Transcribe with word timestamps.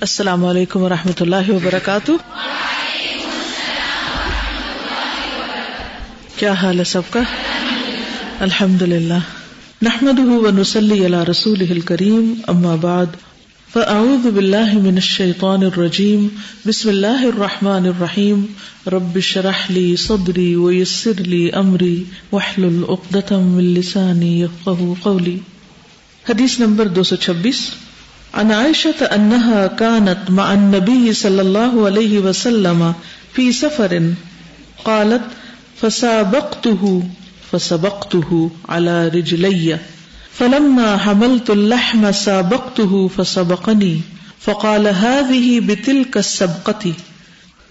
السلام 0.00 0.44
علیکم 0.44 0.80
و 0.82 0.88
رحمۃ 0.88 1.20
اللہ 1.20 1.50
وبرکاتہ۔ 1.50 2.12
کیا 6.36 6.52
حال 6.52 6.78
ہے 6.78 6.84
سب 6.84 7.02
کا؟ 7.10 7.20
الحمد 8.40 8.82
للہ 8.82 9.18
نحمد 9.82 10.18
ونسلی 10.18 11.06
علی 11.06 11.30
رسول 11.30 11.80
کریم 11.80 12.34
اما 12.46 12.74
بعد۔ 12.74 13.06
فاعوذ 13.72 14.26
باللہ 14.26 14.72
من 14.72 14.94
الشیطان 14.94 15.64
الرجیم۔ 15.64 16.28
بسم 16.66 16.88
اللہ 16.88 17.22
الرحمن 17.22 17.86
الرحیم۔ 17.86 18.44
رب 18.86 19.20
شرح 19.20 19.58
لی 19.68 19.96
صدری 19.96 20.54
ویسر 20.54 21.20
لی 21.20 21.50
امری۔ 21.52 22.04
وحلل 22.32 22.82
عقدة 22.88 23.36
من 23.38 23.64
لسانی 23.64 24.42
یفقہ 24.42 25.02
قولی۔ 25.02 25.38
حدیث 26.30 26.60
نمبر 26.60 26.86
دو 26.86 27.02
سو 27.02 27.16
چھبیس۔ 27.16 27.70
عن 28.36 28.52
عائشة 28.52 29.16
أنها 29.16 29.66
كانت 29.66 30.30
مع 30.30 30.52
النبي 30.52 31.12
صلى 31.12 31.40
الله 31.40 31.86
عليه 31.86 32.20
وسلم 32.20 32.90
في 33.32 33.52
سفر 33.52 33.98
قالت، 34.82 35.34
فسابقته، 35.84 36.98
فسبقته 37.50 38.46
على 38.68 39.08
رجلي، 39.14 39.72
فلما 40.38 40.96
حملت 41.06 41.50
اللحم 41.50 42.06
سابقته 42.14 43.06
فسبقني، 43.16 43.98
فقال 44.44 44.86
هذه 44.86 45.58
بتلك 45.66 46.16
السبقة. 46.16 46.90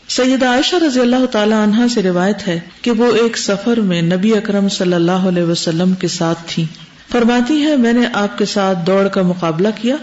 سیدہ 0.09 0.45
عائشہ 0.45 0.75
رضی 0.75 0.99
اللہ 0.99 1.25
تعالی 1.31 1.53
عنہا 1.53 1.87
سے 1.87 2.03
روایت 2.03 2.47
ہے 2.47 2.59
کہ 2.81 2.91
وہ 2.91 3.15
ایک 3.15 3.37
سفر 3.37 3.77
میں 3.77 4.01
نبی 4.01 4.37
اکرم 4.37 4.69
صلی 4.69 4.93
اللہ 4.93 5.11
علیہ 5.11 5.43
وسلم 5.43 5.93
کے 5.93 6.07
ساتھ 6.07 6.39
تھی۔ 6.47 6.65
فرماتی 7.11 7.61
ہے، 7.61 7.75
میں 7.75 7.93
نے 7.93 8.07
آپ 8.13 8.37
کے 8.37 8.45
ساتھ 8.45 8.77
دوڑ 8.87 9.07
کا 9.07 9.21
مقابلہ 9.21 9.67
کیا 9.81 9.95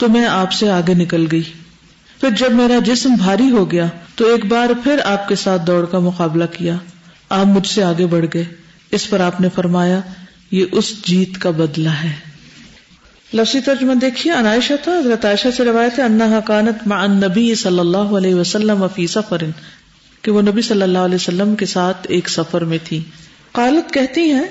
تو 0.00 0.08
میں 0.08 0.26
آپ 0.26 0.52
سے 0.52 0.70
آگے 0.70 0.94
نکل 0.94 1.26
گئی۔ 1.32 1.42
پھر 2.20 2.30
جب 2.30 2.52
میرا 2.52 2.78
جسم 2.84 3.14
بھاری 3.14 3.50
ہو 3.50 3.70
گیا 3.70 3.86
تو 4.14 4.26
ایک 4.26 4.44
بار 4.44 4.68
پھر 4.84 4.96
آپ 5.04 5.28
کے 5.28 5.34
ساتھ 5.34 5.62
دوڑ 5.66 5.86
کا 5.86 5.98
مقابلہ 5.98 6.44
کیا۔ 6.52 6.76
آپ 7.28 7.46
مجھ 7.46 7.66
سے 7.66 7.82
آگے 7.82 8.06
بڑھ 8.06 8.26
گئے۔ 8.34 8.44
اس 8.90 9.10
پر 9.10 9.20
آپ 9.20 9.40
نے 9.40 9.48
فرمایا، 9.54 10.00
یہ 10.50 10.64
اس 10.72 11.04
جیت 11.04 11.38
کا 11.38 11.50
بدلہ 11.50 11.88
ہے۔ 11.88 12.12
لفظی 13.34 13.60
ترجمہ 13.60 13.94
دیکھیے 13.94 14.32
عنائشہ 14.32 14.72
تھا، 14.84 14.98
حضرت 14.98 15.24
عائشہ 15.24 15.48
سے 15.56 15.64
روایت 15.64 15.98
ہے، 15.98 16.04
انہا 16.04 16.40
کانت 16.40 16.88
مع 16.88 16.96
النبی 16.96 17.54
صلی 17.54 17.78
اللہ 17.78 17.96
علیہ 17.96 18.34
وسلم 18.34 18.86
فی 18.94 19.06
سفر 19.06 19.42
کہ 20.22 20.30
وہ 20.30 20.42
نبی 20.42 20.62
صلی 20.62 20.82
اللہ 20.82 20.98
علیہ 20.98 21.14
وسلم 21.14 21.54
کے 21.54 21.66
ساتھ 21.66 22.06
ایک 22.08 22.28
سفر 22.28 22.64
میں 22.64 22.78
تھی۔ 22.84 23.00
قالت 23.52 23.94
کہتی 23.94 24.20
ہیں 24.20 24.44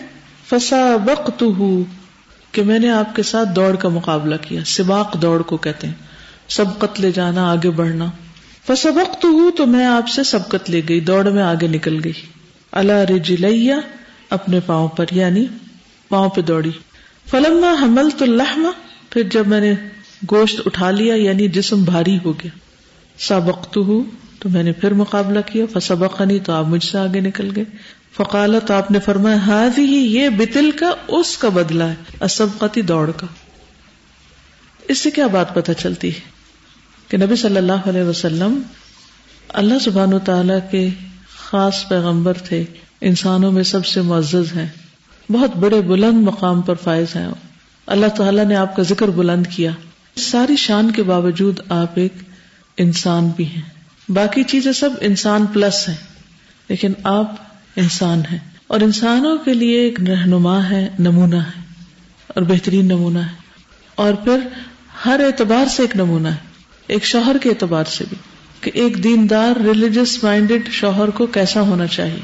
فسا 0.49 0.95
وقت 1.05 1.43
کہ 2.51 2.63
میں 2.63 2.79
نے 2.79 2.91
آپ 2.91 3.15
کے 3.15 3.23
ساتھ 3.23 3.49
دوڑ 3.55 3.75
کا 3.75 3.89
مقابلہ 3.89 4.35
کیا، 4.41 4.61
سباق 4.65 5.21
دوڑ 5.21 5.41
کو 5.41 5.57
کہتے 5.57 5.87
ہیں۔ 5.87 5.93
سبقت 6.49 6.99
لے 6.99 7.11
جانا، 7.11 7.51
آگے 7.51 7.69
بڑھنا۔ 7.69 8.05
فسبقت 8.67 9.25
ہوں 9.25 9.51
تو 9.51 9.65
میں 9.65 9.85
آپ 9.85 10.09
سے 10.09 10.23
سبقت 10.23 10.69
لے 10.69 10.81
گئی، 10.89 10.99
دوڑ 10.99 11.29
میں 11.29 11.43
آگے 11.43 11.67
نکل 11.67 11.99
گئی۔ 12.03 12.11
اللہ 12.71 12.93
رجلیہ، 12.93 13.73
اپنے 14.29 14.59
پاؤں 14.65 14.87
پر 14.87 15.05
یعنی 15.11 15.45
پاؤں 16.09 16.29
پہ 16.29 16.41
دوڑی۔ 16.41 16.71
فلما 17.29 17.73
حمل 17.81 18.09
تو 18.17 18.25
لہما 18.25 18.71
پھر 19.09 19.23
جب 19.23 19.47
میں 19.47 19.59
نے 19.59 19.73
گوشت 20.31 20.61
اٹھا 20.65 20.91
لیا 20.91 21.15
یعنی 21.15 21.47
جسم 21.47 21.83
بھاری 21.83 22.19
ہو 22.25 22.31
گیا۔ 22.31 22.51
سبقت 23.19 23.77
ہوں 23.77 24.03
تو 24.39 24.49
میں 24.49 24.63
نے 24.63 24.71
پھر 24.71 24.93
مقابلہ 24.93 25.39
کیا۔ 25.45 25.65
فسبقنی، 25.73 26.39
تو 26.39 26.53
آپ 26.53 26.65
مجھ 26.65 26.83
سے 26.83 26.97
آگے 26.97 27.19
نکل 27.19 27.51
گئے۔ 27.55 27.65
فقالا 28.17 28.59
تو 28.59 28.73
آپ 28.73 28.91
نے 28.91 28.99
فرمایا 28.99 29.35
ہاں 29.35 29.69
ہی 29.77 29.97
یہ 29.97 30.29
بتل 30.29 30.71
کا، 30.71 30.91
اس 31.07 31.37
کا 31.37 31.49
بدلا 31.49 31.89
ہے 31.89 31.95
اسبقتی 32.21 32.81
دوڑ 32.81 33.11
کا۔ 33.11 33.27
اس 34.87 34.97
سے 34.97 35.11
کیا 35.11 35.27
بات 35.27 35.55
پتہ 35.55 35.71
چلتی 35.71 36.15
ہے 36.15 36.19
کہ 37.07 37.17
نبی 37.17 37.35
صلی 37.35 37.57
اللہ 37.57 37.87
علیہ 37.87 38.03
وسلم 38.03 38.61
اللہ 39.47 39.79
سبحان 39.79 40.13
و 40.13 40.19
تعالی 40.19 40.53
کے 40.71 40.89
خاص 41.37 41.87
پیغمبر 41.89 42.33
تھے، 42.33 42.65
انسانوں 43.01 43.51
میں 43.51 43.63
سب 43.63 43.85
سے 43.85 44.01
معزز 44.01 44.57
ہیں، 44.57 44.67
بہت 45.31 45.55
بڑے 45.55 45.81
بلند 45.81 46.23
مقام 46.23 46.61
پر 46.61 46.75
فائز 46.75 47.15
ہیں۔ 47.15 47.27
اللہ 47.87 48.07
تعالیٰ 48.07 48.45
نے 48.45 48.55
آپ 48.55 48.75
کا 48.75 48.83
ذکر 48.83 49.07
بلند 49.07 49.47
کیا۔ 49.47 49.71
ساری 50.15 50.55
شان 50.55 50.91
کے 50.91 51.03
باوجود 51.03 51.59
آپ 51.69 51.91
ایک 51.95 52.13
انسان 52.77 53.27
بھی 53.27 53.45
ہیں۔ 53.45 53.61
باقی 54.09 54.43
چیزیں 54.43 54.71
سب 54.71 54.89
انسان 55.01 55.45
پلس 55.45 55.89
ہیں، 55.89 55.95
لیکن 56.69 56.93
آپ 57.03 57.31
انسان 57.79 58.21
ہے 58.31 58.39
اور 58.67 58.79
انسانوں 58.79 59.37
کے 59.37 59.53
لیے 59.53 59.79
ایک 59.79 59.99
رہنما 60.01 60.69
ہے، 60.69 60.89
نمونہ 60.99 61.35
ہے 61.35 61.61
اور 62.27 62.41
بہترین 62.41 62.85
نمونہ 62.85 63.19
ہے۔ 63.19 63.39
اور 63.95 64.13
پھر 64.13 64.37
ہر 65.05 65.21
اعتبار 65.25 65.65
سے 65.65 65.83
ایک 65.83 65.95
نمونہ 65.95 66.27
ہے، 66.27 66.35
ایک 66.87 67.05
شوہر 67.05 67.37
کے 67.37 67.49
اعتبار 67.49 67.83
سے 67.83 68.03
بھی، 68.09 68.17
کہ 68.61 68.71
ایک 68.73 69.03
دیندار 69.03 69.59
ریلیجس 69.59 70.23
مائنڈیڈ 70.23 70.69
شوہر 70.71 71.09
کو 71.09 71.25
کیسا 71.25 71.61
ہونا 71.61 71.87
چاہیے۔ 71.87 72.19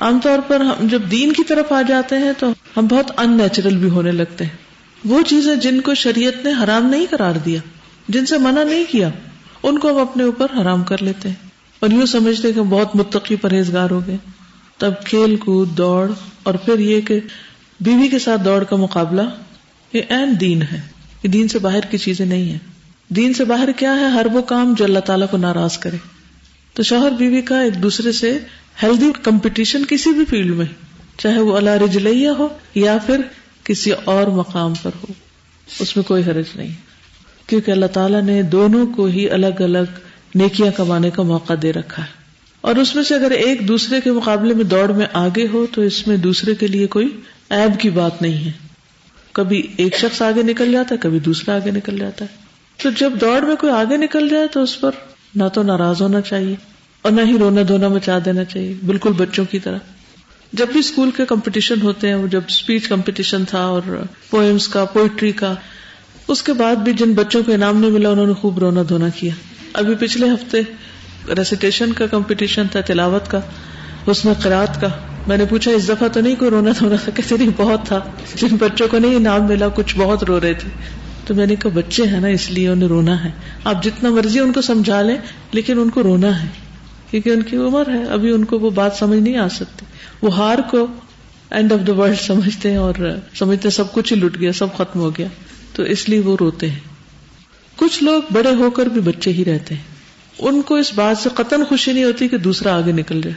عام 0.00 0.18
طور 0.22 0.38
پر 0.38 0.60
ہم 0.60 0.86
جب 0.88 1.02
دین 1.10 1.32
کی 1.32 1.44
طرف 1.44 1.72
آ 1.72 1.82
جاتے 1.82 2.18
ہیں 2.18 2.32
تو 2.38 2.52
ہم 2.76 2.86
بہت 2.86 3.10
ان 3.16 3.36
نیچرل 3.36 3.76
بھی 3.76 3.88
ہونے 3.88 4.12
لگتے 4.12 4.44
ہیں۔ 4.44 4.56
وہ 5.04 5.22
چیزیں 5.22 5.56
جن 5.56 5.80
کو 5.80 5.94
شریعت 5.94 6.44
نے 6.44 6.52
حرام 6.64 6.86
نہیں 6.86 7.06
قرار 7.10 7.34
دیا، 7.34 7.60
جن 8.08 8.26
سے 8.26 8.38
منع 8.38 8.62
نہیں 8.62 8.84
کیا، 8.90 9.10
ان 9.62 9.78
کو 9.78 9.90
ہم 9.90 9.96
اپنے 9.96 10.22
اوپر 10.22 10.46
حرام 10.62 10.84
کر 10.84 11.02
لیتے 11.02 11.28
ہیں۔ 11.28 11.48
اور 11.80 11.90
یوں 11.90 12.06
سمجھتے 12.06 12.52
کہ 12.52 12.62
بہت 12.62 12.96
متقی 12.96 13.36
پرہیزگار 13.36 13.90
ہو 13.90 14.00
گئے۔ 14.06 14.16
تب 14.78 14.92
کھیل 15.04 15.36
کود، 15.36 15.78
دوڑ، 15.78 16.12
اور 16.42 16.54
پھر 16.54 16.78
یہ 16.78 17.00
کہ 17.00 17.20
بیوی 17.80 18.08
کے 18.08 18.18
ساتھ 18.18 18.42
دوڑ 18.44 18.64
کا 18.64 18.76
مقابلہ، 18.76 19.22
یہ 19.92 20.02
این 20.08 20.34
دین 20.40 20.62
ہے۔ 20.62 20.80
یہ 21.22 21.28
دین 21.28 21.48
سے 21.48 21.58
باہر 21.58 21.80
کی 21.80 21.98
چیزیں 21.98 22.26
نہیں 22.26 22.52
ہے 22.52 22.58
دین 23.08 23.32
سے 23.32 23.44
باہر 23.44 23.72
کیا 23.72 23.96
ہے؟ 24.00 24.04
ہر 24.04 24.26
وہ 24.32 24.42
کام 24.42 24.74
جو 24.76 24.84
اللہ 24.84 24.98
تعالیٰ 24.98 25.26
کو 25.30 25.36
ناراض 25.36 25.78
کرے۔ 25.78 25.96
تو 26.72 26.82
شوہر 26.82 27.10
بیوی 27.10 27.42
کا 27.42 27.60
ایک 27.60 27.82
دوسرے 27.82 28.12
سے 28.12 28.38
ہیلدی 28.82 29.10
کمپٹیشن 29.22 29.82
کسی 29.88 30.10
بھی 30.10 30.24
فیلڈ 30.24 30.54
میں، 30.54 30.66
چاہے 31.18 31.38
وہ 31.38 31.56
اللہ 31.56 31.70
رجلیہ 31.70 32.28
ہو 32.28 32.48
یا 32.74 32.98
پھر 33.06 33.20
کسی 33.64 33.90
اور 34.04 34.26
مقام 34.26 34.72
پر 34.82 34.90
ہو، 34.96 35.12
اس 35.80 35.96
میں 35.96 36.04
کوئی 36.04 36.22
حرج 36.26 36.44
نہیں۔ 36.54 36.72
کیونکہ 37.46 37.70
اللہ 37.70 37.86
تعالیٰ 37.86 38.22
نے 38.22 38.42
دونوں 38.42 38.86
کو 38.86 39.04
ہی 39.04 39.30
الگ 39.30 39.60
الگ 39.60 39.98
نیکیاں 40.34 40.72
کمانے 40.76 41.10
کا 41.10 41.22
موقع 41.22 41.52
دے 41.62 41.72
رکھا 41.72 42.02
ہے۔ 42.02 42.25
اور 42.66 42.76
اس 42.76 42.96
میں 42.96 43.02
سے 43.02 43.14
اگر 43.14 43.30
ایک 43.30 43.68
دوسرے 43.68 44.00
کے 44.00 44.12
مقابلے 44.12 44.54
میں 44.54 44.64
دوڑ 44.64 44.92
میں 44.92 45.06
آگے 45.12 45.46
ہو 45.52 45.66
تو 45.72 45.82
اس 45.82 46.08
میں 46.08 46.16
دوسرے 46.16 46.54
کے 46.54 46.66
لیے 46.66 46.86
کوئی 46.86 47.20
ایب 47.50 47.80
کی 47.80 47.90
بات 47.90 48.22
نہیں 48.22 48.46
ہے۔ 48.46 48.50
کبھی 49.32 49.66
ایک 49.76 49.96
شخص 49.98 50.22
آگے 50.22 50.42
نکل 50.42 50.72
جاتا 50.72 50.94
ہے، 50.94 51.00
کبھی 51.00 51.18
دوسرا 51.18 51.54
آگے 51.54 51.70
نکل 51.70 51.98
جاتا 51.98 52.24
ہے۔ 52.24 52.36
تو 52.82 52.90
جب 52.90 53.12
دوڑ 53.20 53.40
میں 53.40 53.56
کوئی 53.56 53.72
آگے 53.72 53.96
نکل 53.96 54.28
جائے 54.28 54.46
تو 54.46 54.62
اس 54.62 54.80
پر 54.80 54.90
نہ 55.34 55.44
تو 55.54 55.62
ناراض 55.62 56.02
ہونا 56.02 56.20
چاہیے 56.20 56.54
اور 57.02 57.12
نہ 57.12 57.20
ہی 57.26 57.38
رونا 57.38 57.60
دھونا 57.68 57.88
مچا 57.88 58.18
دینا 58.24 58.44
چاہیے، 58.44 58.74
بالکل 58.86 59.12
بچوں 59.12 59.44
کی 59.50 59.58
طرح۔ 59.58 59.78
جب 60.52 60.66
بھی 60.72 60.80
اسکول 60.80 61.10
کے 61.10 61.24
کمپٹیشن 61.24 61.80
ہوتے 61.82 62.08
ہیں 62.08 62.26
جب 62.26 62.40
اسپیچ 62.48 62.88
کمپٹیشن 62.88 63.44
تھا 63.44 63.60
اور 63.60 63.82
پوئمس 64.30 64.68
کا 64.68 64.84
پوئٹری 64.84 65.32
کا، 65.32 65.54
اس 66.28 66.42
کے 66.42 66.52
بعد 66.52 66.76
بھی 66.76 66.92
جن 66.92 67.12
بچوں 67.12 67.42
کو 67.42 67.52
انعام 67.52 67.80
نہیں 67.80 67.90
ملا، 67.90 68.10
انہوں 68.10 68.26
نے 68.26 68.32
خوب 68.32 68.58
رونا 68.58 68.82
دھونا 68.88 69.08
کیا۔ 69.08 69.32
ابھی 69.72 69.94
پچھلے 69.94 70.30
ہفتے 70.30 70.58
ریسیٹیشن 71.28 71.92
کا 71.92 72.06
کمپٹیشن 72.06 72.66
تھا، 72.72 72.80
تلاوت 72.80 73.30
کا، 73.30 73.40
اس 74.06 74.24
میں 74.24 74.34
قرآت 74.42 74.80
کا. 74.80 74.88
میں 75.26 75.36
نے 75.36 75.44
پوچھا، 75.44 75.70
اس 75.70 75.88
دفعہ 75.88 76.08
تو 76.08 76.20
نہیں 76.20 76.36
کوئی 76.36 76.50
رونا 76.50 76.70
دھونا 76.78 76.96
تھا 76.96 77.12
کہتے 77.14 77.36
نہیں 77.36 77.50
بہت 77.56 77.86
تھا. 77.86 78.00
جن 78.34 78.56
بچوں 78.56 78.88
کو 78.88 78.98
نہیں 78.98 79.16
انعام 79.16 79.44
ملا، 79.44 79.68
کچھ 79.68 79.94
بہت 79.96 80.24
رو 80.24 80.40
رہے 80.40 80.54
تھے. 80.54 80.68
تو 81.24 81.34
میں 81.34 81.46
نے 81.46 81.56
کہا، 81.56 81.70
بچے 81.74 82.02
ہیں 82.02 82.20
نا، 82.20 82.28
اس 82.28 82.50
لیے 82.50 82.68
انہیں 82.68 82.88
رونا 82.88 83.24
ہے. 83.24 83.30
آپ 83.64 83.84
جتنا 83.84 84.10
مرضی 84.10 84.40
ان 84.40 84.52
کو 84.52 84.62
سمجھا 84.62 85.02
لیں، 85.02 85.16
لیکن 85.52 85.80
ان 85.80 85.90
کو 85.90 86.02
رونا 86.02 86.42
ہے. 86.42 86.48
کیونکہ 87.10 87.30
ان 87.30 87.42
کی 87.42 87.56
عمر 87.56 87.88
ہے. 87.88 88.04
ابھی 88.04 88.30
ان 88.30 88.44
کو 88.44 88.58
وہ 88.58 88.70
بات 88.70 88.92
سمجھ 88.94 89.18
نہیں 89.18 89.36
آ 89.36 89.48
سکتی. 89.48 89.86
وہ 90.22 90.36
ہار 90.36 90.58
کو 90.70 90.86
اینڈ 91.50 91.72
آف 91.72 91.86
دا 91.86 91.92
ورلڈ 91.92 92.18
سمجھتے 92.18 92.70
ہیں 92.70 92.76
اور 92.76 92.94
سمجھتے 93.34 93.70
سب 93.70 93.92
کچھ 93.92 94.12
ہی 94.12 94.18
لٹ 94.18 94.40
گیا، 94.40 94.52
سب 94.52 94.74
ختم 94.74 95.00
ہو 95.00 95.10
گیا. 95.10 95.26
تو 95.72 95.82
اس 95.82 96.08
لیے 96.08 96.20
وہ 96.20 96.36
روتے 96.40 96.70
ہیں. 96.70 96.78
کچھ 97.76 98.04
لوگ 98.04 98.22
بڑے 98.32 98.54
ہو 98.54 98.70
کر 98.70 98.86
بھی 98.86 99.00
بچے 99.00 99.32
ہی 99.32 99.44
رہتے 99.44 99.74
ہیں. 99.74 99.95
ان 100.38 100.62
کو 100.62 100.74
اس 100.74 100.92
بات 100.94 101.18
سے 101.18 101.28
قطن 101.34 101.64
خوشی 101.64 101.92
نہیں 101.92 102.04
ہوتی 102.04 102.28
کہ 102.28 102.38
دوسرا 102.38 102.76
آگے 102.76 102.92
نکل 102.92 103.20
جائے۔ 103.20 103.36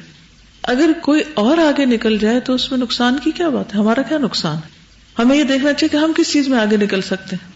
اگر 0.63 0.91
کوئی 1.01 1.21
اور 1.33 1.57
آگے 1.57 1.85
نکل 1.85 2.17
جائے 2.17 2.39
تو 2.39 2.53
اس 2.53 2.71
میں 2.71 2.79
نقصان 2.79 3.17
کی 3.23 3.31
کیا 3.31 3.49
بات 3.49 3.75
ہے؟ 3.75 3.79
ہمارا 3.79 4.01
کیا 4.01 4.17
نقصان 4.17 4.55
ہے؟ 4.55 4.79
ہمیں 5.19 5.37
یہ 5.37 5.43
دیکھنا 5.43 5.73
چاہیے 5.73 5.89
کہ 5.89 5.97
ہم 5.97 6.11
کس 6.15 6.31
چیز 6.31 6.47
میں 6.47 6.59
آگے 6.59 6.77
نکل 6.77 7.01
سکتے 7.01 7.35
ہیں۔ 7.35 7.51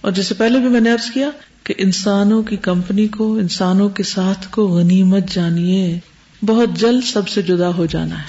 اور 0.00 0.12
جیسے 0.12 0.34
پہلے 0.34 0.58
بھی 0.58 0.68
میں 0.68 0.80
نے 0.80 0.92
ارض 0.92 1.10
کیا 1.10 1.30
کہ 1.64 1.74
انسانوں 1.78 2.42
کی 2.42 2.56
کمپنی 2.56 3.08
کو، 3.08 3.34
انسانوں 3.34 3.88
کے 3.88 4.02
ساتھ 4.02 4.48
کو 4.50 4.66
غنیمت 4.68 5.30
جانیے۔ 5.30 5.98
بہت 6.42 6.68
جلد 6.76 7.04
سب 7.04 7.28
سے 7.28 7.42
جدا 7.42 7.68
ہو 7.68 7.86
جانا 7.86 8.18
ہے۔ 8.18 8.26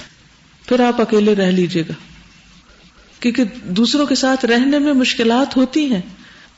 پھر 0.68 0.80
آپ 0.80 1.00
اکیلے 1.00 1.34
رہ 1.34 1.50
لیجیے 1.50 1.82
گا۔ 1.82 1.92
کیونکہ 3.20 3.44
دوسروں 3.64 4.06
کے 4.06 4.14
ساتھ 4.14 4.44
رہنے 4.44 4.78
میں 4.78 4.92
مشکلات 4.92 5.56
ہوتی 5.56 5.92
ہیں۔ 5.92 6.00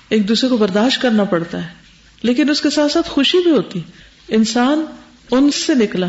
ایک 0.08 0.28
دوسرے 0.28 0.48
کو 0.50 0.56
برداشت 0.56 1.02
کرنا 1.02 1.24
پڑتا 1.24 1.62
ہے۔ 1.62 1.87
لیکن 2.22 2.50
اس 2.50 2.60
کے 2.60 2.70
ساتھ 2.70 2.92
ساتھ 2.92 3.10
خوشی 3.10 3.38
بھی 3.38 3.50
ہوتی۔ 3.50 3.80
انسان 4.28 4.84
انس 5.30 5.54
سے 5.54 5.74
نکلا 5.74 6.06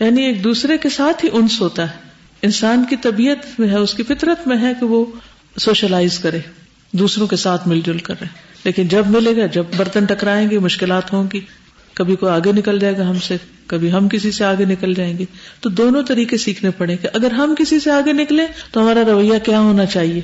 یعنی 0.00 0.24
ایک 0.24 0.44
دوسرے 0.44 0.78
کے 0.78 0.88
ساتھ 0.88 1.24
ہی 1.24 1.30
انس 1.32 1.60
ہوتا 1.60 1.90
ہے۔ 1.90 2.08
انسان 2.42 2.84
کی 2.90 2.96
طبیعت 2.96 3.60
میں 3.60 3.68
ہے، 3.68 3.76
اس 3.76 3.94
کی 3.94 4.02
فطرت 4.02 4.48
میں 4.48 4.56
ہے 4.62 4.72
کہ 4.80 4.86
وہ 4.86 5.04
سوشلائز 5.60 6.18
کرے، 6.18 6.38
دوسروں 6.92 7.26
کے 7.26 7.36
ساتھ 7.36 7.68
مل 7.68 7.80
جل 7.86 7.98
کر 7.98 8.14
رہے۔ 8.20 8.28
لیکن 8.64 8.88
جب 8.88 9.06
ملے 9.06 9.36
گا، 9.36 9.46
جب 9.46 9.64
برتن 9.76 10.04
ٹکرائیں 10.04 10.50
گے، 10.50 10.58
مشکلات 10.58 11.12
ہوں 11.12 11.28
گی۔ 11.32 11.40
کبھی 11.94 12.16
کوئی 12.16 12.32
آگے 12.32 12.52
نکل 12.52 12.78
جائے 12.78 12.98
گا 12.98 13.10
ہم 13.10 13.18
سے، 13.18 13.36
کبھی 13.66 13.92
ہم 13.92 14.08
کسی 14.08 14.30
سے 14.30 14.44
آگے 14.44 14.64
نکل 14.64 14.94
جائیں 14.94 15.18
گے۔ 15.18 15.24
تو 15.60 15.70
دونوں 15.70 16.02
طریقے 16.02 16.36
سیکھنے 16.36 16.70
پڑیں 16.70 16.96
گے 17.02 17.08
اگر 17.12 17.30
ہم 17.30 17.54
کسی 17.58 17.80
سے 17.80 17.90
آگے 17.90 18.12
نکلے 18.12 18.46
تو 18.72 18.80
ہمارا 18.80 19.02
رویہ 19.06 19.38
کیا 19.44 19.60
ہونا 19.60 19.86
چاہیے؟ 19.86 20.20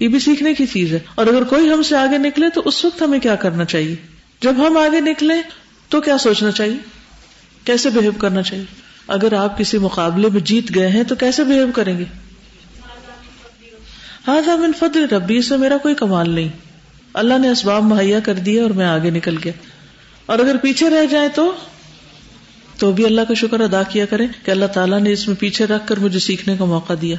یہ 0.00 0.08
بھی 0.08 0.18
سیکھنے 0.18 0.54
کی 0.54 0.66
چیز 0.66 0.92
ہے۔ 0.92 0.98
اور 1.14 1.26
اگر 1.26 1.44
کوئی 1.44 1.70
ہم 1.70 1.82
سے 1.82 1.96
آگے 1.96 2.18
نکلے 2.18 2.46
تو 2.54 2.62
اس 2.64 2.84
وقت 2.84 3.02
ہمیں 3.02 3.20
کیا 3.20 3.34
کرنا 3.34 3.64
چاہیے؟ 3.64 4.11
جب 4.42 4.54
ہم 4.58 4.76
آگے 4.76 5.00
نکلے 5.00 5.34
تو 5.88 6.00
کیا 6.00 6.18
سوچنا 6.18 6.50
چاہیے؟ 6.50 6.76
کیسے 7.64 7.90
بہیو 7.90 8.12
کرنا 8.18 8.42
چاہیے؟ 8.42 8.64
اگر 9.08 9.32
آپ 9.32 9.58
کسی 9.58 9.78
مقابلے 9.78 10.28
میں 10.32 10.40
جیت 10.40 10.74
گئے 10.74 10.88
ہیں 10.88 11.04
تو 11.04 11.14
کیسے 11.14 11.44
بہیو 11.44 11.66
کریں 11.74 11.98
گے؟ 11.98 12.04
ہاں 14.28 14.56
من 14.56 14.72
فضل 14.78 15.04
ربی 15.04 15.42
سے 15.42 15.56
میرا 15.56 15.76
کوئی 15.76 15.94
کمال 15.94 16.30
نہیں۔ 16.30 16.48
اللہ 17.14 17.38
نے 17.38 17.48
اسباب 17.48 17.82
مہیا 17.82 18.20
کر 18.20 18.34
دیا 18.34 18.62
اور 18.62 18.70
میں 18.70 18.86
آگے 18.86 19.10
نکل 19.10 19.36
گیا۔ 19.44 19.52
اور 20.26 20.38
اگر 20.38 20.56
پیچھے 20.56 20.90
رہ 20.90 21.06
جائے 21.06 21.28
تو؟ 21.28 21.52
تو 22.78 22.92
بھی 22.92 23.04
اللہ 23.04 23.20
کا 23.20 23.34
شکر 23.34 23.60
ادا 23.60 23.82
کیا 23.82 24.06
کرے 24.06 24.26
کہ 24.44 24.50
اللہ 24.50 24.66
تعالیٰ 24.66 25.00
نے 25.00 25.12
اس 25.12 25.28
میں 25.28 25.36
پیچھے 25.36 25.66
رکھ 25.66 25.86
کر 25.86 25.98
مجھے 25.98 26.18
سیکھنے 26.18 26.56
کا 26.56 26.64
موقع 26.64 26.92
دیا۔ 27.02 27.16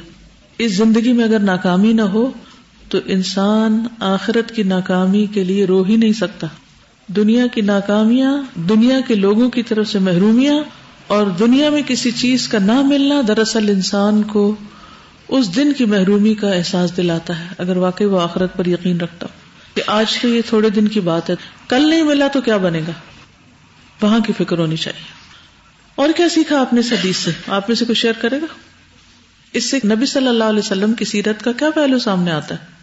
اس 0.58 0.72
زندگی 0.72 1.12
میں 1.12 1.24
اگر 1.24 1.38
ناکامی 1.38 1.92
نہ 1.92 2.02
ہو 2.02 2.30
تو 2.88 2.98
انسان 3.06 3.86
آخرت 4.00 4.54
کی 4.54 4.62
ناکامی 4.62 5.26
کے 5.26 5.44
لیے 5.44 5.64
رو 5.64 5.82
ہی 5.82 5.96
نہیں 5.96 6.12
سکتا۔ 6.12 6.46
دنیا 7.06 7.46
کی 7.46 7.60
ناکامیاں، 7.60 8.42
دنیا 8.54 9.00
کے 9.08 9.14
لوگوں 9.14 9.50
کی 9.50 9.62
طرف 9.62 9.88
سے 9.88 9.98
محرومیاں 9.98 10.58
اور 11.06 11.26
دنیا 11.26 11.70
میں 11.70 11.82
کسی 11.86 12.10
چیز 12.10 12.48
کا 12.48 12.58
نہ 12.58 12.82
ملنا 12.82 13.20
دراصل 13.28 13.68
انسان 13.68 14.22
کو 14.22 14.56
اس 15.28 15.56
دن 15.56 15.72
کی 15.72 15.84
محرومی 15.84 16.34
کا 16.34 16.50
احساس 16.50 16.96
دلاتا 16.96 17.40
ہے۔ 17.40 17.46
اگر 17.58 17.76
واقعی 17.76 18.06
وہ 18.06 18.20
آخرت 18.20 18.56
پر 18.56 18.66
یقین 18.66 19.00
رکھتا 19.00 19.26
کہ 19.74 19.82
آج 19.86 20.18
کے 20.18 20.28
یہ 20.28 20.40
تھوڑے 20.46 20.70
دن 20.70 20.88
کی 20.88 21.00
بات 21.00 21.30
ہے، 21.30 21.34
کل 21.68 21.90
نہیں 21.90 22.02
ملا 22.02 22.28
تو 22.28 22.40
کیا 22.40 22.56
بنے 22.56 22.80
گا؟ 22.80 22.92
وہاں 24.02 24.18
کی 24.18 24.32
فکر 24.38 24.58
ہونی 24.58 24.76
چاہیے۔ 24.76 25.04
اور 25.94 26.08
کیا 26.16 26.28
سیکھا 26.28 26.60
آپ 26.60 26.72
نے 26.72 26.80
اس 26.80 26.92
حدیث 26.92 27.16
سے؟ 27.16 27.30
آپ 27.46 27.68
میں 27.68 27.76
سے 27.76 27.84
کچھ 27.88 27.98
شیئر 27.98 28.12
کرے 28.12 28.40
گا؟ 28.40 28.46
اس 29.52 29.70
سے 29.70 29.78
نبی 29.84 30.06
صلی 30.06 30.28
اللہ 30.28 30.44
علیہ 30.44 30.58
وسلم 30.58 30.94
کی 30.94 31.04
سیرت 31.04 31.42
کا 31.42 31.52
کیا 31.52 31.70
پہلو 31.70 31.98
سامنے 31.98 32.30
آتا 32.30 32.54
ہے؟ 32.54 32.73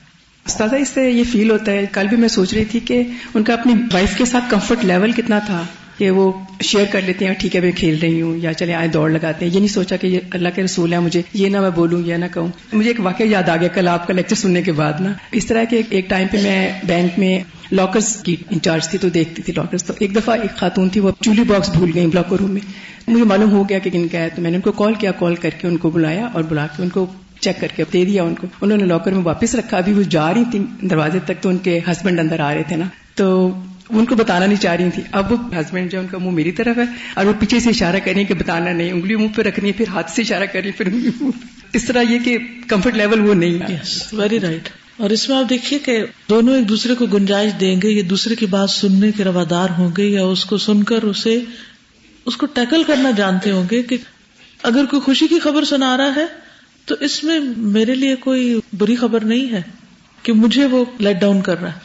استاذہ، 0.46 0.76
اس 0.76 0.90
سے 0.90 1.12
یہ 1.12 1.24
فیل 1.32 1.52
ہوتا 1.52 1.72
ہے، 1.72 1.86
کل 1.92 2.08
بھی 2.08 2.18
میں 2.18 2.28
سوچ 2.28 2.54
رہی 2.54 2.66
تھی 2.66 2.80
کہ 2.80 3.04
ان 3.34 3.44
کا 3.44 3.54
اپنی 3.54 3.74
وائف 3.94 4.18
کے 4.18 4.26
ساتھ 4.26 4.44
کمفرٹ 4.50 4.86
لیول 4.86 5.12
کتنا 5.12 5.40
تھا 5.40 5.64
کہ 5.98 6.12
وہ 6.12 6.32
شیئر 6.62 6.86
کر 6.92 7.02
لیتے 7.02 7.26
ہیں 7.26 7.34
ٹھیک 7.34 7.56
ہے، 7.56 7.62
میں 7.62 7.72
کھیل 7.72 8.00
رہی 8.02 8.22
ہوں 8.22 8.38
یا 8.38 8.54
چلے 8.54 8.74
آئے 8.74 8.88
دوڑ 8.88 9.10
لگاتے 9.10 9.46
ہیں۔ 9.46 9.54
یہ 9.54 9.60
نہیں 9.60 9.68
سوچا 9.68 9.96
کہ 9.96 10.08
یہ 10.08 10.20
اللہ 10.32 10.50
کے 10.56 10.64
رسول 10.64 10.94
ہے 10.94 11.00
مجھے 11.00 11.22
یہ 11.34 11.50
نہ 11.50 11.62
میں 11.62 11.70
بولوں 11.70 12.02
یا 12.06 12.18
نہ 12.18 12.26
کہوں۔ 12.34 12.48
مجھے 12.74 12.90
ایک 12.90 13.00
واقعہ 13.00 13.26
یاد 13.26 13.50
آ 13.50 13.58
گیا 13.58 13.68
کل 13.68 13.88
آپ 13.88 14.08
کا 14.08 14.14
لیکچر 14.14 14.36
سننے 14.36 14.62
کے 14.62 14.72
بعد 14.72 14.94
نا۔ 15.00 15.14
اس 15.32 15.46
طرح 15.46 15.64
کے 15.64 15.82
ایک 15.90 16.10
ٹائم 16.10 16.28
پہ 16.32 16.38
میں 16.44 16.74
بینک 16.84 17.20
میں 17.20 17.40
لاکرز 17.72 18.16
کی 18.16 18.36
انچارج 18.50 18.88
تھی 18.88 18.98
تو 18.98 19.10
دیکھتی 19.10 19.42
تھی 19.42 19.54
لاکرز 19.58 19.84
تو 19.84 19.94
ایک 20.00 20.16
دفعہ 20.16 20.40
ایک 20.42 20.58
خاتون 20.58 20.90
تھی، 20.90 21.02
وہ 21.02 21.12
چولی 21.20 21.44
باکس 21.44 21.70
بھول 21.70 21.92
گئی 21.96 22.08
بلاکر 22.08 22.36
روم 22.40 22.52
میں۔ 22.52 22.62
مجھے 23.08 23.24
معلوم 23.24 23.52
ہو 23.52 23.70
گیا 23.70 23.80
کہ 23.80 23.90
کن 23.90 24.08
کا 24.08 24.18
ہے، 24.18 24.30
تو 24.36 24.42
میں 24.42 24.52
نے 24.52 24.56
ان 24.56 24.62
کو 24.62 24.72
کال 24.72 24.94
کیا 24.94 25.12
کال 25.12 25.36
کر 25.36 25.50
کے 25.50 25.68
ان 25.68 25.78
کو 25.78 25.90
بلایا 25.90 26.26
اور 26.26 26.44
بلا 26.44 26.68
کے 26.68 26.84
ان 26.84 26.90
کو 26.90 27.06
چیک 27.42 27.62
کر 27.62 27.68
کے 27.76 27.84
دے 27.94 28.06
دیا 28.06 28.24
ان 28.24 28.36
کو۔ 28.36 28.48
انہوں 28.62 28.78
نے 28.78 28.86
لاکر 28.86 29.12
میں 29.12 29.22
واپس 29.22 29.56
رکھا۔ 29.56 29.78
ابھی 29.78 29.94
وہ 29.94 30.04
جا 30.04 30.34
رہی 30.34 30.44
تھی 30.52 30.66
دروازے 30.82 31.20
تک 31.26 31.42
تو 31.42 31.50
ان 31.50 31.58
کے 31.58 31.80
ہسبینڈ 31.92 32.20
اندر 32.20 32.40
آ 32.40 32.54
رہے 32.54 32.64
تھے 32.68 32.76
نا۔ 32.76 32.86
تو 33.16 33.54
ان 33.90 34.06
کو 34.06 34.16
بتانا 34.16 34.46
نہیں 34.46 34.62
چاہ 34.62 34.76
رہی 34.76 34.90
تھی۔ 34.96 35.04
اب 35.12 35.32
وہ 35.32 35.38
ہسبینڈ 35.56 35.92
جو 35.92 36.00
ان 36.00 36.08
کا 36.08 36.18
منہ 36.18 36.32
میری 36.32 36.52
طرف 36.52 36.78
ہے۔ 36.78 36.84
اور 37.14 37.26
وہ 37.26 37.34
پیچھے 37.40 37.60
سے 37.60 37.70
اشارہ 37.70 37.96
کریں 38.06 38.24
کہ 38.24 38.34
بتانا 38.34 38.72
نہیں۔ 38.72 38.92
انگلی 38.92 39.16
منہ 39.16 39.28
پہ 39.36 39.42
رکھنی 39.42 39.68
ہے، 39.68 39.74
پھر 39.74 39.88
ہاتھ 39.88 40.12
سے 40.12 40.22
اشارہ 40.22 40.46
کرنی 40.46 40.72
پھر 40.72 40.88
انگلی 40.88 41.10
اس 41.74 41.86
طرح 41.86 42.02
یہ 42.02 42.20
کہ 42.26 42.38
کمفرٹ 42.68 42.94
لیول 42.94 43.20
وہ 43.20 43.34
نہیں 43.34 43.60
ہے۔ 43.70 43.78
ویری 44.14 44.40
رائٹ 44.40 44.70
اور 44.98 45.10
اس 45.10 45.30
میں 45.30 45.38
آپ 45.38 45.50
دیکھیے 45.50 45.80
کہ 45.80 46.06
دونوں 46.30 46.56
ایک 46.58 46.70
دوسرے 46.70 46.96
کو 46.96 47.06
گنجائش 47.06 47.52
دیں 47.60 47.82
گے۔ 47.84 47.90
یا 47.90 48.04
دوسرے 48.10 48.36
کی 48.36 48.46
بات 48.46 48.70
سننے 48.70 49.12
کے 49.12 49.24
روادار 49.24 49.68
ہوں 49.78 49.90
گے 49.98 50.04
یا 50.04 50.24
اس 50.24 50.46
کو 50.46 50.58
سن 50.58 50.84
کر 50.84 51.04
اسے، 51.04 51.40
اس 52.26 52.38
کو 52.38 52.46
ٹیکل 52.46 52.84
کرنا 52.84 53.12
جانتے 53.12 53.52
ہوں 53.52 53.64
گے 53.72 53.84
کہ 53.84 53.98
اگر 54.64 54.86
کوئی 54.86 55.02
خوشی 55.02 55.28
کی 55.28 55.40
خبر 55.40 55.64
سنا 55.64 55.98
رہا 55.98 56.16
ہے 56.16 56.26
تو 56.86 56.96
اس 57.00 57.24
میں 57.24 57.40
میرے 57.58 57.96
لیے 57.96 58.16
کوئی 58.16 58.60
بری 58.78 58.96
خبر 58.96 59.24
نہیں 59.24 59.52
ہے 59.52 59.62
کہ 60.24 60.34
مجھے 60.34 60.66
وہ 60.66 60.86
لیٹ 61.00 61.22
ڈاؤن 61.22 61.42
کر 61.42 61.62
رہا 61.62 61.72
ہے۔ 61.72 61.80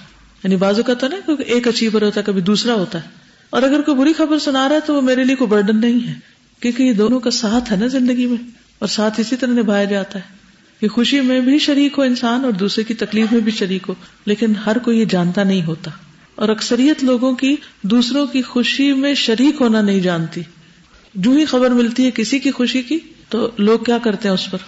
یعنی 0.44 0.56
بازو 0.56 0.82
کا 0.82 0.94
تو 0.94 1.08
نا 1.08 1.16
کیونکہ 1.24 1.42
ایک 1.42 1.68
اچیور 1.68 2.02
ہوتا 2.02 2.20
ہے، 2.20 2.24
کبھی 2.26 2.40
دوسرا 2.40 2.74
ہوتا 2.74 3.02
ہے۔ 3.02 3.08
اور 3.50 3.62
اگر 3.62 3.80
کوئی 3.80 3.96
بری 3.96 4.12
خبر 4.12 4.38
سنا 4.38 4.68
رہا 4.68 4.76
ہے 4.76 4.80
تو 4.80 4.94
وہ 4.94 5.00
میرے 5.00 5.24
لیے 5.24 5.36
کوئی 5.36 5.50
برڈن 5.50 5.80
نہیں 5.80 6.08
ہے۔ 6.08 6.14
کیونکہ 6.60 6.82
یہ 6.82 6.92
دونوں 6.92 7.20
کا 7.20 7.30
ساتھ 7.30 7.72
ہے 7.72 7.76
نا 7.76 7.86
زندگی 7.86 8.26
میں۔ 8.26 8.50
اور 8.78 8.88
ساتھ 8.88 9.20
اسی 9.20 9.36
طرح 9.36 9.50
نبھایا 9.50 9.84
جاتا 9.84 10.18
ہے۔ 10.18 10.36
کہ 10.80 10.88
خوشی 10.88 11.20
میں 11.20 11.40
بھی 11.40 11.58
شریک 11.58 11.94
ہو 11.98 12.02
انسان 12.02 12.44
اور 12.44 12.52
دوسرے 12.52 12.84
کی 12.84 12.94
تکلیف 12.94 13.32
میں 13.32 13.40
بھی 13.40 13.52
شریک 13.52 13.82
ہو، 13.88 13.94
لیکن 14.26 14.52
ہر 14.66 14.78
کوئی 14.78 15.00
یہ 15.00 15.04
جانتا 15.04 15.44
نہیں 15.44 15.62
ہوتا۔ 15.62 15.90
اور 16.34 16.48
اکثریت 16.48 17.04
لوگوں 17.04 17.32
کی 17.32 17.56
دوسروں 17.82 18.26
کی 18.26 18.42
خوشی 18.42 18.92
میں 18.92 19.14
شریک 19.14 19.60
ہونا 19.60 19.80
نہیں 19.80 20.00
جانتی۔ 20.00 20.40
جو 21.14 21.30
ہی 21.30 21.44
خبر 21.44 21.70
ملتی 21.70 22.04
ہے 22.04 22.10
کسی 22.10 22.38
کی 22.38 22.50
خوشی 22.50 22.82
کی، 22.82 22.98
تو 23.28 23.50
لوگ 23.58 23.78
کیا 23.78 23.98
کرتے 23.98 24.28
ہیں 24.28 24.34
اس 24.34 24.50
پر؟ 24.50 24.58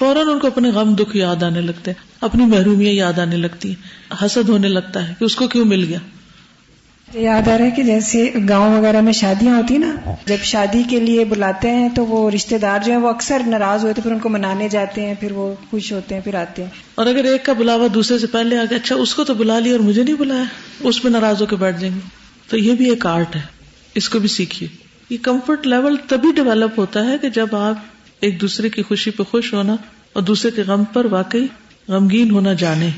فوراً 0.00 0.28
ان 0.28 0.38
کو 0.38 0.46
اپنے 0.46 0.70
غم 0.70 0.94
دکھ 0.94 1.16
یاد 1.16 1.42
آنے 1.42 1.60
لگتے 1.60 1.90
ہیں 1.90 2.04
اپنی 2.20 2.44
محرومیاں 2.46 2.92
یاد 2.92 3.18
آنے 3.18 3.36
لگتی 3.36 3.68
ہیں 3.68 4.14
حسد 4.24 4.48
ہونے 4.48 4.68
لگتا 4.68 5.08
ہے 5.08 5.14
کہ 5.18 5.24
اس 5.24 5.36
کو 5.36 5.48
کیوں 5.48 5.64
مل 5.64 5.84
گیا؟ 5.84 5.98
یاد 7.14 7.48
آ 7.48 7.58
رہا 7.58 7.64
ہے 7.64 7.70
کہ 7.70 7.82
جیسے 7.82 8.30
گاؤں 8.48 8.78
وغیرہ 8.78 9.00
میں 9.00 9.12
شادیاں 9.12 9.56
ہوتی 9.56 9.78
نا 9.78 9.94
جب 10.26 10.36
شادی 10.42 10.82
کے 10.90 11.00
لیے 11.00 11.24
بلاتے 11.24 11.70
ہیں 11.70 11.88
تو 11.88 12.06
وہ 12.06 12.30
رشتے 12.30 12.58
دار 12.58 12.78
جو 12.84 12.92
ہیں 12.92 13.00
وہ 13.00 13.08
اکثر 13.08 13.42
ناراض 13.46 13.84
ہوتے 13.84 14.02
پھر 14.02 14.12
ان 14.12 14.18
کو 14.18 14.28
منانے 14.28 14.68
جاتے 14.68 15.06
ہیں 15.06 15.14
پھر 15.20 15.32
وہ 15.32 15.54
خوش 15.70 15.92
ہوتے 15.92 16.14
ہیں 16.14 16.22
پھر 16.22 16.34
آتے 16.34 16.62
ہیں۔ 16.62 16.70
اور 16.94 17.06
اگر 17.06 17.24
ایک 17.24 17.44
کا 17.44 17.52
بلاوا 17.52 17.86
دوسرے 17.94 18.18
سے 18.18 18.26
پہلے 18.26 18.58
آ 18.58 18.62
گیا 18.70 18.76
اچھا 18.76 18.94
اس 18.94 19.14
کو 19.14 19.24
تو 19.24 19.34
بلا 19.34 19.58
لیا 19.58 19.72
اور 19.72 19.80
مجھے 19.80 20.02
نہیں 20.02 20.14
بلایا 20.14 20.44
اس 20.80 21.04
میں 21.04 21.12
ناراض 21.12 21.40
ہو 21.40 21.46
کے 21.46 21.56
بیٹھ 21.56 21.80
جائیں 21.80 21.94
گے۔ 21.94 22.00
تو 22.48 22.58
یہ 22.58 22.74
بھی 22.74 22.90
ایک 22.90 23.06
آرٹ 23.06 23.36
ہے 23.36 23.40
اس 23.94 24.08
کو 24.08 24.18
بھی 24.18 24.28
سیکھیے۔ 24.28 24.68
یہ 25.10 25.16
کمفرٹ 25.22 25.66
لیول 25.66 25.96
تبھی 26.08 26.28
ڈیولپ 26.32 26.78
ہوتا 26.78 27.04
ہے 27.06 27.18
کہ 27.18 27.28
جب 27.28 27.56
آپ 27.56 27.74
ایک 28.20 28.40
دوسرے 28.40 28.68
کی 28.68 28.82
خوشی 28.82 29.10
پہ 29.10 29.22
خوش 29.22 29.54
ہونا 29.54 29.76
اور 30.12 30.22
دوسرے 30.22 30.50
کے 30.50 30.62
غم 30.62 30.84
پر 30.84 31.04
واقعی 31.04 31.46
غمگین 31.88 32.30
ہونا 32.30 32.52
جانے 32.52 32.90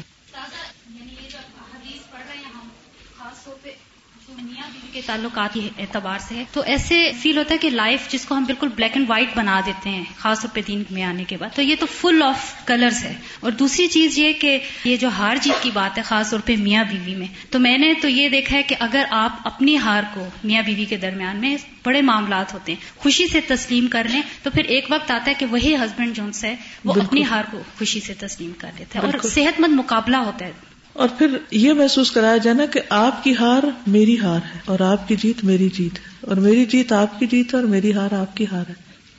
کے 4.92 4.92
تعلقات 5.07 5.59
اعتبار 5.79 6.19
سے 6.19 6.35
ہے۔ 6.35 6.45
تو 6.53 6.63
ایسے 6.67 7.11
فیل 7.23 7.39
ہوتا 7.39 7.55
ہے 7.55 7.59
کہ 7.59 7.71
لائف 7.71 8.09
جس 8.09 8.25
کو 8.25 8.37
ہم 8.37 8.45
بالکل 8.45 8.69
بلیک 8.69 8.91
اینڈ 8.95 9.11
وائٹ 9.11 9.29
بنا 9.37 9.61
دیتے 9.67 9.91
ہیں 9.91 10.05
خاص 10.17 10.41
طور 10.41 10.55
پہ 10.55 10.61
دین 10.69 10.83
میں 10.91 11.03
آنے 11.03 11.25
کے 11.25 11.37
بعد۔ 11.37 11.57
تو 11.57 11.63
یہ 11.63 11.77
تو 11.81 11.87
فل 11.87 12.23
آف 12.23 12.67
کلرز 12.67 13.05
ہے۔ 13.05 13.15
اور 13.41 13.53
دوسری 13.53 13.87
چیز 13.87 14.19
یہ 14.19 14.33
کہ 14.33 14.59
یہ 14.85 14.97
جو 14.97 15.09
ہار 15.09 15.37
جیت 15.37 15.63
کی 15.63 15.71
بات 15.75 15.99
ہے 15.99 16.03
خاص 16.03 16.31
طور 16.31 16.41
پہ 16.45 16.57
میاں 16.57 16.85
بیوی 16.85 17.15
میں 17.15 17.27
تو 17.51 17.59
میں 17.59 17.79
نے 17.79 17.95
تو 17.95 18.09
یہ 18.09 18.29
دیکھا 18.29 18.57
ہے 18.57 18.63
کہ 18.63 18.77
اگر 18.81 19.05
آپ 19.11 19.37
اپنی 19.45 19.79
ہار 19.79 20.03
کو 20.15 20.27
میاں 20.45 20.63
بیوی 20.63 20.85
کے 20.85 20.97
درمیان 20.97 21.37
میں 21.37 21.57
بڑے 21.85 22.03
معاملات 22.03 22.55
ہوتے 22.55 22.73
ہیں 22.73 22.85
خوشی 22.97 23.27
سے 23.27 23.41
تسلیم 23.41 23.87
کر 23.87 24.07
لیں 24.11 24.23
تو 24.43 24.51
پھر 24.51 24.65
ایک 24.65 24.87
وقت 24.91 25.11
آتا 25.11 25.31
ہے 25.31 25.35
کہ 25.35 25.47
وہی 25.47 25.75
ہسبینڈ 25.75 26.17
جو 26.17 26.23
ہے 26.43 26.57
وہ 26.85 26.95
اپنی 26.95 27.25
ہار 27.25 27.45
کو 27.51 27.59
خوشی 27.79 28.01
سے 28.01 28.15
تسلیم 28.15 28.53
کر 28.59 28.71
لیتا 28.79 28.99
ہے۔ 28.99 29.05
اور 29.05 29.29
صحت 29.29 29.61
مند 29.61 29.73
مقابلہ 29.73 30.17
ہوتا 30.17 30.47
ہے۔ 30.47 30.72
اور 30.93 31.09
پھر 31.19 31.27
یہ 31.51 31.73
محسوس 31.73 32.11
کرایا 32.11 32.37
جانا 32.37 32.67
کہ 32.67 32.81
آپ 32.89 33.25
کی 33.25 33.35
ہار 33.41 33.63
میری 33.87 34.19
ہار 34.19 34.41
ہے 34.55 34.59
اور 34.65 34.81
آپ 34.81 35.09
کی 35.09 35.17
جیت 35.17 35.45
میری 35.45 35.69
جیت 35.69 35.99
ہے 35.99 36.13
اور 36.21 36.37
میری 36.37 36.65
جیت 36.65 36.93
آپ 36.93 37.21
کی 37.21 37.27
جیت 37.27 37.55
ہے 37.55 37.59
اور 37.59 37.69
میری 37.69 37.93
ہار 37.93 38.15
آپ 38.15 38.37
کی 38.37 38.47
ہار 38.53 38.65
ہے۔ 38.69 38.75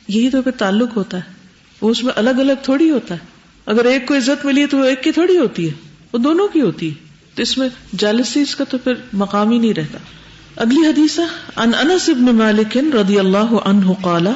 یہی 0.08 0.30
تو 0.30 0.42
پھر 0.42 0.51
تعلق 0.51 0.98
ہوتا 0.98 1.18
ہے۔ 1.18 1.22
وہ 1.82 1.89
اس 1.89 2.03
میں 2.03 2.13
الگ 2.15 2.30
الگ 2.30 2.53
تھوڑی 2.63 2.89
ہوتا 2.89 3.15
ہے۔ 3.15 3.20
اگر 3.65 3.86
ایک 3.86 4.08
کو 4.08 4.18
عزت 4.18 4.46
ملی 4.46 4.62
ہے 4.62 4.68
تو 4.68 4.77
وہ 4.77 4.84
ایک 4.84 5.03
کی 5.03 5.12
تھوڑی 5.12 5.38
ہوتی 5.38 5.68
ہے۔ 5.68 5.74
وہ 6.13 6.20
دونوں 6.20 6.48
کی 6.48 6.62
ہوتی 6.62 6.89
ہے۔ 6.89 6.94
تو 7.36 7.42
اس 7.42 7.58
میں 7.58 7.70
جالسیز 7.98 8.56
کا 8.56 8.63
تو 8.63 8.77
پھر 8.77 8.94
مقام 9.13 9.51
ہی 9.51 9.58
نہیں 9.58 9.74
رہتا۔ 9.74 9.98
اگلی 10.56 10.88
حدیث 10.88 11.20
ان 11.56 11.72
انس 11.80 12.10
ابن 12.10 12.36
مالک 12.36 12.77
رضی 12.77 13.20
اللہ 13.20 13.53
عنہ 13.65 13.92
قال 14.01 14.27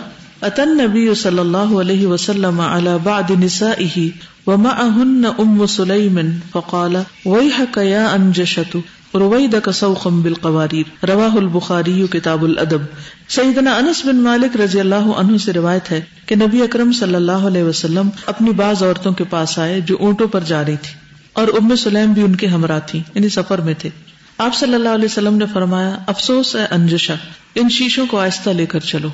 اتن 0.41 0.77
نبی 0.77 1.13
صلی 1.15 1.39
اللہ 1.39 1.57
علیہ 1.57 2.07
وسلم 2.07 2.59
على 2.59 2.89
بعد 3.03 3.31
نسائه 3.43 4.05
ومعهن 4.47 5.25
ام 5.25 5.65
سليم 5.65 6.19
فقال، 6.51 6.95
ويحك 7.25 7.77
يا 7.77 8.07
انجشت 8.13 8.77
رويدك 9.13 9.69
سوخا 9.73 10.09
بالقوارير. 10.09 11.05
رواه 11.05 11.37
البخاري 11.37 12.05
كتاب 12.05 12.43
الادب. 12.43 12.81
سیدنا 13.29 13.75
انس 13.75 14.05
بن 14.05 14.15
مالک 14.15 14.61
رضی 14.61 14.79
اللہ 14.79 14.95
عنہ 14.95 15.37
سے 15.37 15.53
روایت 15.53 15.91
ہے 15.91 16.01
کہ 16.25 16.35
نبی 16.35 16.61
اکرم 16.61 16.91
صلی 16.91 17.15
اللہ 17.15 17.31
علیہ 17.31 17.63
وسلم 17.63 18.09
اپنی 18.25 18.51
بعض 18.51 18.83
عورتوں 18.83 19.11
کے 19.11 19.23
پاس 19.23 19.59
آئے 19.59 19.81
جو 19.81 19.97
اونٹوں 19.99 20.27
پر 20.27 20.41
جا 20.41 20.65
رہی 20.65 20.75
تھی 20.75 20.93
اور 21.33 21.47
ام 21.47 21.75
سلیم 21.75 22.13
بھی 22.13 22.21
ان 22.21 22.35
کے 22.35 22.47
ہمراہ 22.47 22.79
تھی 22.85 23.01
یعنی 23.15 23.29
سفر 23.29 23.61
میں 23.61 23.73
تھے۔ 23.77 23.89
آپ 24.37 24.55
صلی 24.55 24.73
اللہ 24.73 24.89
علیہ 24.89 25.05
وسلم 25.05 25.37
نے 25.37 25.45
فرمایا، 25.53 25.97
افسوس 26.07 26.55
ہے 26.55 26.65
انجشا 26.71 27.15
ان 27.55 27.69
شیشوں 27.69 28.05
کو 28.07 28.19
آہستہ 28.19 28.49
لے 28.49 28.65
کر 28.65 28.79
چلو۔ 28.79 29.07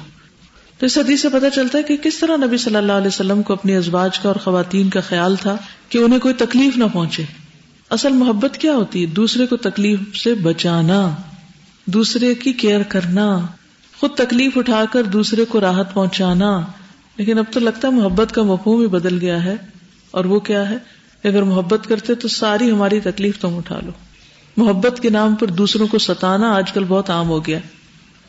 تو 0.84 0.86
اس 0.86 0.98
حدیث 0.98 1.22
سے 1.22 1.30
پتہ 1.30 1.46
چلتا 1.56 1.78
ہے 1.78 1.84
کہ 1.84 1.98
کس 1.98 2.18
طرح 2.20 2.38
نبی 2.38 2.58
صلی 2.58 2.75
اللہ 2.75 2.92
علیہ 2.92 3.08
وسلم 3.08 3.44
کو 3.44 3.54
اپنی 3.54 3.75
ازواج 3.75 4.20
کا 4.20 4.30
اور 4.30 4.36
خواتین 4.36 4.90
کا 4.90 5.00
خیال 5.00 5.36
تھا 5.36 5.58
کہ 5.90 5.98
انہیں 5.98 6.20
کوئی 6.20 6.34
تکلیف 6.34 6.78
نہ 6.78 6.84
پہنچے۔ 6.94 7.24
اصل 7.90 8.13
محبت 8.13 8.58
کیا 8.58 8.74
ہوتی 8.74 9.02
ہے؟ 9.02 9.06
دوسرے 9.06 9.48
کو 9.48 9.58
تکلیف 9.58 10.18
سے 10.18 10.34
بچانا، 10.34 11.16
دوسرے 11.86 12.36
کی 12.36 12.54
کیئر 12.54 12.84
کرنا، 12.84 13.40
خود 14.00 14.12
تکلیف 14.12 14.58
اٹھا 14.58 14.84
کر 14.92 15.04
دوسرے 15.04 15.46
کو 15.46 15.62
راحت 15.62 15.94
پہنچانا۔ 15.94 16.62
لیکن 17.18 17.38
اب 17.38 17.46
تو 17.52 17.60
لگتا 17.60 17.88
ہے 17.88 17.94
محبت 17.94 18.32
کا 18.32 18.44
مفہوم 18.44 18.82
ہی 18.82 18.88
بدل 18.88 19.18
گیا 19.22 19.44
ہے۔ 19.44 19.56
اور 20.12 20.25
وہ 20.25 20.40
کیا 20.40 20.70
ہے؟ 20.70 20.78
اگر 21.24 21.44
محبت 21.44 21.88
کرتے 21.88 22.16
تو 22.16 22.28
ساری 22.28 22.72
ہماری 22.72 23.00
تکلیف 23.00 23.40
تم 23.40 23.58
اٹھا 23.58 23.80
لو۔ 23.86 23.92
محبت 24.58 25.00
کے 25.02 25.10
نام 25.10 25.36
پر 25.36 25.48
دوسروں 25.48 25.88
کو 25.88 25.98
ستانا 25.98 26.54
آج 26.54 26.72
کل 26.72 26.84
بہت 26.84 27.10
عام 27.10 27.28
ہو 27.28 27.46
گیا۔ 27.46 27.60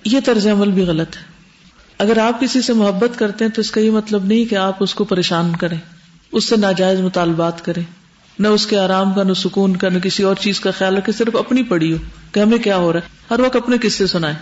یہ 0.05 0.21
طرز 0.25 0.47
عمل 0.47 0.71
بھی 0.71 0.83
غلط 0.83 1.17
ہے۔ 1.17 1.34
اگر 1.99 2.19
آپ 2.19 2.41
کسی 2.41 2.61
سے 2.61 2.73
محبت 2.73 3.19
کرتے 3.19 3.45
ہیں 3.45 3.53
تو 3.53 3.61
اس 3.61 3.71
کا 3.71 3.81
یہ 3.81 3.91
مطلب 3.91 4.25
نہیں 4.25 4.45
کہ 4.45 4.55
آپ 4.55 4.77
اس 4.81 4.95
کو 4.95 5.05
پریشان 5.05 5.57
کریں، 5.57 5.79
اس 6.33 6.45
سے 6.45 6.57
ناجائز 6.57 7.01
مطالبات 7.01 7.65
کریں، 7.65 7.83
نہ 8.39 8.49
اس 8.49 8.67
کے 8.67 8.79
آرام 8.79 9.13
کا، 9.13 9.23
نہ 9.23 9.33
سکون 9.33 9.77
کا، 9.77 9.89
نہ 9.89 9.99
کسی 9.99 10.23
اور 10.23 10.35
چیز 10.41 10.61
کا 10.61 10.71
خیال 10.71 10.97
رکھے 10.97 11.13
صرف 11.13 11.37
اپنی 11.37 11.63
پڑی 11.63 11.93
ہو 11.93 11.97
کہ 12.33 12.41
ہمیں 12.41 12.59
کیا 12.59 12.77
ہو 12.77 12.93
رہا 12.93 13.01
ہے۔ 13.01 13.09
ہر 13.31 13.41
وقت 13.41 13.57
اپنے 13.57 13.77
قصے 13.83 14.07
سنائے 14.07 14.35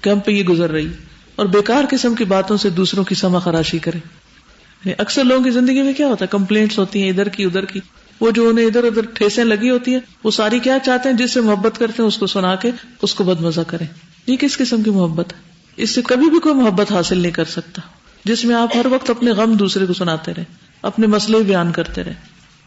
کہ 0.00 0.10
ہم 0.10 0.20
پہ 0.20 0.30
یہ 0.32 0.44
گزر 0.44 0.70
رہی۔ 0.70 0.88
اور 1.36 1.46
بیکار 1.46 1.84
قسم 1.90 2.14
کی 2.14 2.24
باتوں 2.24 2.56
سے 2.56 2.70
دوسروں 2.70 3.04
کی 3.04 3.14
سما 3.14 3.38
خراشی 3.38 3.78
کرے 3.78 3.98
یعنی 3.98 4.92
اکثر 4.98 5.24
لوگوں 5.24 5.44
کی 5.44 5.50
زندگی 5.50 5.82
میں 5.82 5.92
کیا 5.92 6.06
ہوتا 6.06 6.24
ہے؟ 6.24 6.28
کمپلینٹس 6.30 6.78
ہوتی 6.78 7.02
ہیں، 7.02 7.10
ادھر 7.10 7.28
کی 7.28 7.44
ادھر 7.44 7.64
کی۔ 7.64 7.80
وہ 8.20 8.30
جو 8.30 8.48
انہیں 8.48 8.66
ادھر 8.66 8.84
ادھر 8.84 9.02
ٹھیسیں 9.02 9.44
لگی 9.44 9.70
ہوتی 9.70 9.92
ہیں، 9.92 10.00
وہ 10.24 10.30
ساری 10.30 10.58
کیا 10.58 10.78
چاہتے 10.84 11.08
ہیں؟ 11.08 11.16
جس 11.16 11.30
سے 11.30 11.40
محبت 11.40 11.78
کرتے 11.78 12.02
ہیں، 12.02 12.08
اس 12.08 12.18
کو 12.18 12.26
سنا 12.26 12.54
کے، 12.54 12.70
اس 13.02 13.14
کو 13.14 13.24
بد 13.24 13.40
مزہ 13.40 13.60
کریں۔ 13.66 13.86
یہ 14.26 14.36
کس 14.36 14.58
قسم 14.58 14.82
کی 14.82 14.90
محبت 14.90 15.32
ہے؟ 15.32 15.47
اس 15.78 15.94
سے 15.94 16.02
کبھی 16.02 16.30
بھی 16.30 16.38
کوئی 16.38 16.54
محبت 16.54 16.92
حاصل 16.92 17.18
نہیں 17.18 17.32
کر 17.32 17.44
سکتا۔ 17.44 17.82
جس 18.24 18.44
میں 18.44 18.56
آپ 18.56 18.76
ہر 18.76 18.86
وقت 18.86 19.10
اپنے 19.10 19.30
غم 19.30 19.52
دوسرے 19.52 19.86
کو 19.86 19.92
سناتے 19.92 20.34
رہے، 20.36 20.44
اپنے 20.82 21.06
مسئلے 21.06 21.38
بیان 21.38 21.72
کرتے 21.72 22.04
رہے، 22.04 22.14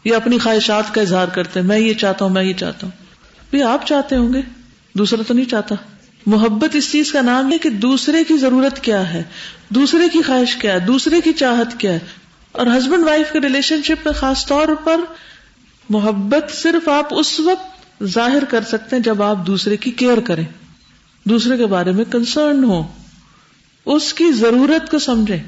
یا 0.04 0.16
اپنی 0.16 0.38
خواہشات 0.38 0.94
کا 0.94 1.00
اظہار 1.00 1.26
کرتے 1.26 1.60
میں 1.60 1.78
یہ 1.78 1.94
چاہتا 1.94 2.24
ہوں، 2.24 2.32
میں 2.32 2.42
یہ 2.42 2.52
چاہتا 2.52 2.86
ہوں۔ 2.86 3.04
بھی 3.50 3.62
آپ 3.62 3.86
چاہتے 3.86 4.16
ہوں 4.16 4.34
گے، 4.34 4.40
دوسرا 4.92 5.22
تو 5.28 5.34
نہیں 5.34 5.44
چاہتا۔ 5.44 5.74
محبت 6.26 6.76
اس 6.76 6.92
چیز 6.92 7.12
کا 7.12 7.20
نام 7.20 7.52
ہے 7.52 7.58
کہ 7.58 7.70
دوسرے 7.70 8.24
کی 8.24 8.36
ضرورت 8.36 8.80
کیا 8.80 9.12
ہے، 9.12 9.22
دوسرے 9.68 10.08
کی 10.12 10.22
خواہش 10.22 10.56
کیا 10.56 10.72
ہے، 10.72 10.78
دوسرے 10.78 11.20
کی 11.20 11.32
چاہت 11.32 11.80
کیا 11.80 11.92
ہے۔ 11.92 11.98
اور 12.52 12.66
ہسبینڈ 12.66 13.04
وائف 13.04 13.32
کے 13.32 13.40
ریلیشن 13.40 13.82
شپ 13.82 14.06
میں 14.06 14.12
خاص 14.12 14.46
طور 14.46 14.68
پر 14.84 15.00
محبت 15.90 16.50
صرف 16.50 16.88
آپ 16.88 17.06
اس 17.10 17.40
وقت 17.40 18.04
ظاہر 18.04 18.44
کر 18.44 18.60
سکتے 18.62 18.96
ہیں 18.96 19.02
جب 19.02 19.22
آپ 19.22 19.46
دوسرے 19.46 19.76
کی 19.76 19.90
کیئر 19.90 20.20
کریں۔ 20.20 20.44
دوسرے 21.24 21.56
کے 21.56 21.66
بارے 21.66 21.92
میں 21.92 22.04
کنسرن 22.04 22.64
ہو 22.64 22.92
اس 23.86 24.14
کی 24.14 24.30
ضرورت 24.32 24.90
کو 24.90 24.98
سمجھے، 24.98 25.38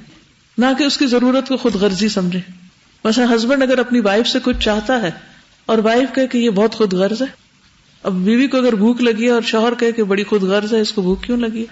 نہ 0.58 0.66
کہ 0.78 0.84
اس 0.84 0.96
کی 0.96 1.06
ضرورت 1.06 1.48
کو 1.48 1.56
خود 1.56 1.74
غرضی 1.74 2.08
سمجھے۔ 2.08 2.40
ویسے 3.04 3.22
ہسبینڈ 3.24 3.62
اگر 3.62 3.78
اپنی 3.78 4.00
وائف 4.00 4.28
سے 4.28 4.38
کچھ 4.42 4.56
چاہتا 4.60 5.02
ہے 5.02 5.10
اور 5.66 5.78
وائف 5.78 6.14
کہ 6.14 6.38
یہ 6.38 6.50
بہت 6.50 6.74
خود 6.74 6.92
غرض 6.92 7.22
ہے، 7.22 7.26
اب 8.02 8.12
بیوی 8.14 8.46
کو 8.46 8.58
اگر 8.58 8.74
بھوک 8.74 9.02
لگی 9.02 9.24
ہے 9.24 9.30
اور 9.30 9.42
شوہر 9.42 9.90
کہ 9.92 10.02
بڑی 10.02 10.24
خود 10.24 10.42
غرض 10.42 10.74
ہے، 10.74 10.80
اس 10.80 10.92
کو 10.92 11.02
بھوک 11.02 11.22
کیوں 11.22 11.36
لگی؟ 11.36 11.64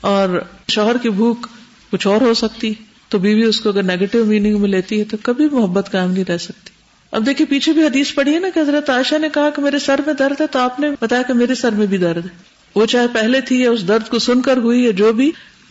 اور 0.00 0.42
شوہر 0.68 0.96
کی 0.96 1.10
بھوک 1.10 1.46
کچھ 1.92 2.06
اور 2.06 2.20
ہو 2.20 2.34
سکتی، 2.34 2.72
تو 3.08 3.18
بیوی 3.18 3.42
اس 3.42 3.60
کو 3.60 3.68
اگر 3.68 3.82
نیگیٹو 3.82 4.24
میننگ 4.24 4.60
میں 4.60 4.68
لیتی 4.68 4.98
ہے 4.98 5.04
تو 5.04 5.16
کبھی 5.22 5.48
محبت 5.52 5.90
قائم 5.92 6.10
نہیں 6.10 6.24
رہ 6.28 6.38
سکتی۔ 6.38 6.70
اب 7.12 7.26
دیکھیے 7.26 7.46
پیچھے 7.46 7.72
بھی 7.72 7.84
حدیث 7.86 8.14
پڑھی 8.14 8.34
ہے 8.34 8.38
نا 8.38 8.48
کہ 8.54 8.60
حضرت 8.60 8.90
عائشہ 8.90 9.18
نے 9.18 9.28
کہا 9.34 9.50
کہ 9.50 9.62
میرے 9.62 9.78
سر 9.78 10.00
میں 10.06 10.14
درد 10.14 10.40
ہے 10.40 10.46
تو 10.46 10.58
آپ 10.58 10.80
نے 10.80 10.90
بتایا 11.00 11.22
کہ 11.22 11.34
میرے 11.34 11.54
سر 11.54 11.72
میں 11.72 11.86
بھی 11.86 11.98
درد 11.98 12.24
ہے۔ 12.24 12.30
وہ 12.74 12.86
چاہے 12.86 13.06
پہلے 13.12 13.40
تھی 13.40 13.60
یا 13.60 13.70
اس 13.70 13.88
درد 13.88 14.08
کو 14.08 14.18
سن 14.18 14.40
کر 14.40 14.56
ہوئی 14.56 14.84
یا 14.84 14.90
جو 14.90 15.12
بھی 15.12 15.30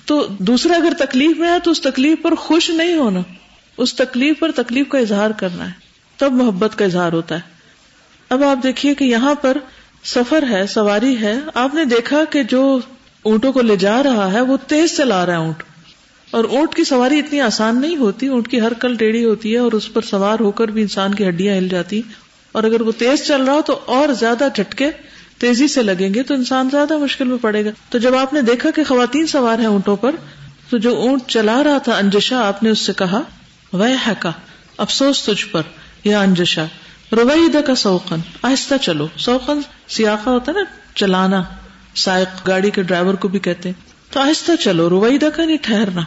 تو 0.09 0.27
دوسرا 0.39 0.75
اگر 0.75 0.93
تکلیف 0.99 1.37
میں 1.37 1.53
ہے 1.53 1.59
تو 1.59 1.71
اس 1.71 1.81
تکلیف 1.81 2.17
پر 2.21 2.35
خوش 2.35 2.69
نہیں 2.69 2.97
ہونا۔ 2.97 3.19
اس 3.77 3.95
تکلیف 3.95 4.39
پر 4.39 4.51
تکلیف 4.51 4.89
کا 4.89 4.99
اظہار 4.99 5.31
کرنا 5.31 5.67
ہے۔ 5.67 5.71
تب 6.17 6.33
محبت 6.33 6.77
کا 6.77 6.85
اظہار 6.85 7.13
ہوتا 7.13 7.35
ہے۔ 7.35 7.39
اب 8.29 8.43
آپ 8.43 8.63
دیکھیے 8.63 8.93
کہ 8.93 9.03
یہاں 9.03 9.35
پر 9.35 9.57
سفر 10.03 10.43
ہے، 10.49 10.67
سواری 10.67 11.21
ہے۔ 11.21 11.39
آپ 11.53 11.73
نے 11.73 11.85
دیکھا 11.85 12.23
کہ 12.29 12.43
جو 12.43 12.79
اونٹوں 13.23 13.53
کو 13.53 13.61
لے 13.61 13.75
جا 13.75 14.03
رہا 14.03 14.31
ہے، 14.31 14.41
وہ 14.41 14.57
تیز 14.67 14.97
چلا 14.97 15.25
رہا 15.25 15.33
ہے 15.33 15.37
اونٹ۔ 15.37 15.63
اور 16.31 16.43
اونٹ 16.43 16.75
کی 16.75 16.83
سواری 16.83 17.19
اتنی 17.19 17.41
آسان 17.41 17.81
نہیں 17.81 17.95
ہوتی۔ 17.95 18.27
اونٹ 18.27 18.47
کی 18.47 18.61
ہر 18.61 18.73
کل 18.73 18.95
ٹیڑھی 18.95 19.25
ہوتی 19.25 19.53
ہے 19.53 19.57
اور 19.57 19.71
اس 19.71 19.93
پر 19.93 20.01
سوار 20.01 20.39
ہو 20.39 20.51
کر 20.51 20.67
بھی 20.67 20.81
انسان 20.81 21.15
کی 21.15 21.27
ہڈیاں 21.27 21.55
ہل 21.55 21.67
جاتی۔ 21.67 22.01
اور 22.51 22.63
اگر 22.63 22.81
وہ 22.81 22.91
تیز 22.97 23.27
چل 23.27 23.43
رہا 23.43 23.53
ہو 23.53 23.61
تو 23.61 23.79
اور 23.85 24.09
زیادہ 24.09 24.47
جھٹکے 24.55 24.89
تیزی 25.39 25.67
سے 25.67 25.83
لگیں 25.83 26.13
گے 26.13 26.23
تو 26.23 26.33
انسان 26.33 26.69
زیادہ 26.71 26.97
مشکل 26.97 27.27
میں 27.27 27.37
پڑے 27.41 27.65
گا۔ 27.65 27.69
تو 27.89 27.97
جب 27.97 28.15
آپ 28.15 28.33
نے 28.33 28.41
دیکھا 28.41 28.69
کہ 28.71 28.83
خواتین 28.83 29.27
سوار 29.27 29.59
ہیں 29.59 29.65
اونٹوں 29.65 29.95
پر، 29.95 30.15
تو 30.69 30.77
جو 30.77 30.95
اونٹ 30.95 31.21
چلا 31.27 31.63
رہا 31.63 31.77
تھا 31.77 31.97
انجشا 31.97 32.47
آپ 32.47 32.63
نے 32.63 32.69
اس 32.69 32.79
سے 32.79 32.93
کہا 32.97 33.21
وہ 33.73 33.85
کا 34.19 34.31
افسوس 34.77 35.23
تجھ 35.23 35.45
پر، 35.51 35.61
یا 36.03 36.21
انجشا 36.21 36.65
رویدا 37.11 37.61
کا 37.61 37.75
سوقن 37.75 38.19
آہستہ 38.41 38.75
چلو۔ 38.81 39.07
سوقن 39.17 39.59
سیاقا 39.87 40.31
ہوتا 40.31 40.51
نا، 40.51 40.63
چلانا۔ 40.95 41.43
سائق، 41.95 42.47
گاڑی 42.47 42.71
کے 42.71 42.81
ڈرائیور 42.81 43.13
کو 43.13 43.27
بھی 43.27 43.39
کہتے 43.39 43.71
تو 44.11 44.19
آہستہ 44.19 44.51
چلو 44.59 44.89
رویدا 44.89 45.29
کا 45.29 45.45
نہیں، 45.45 45.57
ٹھہرنا۔ 45.61 46.01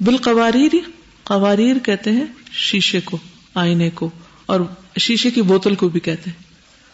بال 0.00 0.16
قواریر 0.16 0.74
قواریر 1.24 1.78
کہتے 1.78 2.10
ہیں 2.10 2.24
شیشے 2.52 3.00
کو، 3.00 3.18
آئینے 3.54 3.90
کو، 3.90 4.10
اور 4.46 4.60
شیشے 4.98 5.30
کی 5.30 5.42
بوتل 5.42 5.74
کو 5.74 5.88
بھی 5.88 6.00
کہتے 6.00 6.30
ہیں۔ 6.30 6.49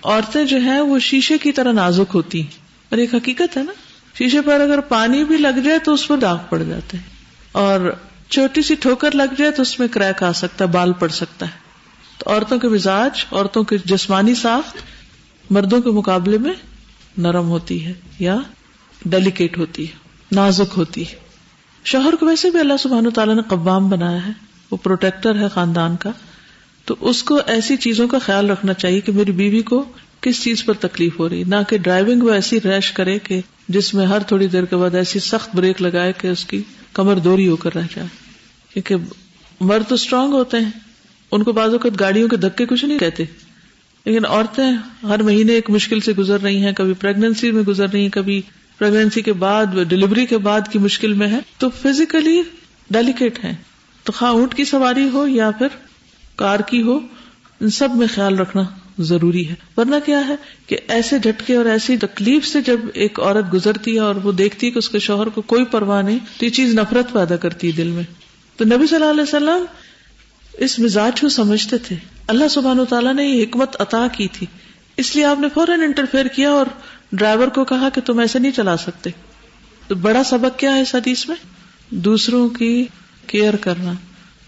عورتیں 0.07 0.45
جو 0.45 0.57
ہیں 0.57 0.81
وہ 0.81 0.99
شیشے 0.99 1.39
کی 1.39 1.53
طرح 1.53 1.73
نازک 1.73 2.15
ہوتی 2.15 2.41
ہیں۔ 2.41 2.51
اور 2.89 2.99
ایک 2.99 3.15
حقیقت 3.15 3.57
ہے 3.57 3.63
نا، 3.63 3.73
شیشے 4.19 4.41
پر 4.41 4.61
اگر 4.61 4.81
پانی 4.81 5.25
بھی 5.25 5.37
لگ 5.37 5.59
جائے 5.65 5.79
تو 5.79 5.93
اس 5.93 6.09
پر 6.09 6.19
داغ 6.19 6.39
پڑ 6.49 6.63
جاتے 6.63 6.97
ہیں۔ 6.97 7.05
اور 7.53 7.95
چھوٹی 8.29 8.63
سی 8.63 8.75
ٹھوکر 8.75 9.11
لگ 9.15 9.35
جائے 9.39 9.51
تو 9.51 9.63
اس 9.63 9.81
میں 9.81 9.89
کریک 9.89 10.23
آ 10.23 10.33
سکتا 10.33 10.65
ہے، 10.65 10.71
بال 10.71 10.93
پڑ 10.93 11.09
سکتا 11.09 11.47
ہے۔ 11.47 11.59
تو 12.19 12.31
عورتوں 12.31 12.59
کے 12.59 12.69
مزاج، 12.69 13.25
عورتوں 13.33 13.65
کی 13.65 13.77
جسمانی 13.85 14.35
ساخت 14.35 14.77
مردوں 15.51 15.83
کے 15.83 15.91
مقابلے 15.91 16.39
میں 16.39 16.55
نرم 17.19 17.49
ہوتی 17.49 17.87
ہے 17.87 17.93
یا 18.19 18.37
ڈیلیکیٹ 19.05 19.59
ہوتی 19.59 19.89
ہے، 19.89 19.97
نازک 20.33 20.75
ہوتی 20.77 21.07
ہے۔ 21.07 21.15
شوہر 21.85 22.17
کو 22.17 22.27
ویسے 22.27 22.51
بھی 22.51 22.61
اللہ 22.61 22.77
سبحان 22.79 23.11
تعالیٰ 23.11 23.35
نے 23.35 23.43
قبام 23.49 23.89
بنایا 23.89 24.27
ہے۔ 24.27 24.33
وہ 24.71 24.77
پروٹیکٹر 24.77 25.39
ہے 25.39 25.49
خاندان 25.49 25.97
کا۔ 25.97 26.11
تو 26.87 26.95
اس 27.00 27.23
کو 27.23 27.40
ایسی 27.47 27.76
چیزوں 27.76 28.09
کا 28.09 28.19
خیال 28.19 28.50
رکھنا 28.50 28.73
چاہیے 28.73 29.00
کہ 29.00 29.12
میری 29.12 29.33
بیوی 29.33 29.62
کو 29.62 29.85
کس 30.21 30.43
چیز 30.43 30.64
پر 30.64 30.75
تکلیف 30.75 31.19
ہو 31.19 31.28
رہی 31.28 31.45
نہ 31.45 31.55
کہ 31.69 31.78
ڈرائیونگ 31.78 32.23
وہ 32.23 32.31
ایسی 32.31 32.59
ریش 32.64 32.93
کرے 32.93 33.19
کہ 33.19 33.40
جس 33.69 33.95
میں 33.95 34.07
ہر 34.07 34.19
تھوڑی 34.23 34.47
دیر 34.47 34.64
کے 34.64 34.76
بعد 34.76 34.95
ایسی 34.95 35.19
سخت 35.19 35.57
بریک 35.57 35.83
لگائے 35.83 36.12
کہ 36.19 36.28
اس 36.28 36.45
کی 36.45 36.62
کمر 36.93 37.16
دوری 37.16 37.49
ہو 37.49 37.57
کر 37.57 37.75
رہ 37.75 37.83
جائے۔ 37.95 38.09
کیونکہ 38.73 38.95
مرد 39.61 39.83
تو 39.88 39.95
اسٹرانگ 39.95 40.33
ہوتے 40.33 40.57
ہیں۔ 40.57 40.71
ان 41.33 41.43
کو 41.43 41.52
بعض 41.52 41.71
اوقات 41.73 42.00
گاڑیوں 42.00 42.28
کے 42.28 42.37
دھکے 42.37 42.66
کچھ 42.66 42.85
نہیں 42.85 42.99
کہتے۔ 42.99 43.25
لیکن 44.05 44.26
عورتیں 44.26 44.73
ہر 45.02 45.23
مہینے 45.23 45.52
ایک 45.52 45.71
مشکل 45.71 46.00
سے 46.00 46.12
گزر 46.12 46.40
رہی 46.40 46.64
ہیں۔ 46.64 46.73
کبھی 46.73 46.95
پریگنینسی 46.95 47.50
میں 47.50 47.62
گزر 47.62 47.88
رہی 47.88 48.02
ہیں، 48.02 48.09
کبھی 48.09 48.43
پریگنینسی 48.78 49.23
کے 49.23 49.33
بعد 49.33 49.66
ڈلیوری 49.88 50.26
کے 50.26 50.38
بعد 50.38 50.61
کی 50.73 50.78
مشکل 50.78 51.12
میں 51.12 51.26
ہے 51.26 51.38
تو 51.59 51.69
فزیکلی 51.71 52.43
ڈیلیکیٹ 52.90 53.45
ہے 53.45 53.55
تو 54.02 54.12
خواہ 54.12 54.33
اونٹ 54.33 54.55
کی 54.55 54.64
سواری 54.64 55.09
ہو 55.12 55.26
یا 55.26 55.50
پھر 55.50 55.66
کار 56.37 56.61
کی 56.61 56.83
ہو، 56.83 56.99
ان 57.61 57.71
سب 57.71 57.88
میں 57.95 58.07
خیال 58.14 58.38
رکھنا 58.38 58.62
ضروری 58.99 59.49
ہے۔ 59.49 59.55
ورنہ 59.76 59.95
کیا 60.05 60.28
ہے 60.28 60.37
کہ 60.66 60.78
ایسے 60.88 61.19
جھٹکے 61.19 61.57
اور 61.57 61.64
ایسی 61.64 61.97
تکلیف 61.97 62.47
سے 62.47 62.61
جب 62.61 62.81
ایک 62.95 63.21
عورت 63.21 63.52
گزرتی 63.52 63.95
ہے 63.95 64.00
اور 64.00 64.14
وہ 64.14 64.33
دیکھتی 64.33 64.66
ہے 64.66 64.71
کہ 64.71 64.78
اس 64.78 64.88
کے 64.88 64.99
شوہر 64.99 65.26
کو 65.26 65.43
کوئی 65.43 65.64
پرواہ 65.64 66.02
نہیں، 66.02 66.19
تو 66.38 66.45
یہ 66.45 66.50
چیز 66.50 66.75
نفرت 66.75 67.12
پیدا 67.12 67.37
کرتی 67.37 67.66
ہے 67.66 67.73
دل 67.73 67.88
میں۔ 67.88 68.02
تو 68.57 68.64
نبی 68.64 68.87
صلی 68.87 68.97
اللہ 68.97 69.11
علیہ 69.11 69.23
وسلم 69.23 69.64
اس 70.52 70.78
مزاج 70.78 71.21
کو 71.21 71.28
سمجھتے 71.28 71.78
تھے۔ 71.78 71.97
اللہ 72.26 72.49
سبحان 72.49 72.81
و 72.81 72.85
تعالیٰ 72.85 73.14
نے 73.14 73.25
یہ 73.25 73.43
حکمت 73.43 73.76
عطا 73.81 74.07
کی 74.12 74.28
تھی۔ 74.28 74.47
اس 74.97 75.16
لیے 75.16 75.25
آپ 75.25 75.40
نے 75.40 75.49
فوراً 75.55 75.81
انٹرفیئر 75.81 76.26
کیا 76.26 76.50
اور 76.50 76.66
ڈرائیور 77.12 77.49
کو 77.49 77.64
کہا 77.64 77.88
کہ 77.88 78.00
تم 78.00 78.19
ایسے 78.19 78.38
نہیں 78.38 78.52
چلا 78.52 78.76
سکتے۔ 78.76 79.11
تو 79.88 79.95
بڑا 79.95 80.25
سبق 80.25 80.59
کیا 80.59 80.76
ہے 80.76 80.81
اس 80.81 80.95
حدیث 80.95 81.28
میں؟ 81.28 81.37
دوسروں 81.90 82.49
کی 82.49 82.85
کیئر 83.26 83.57
کرنا۔ 83.57 83.93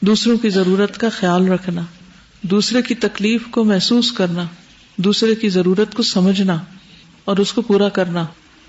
دوسروں 0.00 0.36
کی 0.36 0.48
ضرورت 0.48 0.98
کا 0.98 1.08
خیال 1.08 1.48
رکھنا، 1.48 1.82
دوسرے 2.42 2.82
کی 2.82 2.94
تکلیف 2.94 3.40
کو 3.50 3.64
محسوس 3.64 4.12
کرنا، 4.12 4.44
دوسرے 4.96 5.34
کی 5.34 5.48
ضرورت 5.48 5.94
کو 5.94 6.02
سمجھنا 6.02 6.58
اور 7.24 7.36
اس 7.36 7.52
کو 7.52 7.62
پورا 7.62 7.88
کرنا۔ 7.88 8.24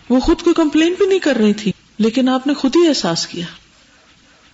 وہ 0.10 0.20
خود 0.20 0.42
کو 0.42 0.54
کمپلین 0.54 0.96
بھی 0.98 1.06
نہیں 1.06 1.20
کر 1.20 1.36
رہی 1.36 1.54
تھی، 1.54 1.72
لیکن 1.98 2.30
آپ 2.30 2.48
نے 2.48 2.54
خود 2.54 2.76
ہی 2.76 2.88
احساس 2.88 3.28
کیا۔ 3.28 3.46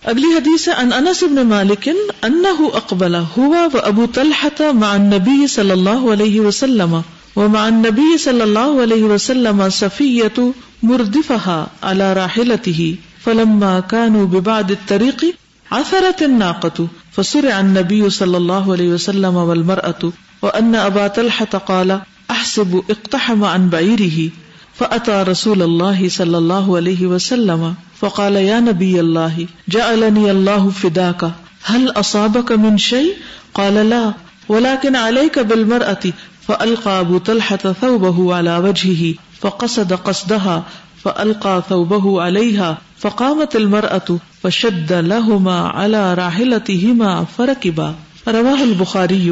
اگلی 0.04 0.26
حدیث 0.26 0.68
ان 0.68 0.92
انس 0.92 1.22
ابن 1.22 1.46
مالک 1.46 1.88
انه 2.22 2.68
اقبل 2.74 3.14
هو 3.14 3.54
وابو 3.72 4.06
طلحه 4.14 4.70
مع 4.72 4.92
النبي 4.92 5.46
صلی 5.46 5.70
اللہ 5.70 6.12
علیہ 6.12 6.40
وسلم 6.40 7.00
ومع 7.36 7.60
النبي 7.60 8.18
صلی 8.18 8.40
اللہ 8.40 8.82
علیہ 8.82 9.04
وسلم 9.04 9.68
صفیہ 9.68 10.38
مردفها 10.82 11.64
على 11.80 12.04
راحلته 12.14 12.94
فلما 13.24 13.80
كانوا 13.80 14.26
ببعد 14.26 14.70
الطريق 14.70 15.24
عثرت 15.72 16.22
الناقة، 16.22 16.88
فسرع 17.12 17.60
النبي 17.60 18.10
صلى 18.10 18.36
الله 18.36 18.72
عليه 18.72 18.88
وسلم 18.88 19.36
والمرأة، 19.36 20.12
وأن 20.42 20.74
أبا 20.74 21.06
طلحة 21.06 21.44
قال، 21.44 22.00
أحسب 22.30 22.82
اقتحم 22.90 23.44
عن 23.44 23.68
بعيره، 23.68 24.30
فأتى 24.74 25.22
رسول 25.28 25.62
الله 25.62 26.08
صلى 26.08 26.38
الله 26.38 26.76
عليه 26.76 27.06
وسلم، 27.06 27.74
فقال، 28.00 28.36
يا 28.36 28.60
نبي 28.60 29.00
الله، 29.00 29.46
جعلني 29.68 30.30
الله 30.30 30.70
فداك، 30.70 31.30
هل 31.62 31.90
أصابك 31.90 32.52
من 32.52 32.78
شيء؟ 32.78 33.14
قال، 33.54 33.90
لا، 33.90 34.12
ولكن 34.48 34.96
عليك 34.96 35.38
بالمرأة، 35.38 36.02
فألقى 36.48 37.00
أبو 37.00 37.18
طلحة 37.18 37.56
ثوبه 37.56 38.34
على 38.34 38.56
وجهه، 38.56 39.14
فقصد 39.40 39.92
قصدها، 39.92 40.64
فألقى 41.04 41.62
ثوبه 41.68 42.22
عليها 42.22 42.78
فقامت 43.02 43.56
المرأة 43.56 44.16
فشد 44.42 44.92
لهما 44.92 45.70
على 45.70 46.14
راحلتهما 46.16 47.24
فركبا. 47.36 47.92
رواه 48.26 48.62
البخاري 48.62 49.30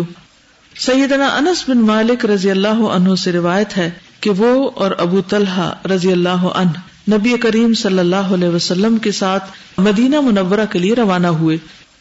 سیدنا 0.79 1.27
انس 1.27 1.65
بن 1.69 1.79
مالک 1.79 2.27
رضی 2.27 2.51
اللہ 2.51 2.69
عنہ 2.69 3.15
سے 3.15 3.33
روایت 3.33 3.77
ہے 3.77 3.91
کہ 4.21 4.31
وہ 4.31 4.71
اور 4.75 4.91
ابو 4.99 5.21
طلحہ 5.21 5.89
رضی 5.89 6.13
اللہ 6.13 6.29
عنہ 6.29 6.71
نبی 7.15 7.37
کریم 7.37 7.75
صلی 7.75 7.99
اللہ 7.99 8.17
علیہ 8.17 8.49
وسلم 8.49 8.97
کے 8.97 9.13
ساتھ 9.13 9.45
مدینہ 9.79 10.21
منورہ 10.21 10.61
کے 10.73 10.79
لیے 10.79 10.95
روانہ 10.95 11.27
ہوئے. 11.27 11.57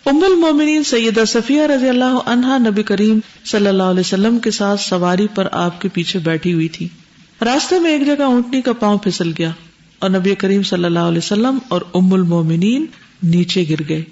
ام 0.05 0.23
المومنین 0.23 0.83
سیدہ 0.83 1.23
صفیہ 1.27 1.61
رضی 1.61 1.89
اللہ 1.89 2.17
عنہا 2.25 2.57
نبی 2.57 2.83
کریم 2.83 3.19
صلی 3.45 3.67
اللہ 3.67 3.83
علیہ 3.83 3.99
وسلم 3.99 4.39
کے 4.39 4.51
ساتھ 4.51 4.81
سواری 4.81 5.27
پر 5.35 5.47
آپ 5.51 5.81
کے 5.81 5.89
پیچھے 5.93 6.19
بیٹھی 6.19 6.53
ہوئی 6.53 6.67
تھی۔ 6.67 6.87
راستے 7.45 7.79
میں 7.79 7.91
ایک 7.91 8.05
جگہ 8.05 8.23
اونٹنی 8.23 8.61
کا 8.61 8.73
پاؤں 8.73 8.97
پھسل 8.97 9.31
گیا۔ 9.37 9.49
اور 10.03 10.11
نبی 10.11 10.35
کریم 10.35 10.63
صلی 10.63 10.83
اللہ 10.83 10.99
علیہ 10.99 11.17
وسلم 11.17 11.57
اور 11.67 11.81
ام 11.93 12.13
المومنین 12.13 12.85
نیچے 13.23 13.65
گر 13.69 13.89
گئے۔ 13.89 14.03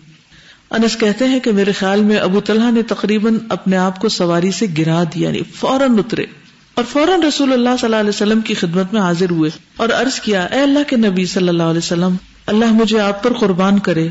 انس 0.70 0.98
کہتے 0.98 1.28
ہیں 1.28 1.40
کہ 1.40 1.52
میرے 1.52 1.72
خیال 1.72 2.02
میں 2.02 2.18
ابو 2.18 2.42
طلحہ 2.42 2.72
نے 2.72 2.82
تقریباً 2.84 3.38
اپنے 3.50 3.78
آپ 3.78 4.00
کو 4.00 4.10
سواری 4.10 4.52
سے 4.52 4.66
گرا 4.78 5.04
دیا 5.04 5.30
یعنی 5.30 5.42
فوراً 5.56 5.98
اترے۔ 5.98 6.26
اور 6.74 6.86
فوراً 6.92 7.22
رسول 7.22 7.54
اللہ 7.54 7.70
صلی 7.70 7.86
اللہ 7.88 7.96
علیہ 7.96 8.10
وسلم 8.10 8.42
کی 8.42 8.54
خدمت 8.54 8.94
میں 8.94 9.02
حاضر 9.02 9.30
ہوئے 9.30 9.50
اور 9.78 9.90
عرض 9.90 10.20
کیا، 10.20 10.44
اے 10.44 10.60
اللہ 10.60 10.80
کے 10.88 10.96
نبی 10.96 11.26
صلی 11.26 11.48
اللہ 11.48 11.64
علیہ 11.64 11.78
وسلم، 11.78 12.16
اللہ 12.46 12.66
مجھے 12.66 13.00
آپ 13.00 13.24
پر 13.24 13.34
قربان 13.34 13.80
کرے۔ 13.80 14.08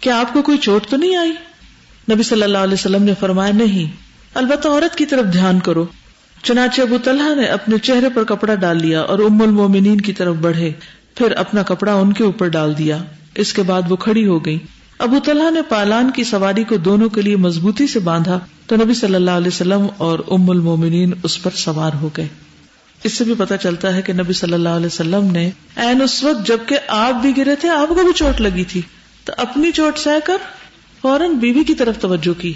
کیا 0.00 0.20
آپ 0.20 0.32
کو 0.32 0.42
کوئی 0.42 0.58
چوٹ 0.58 0.86
تو 0.86 0.96
نہیں 0.96 1.16
آئی؟ 1.16 1.32
نبی 2.12 2.22
صلی 2.22 2.42
اللہ 2.42 2.58
علیہ 2.58 2.74
وسلم 2.74 3.02
نے 3.02 3.12
فرمایا، 3.20 3.52
نہیں۔ 3.52 3.96
البتہ 4.34 4.68
عورت 4.68 4.98
کی 4.98 5.06
طرف 5.06 5.32
دھیان 5.32 5.60
کرو۔ 5.60 5.86
چنانچہ 6.42 6.80
ابو 6.80 6.98
طلحہ 7.04 7.34
نے 7.34 7.44
اپنے 7.44 7.78
چہرے 7.78 8.08
پر 8.14 8.24
کپڑا 8.24 8.54
ڈال 8.54 8.76
لیا 8.76 9.00
اور 9.00 9.18
ام 9.18 9.42
المومنین 9.42 10.00
کی 10.00 10.12
طرف 10.12 10.36
بڑھے۔ 10.36 10.72
پھر 11.16 11.32
اپنا 11.32 11.62
کپڑا 11.62 11.94
ان 11.94 12.12
کے 12.12 12.24
اوپر 12.24 12.48
ڈال 12.48 12.78
دیا۔ 12.78 12.98
اس 13.34 13.52
کے 13.52 13.62
بعد 13.62 13.82
وہ 13.88 13.96
کھڑی 13.96 14.26
ہو 14.26 14.44
گئی 14.44 14.58
ابو 14.98 15.18
طلحہ 15.24 15.50
نے 15.50 15.62
پالان 15.62 16.10
کی 16.10 16.24
سواری 16.24 16.64
کو 16.64 16.76
دونوں 16.76 17.08
کے 17.08 17.22
لیے 17.22 17.36
مضبوطی 17.36 17.86
سے 17.86 17.98
باندھا 17.98 18.38
تو 18.66 18.76
نبی 18.76 18.94
صلی 18.94 19.14
اللہ 19.14 19.30
علیہ 19.30 19.48
وسلم 19.48 19.86
اور 19.96 20.18
ام 20.30 20.50
المومنین 20.50 21.12
اس 21.22 21.42
پر 21.42 21.50
سوار 21.50 21.90
ہو 22.00 22.10
گئے۔ 22.16 22.28
اس 23.02 23.12
سے 23.12 23.24
بھی 23.24 23.34
پتا 23.38 23.56
چلتا 23.56 23.94
ہے 23.94 24.02
کہ 24.02 24.12
نبی 24.12 24.32
صلی 24.32 24.52
اللہ 24.52 24.68
علیہ 24.68 24.86
وسلم 24.86 25.24
نے 25.24 25.50
این 25.76 26.02
اس 26.02 26.24
وقت 26.24 26.46
جبکہ 26.46 26.78
آپ 26.88 27.22
بھی 27.22 27.36
گرے 27.36 27.56
تھے، 27.56 27.68
آپ 27.68 27.88
کو 27.88 27.94
بھی 27.94 28.12
چوٹ 28.16 28.40
لگی 28.40 28.64
تھی۔ 28.64 28.80
تو 29.24 29.32
اپنی 29.36 29.72
چوٹ 29.72 29.98
سہ 29.98 30.18
کر 30.24 30.36
فوراً 31.02 31.32
بیوی 31.32 31.64
کی 31.64 31.74
طرف 31.74 31.98
توجہ 31.98 32.40
کی۔ 32.40 32.52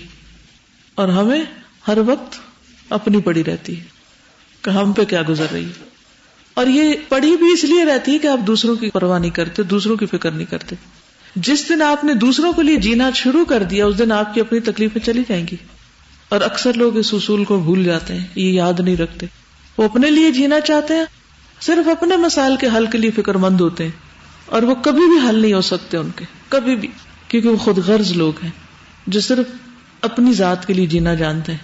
اور 0.95 1.09
ہمیں 1.09 1.40
ہر 1.88 1.99
وقت 2.07 2.35
اپنی 2.90 3.21
پڑی 3.21 3.45
رہتی۔ 3.45 3.79
ہے 3.79 3.85
کہ 4.62 4.71
ہم 4.71 4.93
پہ 4.93 5.05
کیا 5.05 5.23
گزر 5.29 5.47
رہی۔ 5.52 5.64
ہے 5.64 5.89
اور 6.54 6.66
یہ 6.66 6.95
پڑی 7.09 7.37
بھی 7.37 7.52
اس 7.52 7.64
لیے 7.64 7.85
رہتی 7.85 8.12
ہے 8.12 8.19
کہ 8.19 8.26
آپ 8.26 8.38
دوسروں 8.47 8.76
کی 8.76 8.90
پرواہ 8.90 9.19
نہیں 9.19 9.30
کرتے، 9.30 9.62
دوسروں 9.62 9.97
کی 9.97 10.07
فکر 10.07 10.30
نہیں 10.30 10.50
کرتے۔ 10.50 10.76
جس 11.37 11.69
دن 11.69 11.83
آپ 11.83 12.04
نے 12.04 12.14
دوسروں 12.14 12.52
کے 12.52 12.62
لیے 12.62 12.76
جینا 12.76 13.11
شروع 13.14 13.45
کر 13.45 13.62
دیا، 13.62 13.87
اس 13.87 13.99
دن 13.99 14.12
آپ 14.12 14.35
کی 14.35 14.40
اپنی 14.40 14.61
تکلیفیں 14.61 15.07
چلی 15.07 15.23
جائیں 15.28 15.47
گی۔ 15.52 15.57
اور 16.28 16.40
اکثر 16.40 16.73
لوگ 16.73 16.97
اس 16.97 17.14
اصول 17.14 17.45
کو 17.45 17.59
بھول 17.59 17.85
جاتے 17.85 18.14
ہیں، 18.14 18.26
یہ 18.35 18.50
یاد 18.50 18.80
نہیں 18.80 18.97
رکھتے۔ 18.97 19.26
وہ 19.78 19.85
اپنے 19.85 20.11
لیے 20.11 20.30
جینا 20.30 20.61
چاہتے 20.61 20.95
ہیں، 20.95 21.04
صرف 21.61 21.88
اپنے 21.88 22.16
مسائل 22.16 22.57
کے 22.57 22.69
حل 22.76 22.87
کے 22.87 22.99
لیے 22.99 23.11
فکر 23.11 23.35
مند 23.35 23.61
ہوتے 23.61 23.85
ہیں۔ 23.85 23.90
اور 24.47 24.62
وہ 24.62 24.75
کبھی 24.75 25.19
بھی 25.19 25.28
حل 25.28 25.35
نہیں 25.35 25.52
ہو 25.52 25.61
سکتے 25.61 25.97
ان 25.97 26.11
کے، 26.16 26.25
کبھی 26.49 26.76
بھی۔ 26.76 26.88
کیونکہ 27.28 27.49
وہ 27.49 27.57
خود 27.57 27.78
غرض 27.78 28.12
لوگ 28.12 28.33
ہیں، 28.42 28.50
جو 29.07 29.21
صرف 29.21 29.47
اپنی 30.00 30.33
ذات 30.33 30.66
کے 30.66 30.75
لیے 30.75 30.87
جینا 30.87 31.14
جانتے 31.14 31.52
ہیں۔ 31.52 31.59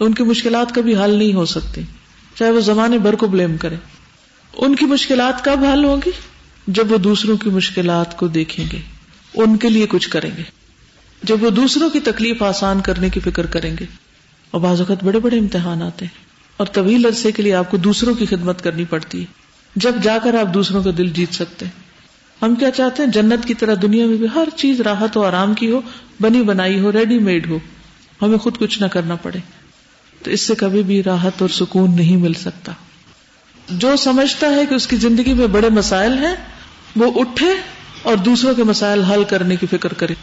ان 0.00 0.14
کی 0.14 0.22
مشکلات 0.22 0.74
کبھی 0.74 0.96
حل 0.96 1.10
نہیں 1.10 1.34
ہو 1.34 1.44
سکتی، 1.44 1.80
چاہے 2.34 2.50
وہ 2.50 2.60
زمانے 2.60 2.98
بھر 2.98 3.14
کو 3.14 3.26
بلیم 3.26 3.56
کرے 3.56 3.76
ان 4.56 4.74
کی 4.74 4.86
مشکلات 4.86 5.44
کب 5.44 5.64
حل 5.72 5.84
ہوگی 5.84 6.10
جب 6.66 6.92
وہ 6.92 6.98
دوسروں 6.98 7.36
کی 7.36 7.50
مشکلات 7.50 8.16
کو 8.16 8.28
دیکھیں 8.28 8.66
گے، 8.72 8.78
ان 9.34 9.56
کے 9.56 9.70
لیے 9.70 9.86
کچھ 9.88 10.08
کریں 10.08 10.30
گے۔ 10.36 10.42
جب 11.22 11.42
وہ 11.42 11.50
دوسروں 11.50 11.90
کی 11.90 12.00
تکلیف 12.00 12.42
آسان 12.42 12.80
کرنے 12.80 13.10
کی 13.10 13.20
فکر 13.20 13.46
کریں 13.46 13.76
گے۔ 13.80 13.84
اور 14.50 14.60
بعض 14.60 14.80
اوقات 14.80 15.04
بڑے 15.04 15.18
بڑے 15.18 15.38
امتحان 15.38 15.82
آتے 15.82 16.04
ہیں۔ 16.04 16.24
اور 16.56 16.66
طویل 16.66 17.06
عرصے 17.06 17.32
کے 17.32 17.42
لیے 17.42 17.54
آپ 17.54 17.70
کو 17.70 17.76
دوسروں 17.76 18.14
کی 18.14 18.26
خدمت 18.26 18.64
کرنی 18.64 18.84
پڑتی 18.84 19.20
ہے۔ 19.20 19.24
جب 19.76 19.94
جا 20.02 20.18
کر 20.22 20.34
آپ 20.34 20.54
دوسروں 20.54 20.82
کا 20.82 20.90
دل 20.98 21.08
جیت 21.08 21.34
سکتے 21.34 21.64
ہیں۔ 21.64 21.72
ہم 22.42 22.54
کیا 22.54 22.70
چاہتے 22.70 23.02
ہیں؟ 23.02 23.10
جنت 23.10 23.46
کی 23.46 23.54
طرح 23.54 23.74
دنیا 23.82 24.06
میں 24.06 24.16
بھی 24.16 24.26
ہر 24.34 24.48
چیز 24.56 24.80
راحت 24.80 25.16
و 25.16 25.24
آرام 25.24 25.54
کی 25.54 25.70
ہو، 25.70 25.80
بنی 26.20 26.42
بنائی 26.42 26.80
ہو 26.80 26.92
ریڈی 26.92 27.18
میڈ 27.18 27.50
ہو۔ 27.50 27.58
ہمیں 28.22 28.38
خود 28.38 28.58
کچھ 28.58 28.82
نہ 28.82 28.86
کرنا 28.86 29.14
پڑے۔ 29.14 29.38
تو 30.22 30.30
اس 30.30 30.40
سے 30.40 30.54
کبھی 30.54 30.82
بھی 30.82 31.02
راحت 31.02 31.32
اور 31.38 31.48
سکون 31.48 31.96
نہیں 31.96 32.16
مل 32.16 32.32
سکتا۔ 32.32 32.72
جو 33.68 33.96
سمجھتا 33.96 34.46
ہے 34.46 34.66
کہ 34.66 34.74
اس 34.74 34.86
کی 34.86 34.96
زندگی 34.96 35.34
میں 35.34 35.46
بڑے 35.46 35.68
مسائل 35.68 36.24
ہیں، 36.24 36.34
وہ 36.96 37.20
اٹھے 37.20 37.48
اور 38.02 38.16
دوسروں 38.16 38.54
کے 38.54 38.62
مسائل 38.64 39.02
حل 39.02 39.24
کرنے 39.24 39.56
کی 39.56 39.66
فکر 39.66 39.92
کرے۔ 39.92 40.14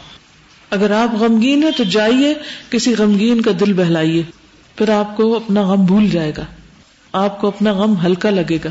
اگر 0.70 0.90
آپ 0.90 1.14
غمگین 1.14 1.62
ہیں 1.62 1.70
تو 1.76 1.84
جائیے، 1.84 2.34
کسی 2.70 2.94
غمگین 2.98 3.40
کا 3.40 3.50
دل 3.60 3.72
بہلائیے۔ 3.72 4.22
پھر 4.76 4.90
آپ 4.90 5.16
کو 5.16 5.36
اپنا 5.36 5.62
غم 5.62 5.84
بھول 5.84 6.08
جائے 6.08 6.32
گا۔ 6.36 6.44
آپ 7.12 7.40
کو 7.40 7.46
اپنا 7.46 7.72
غم 7.72 7.94
ہلکا 8.06 8.30
لگے 8.30 8.58
گا۔ 8.64 8.70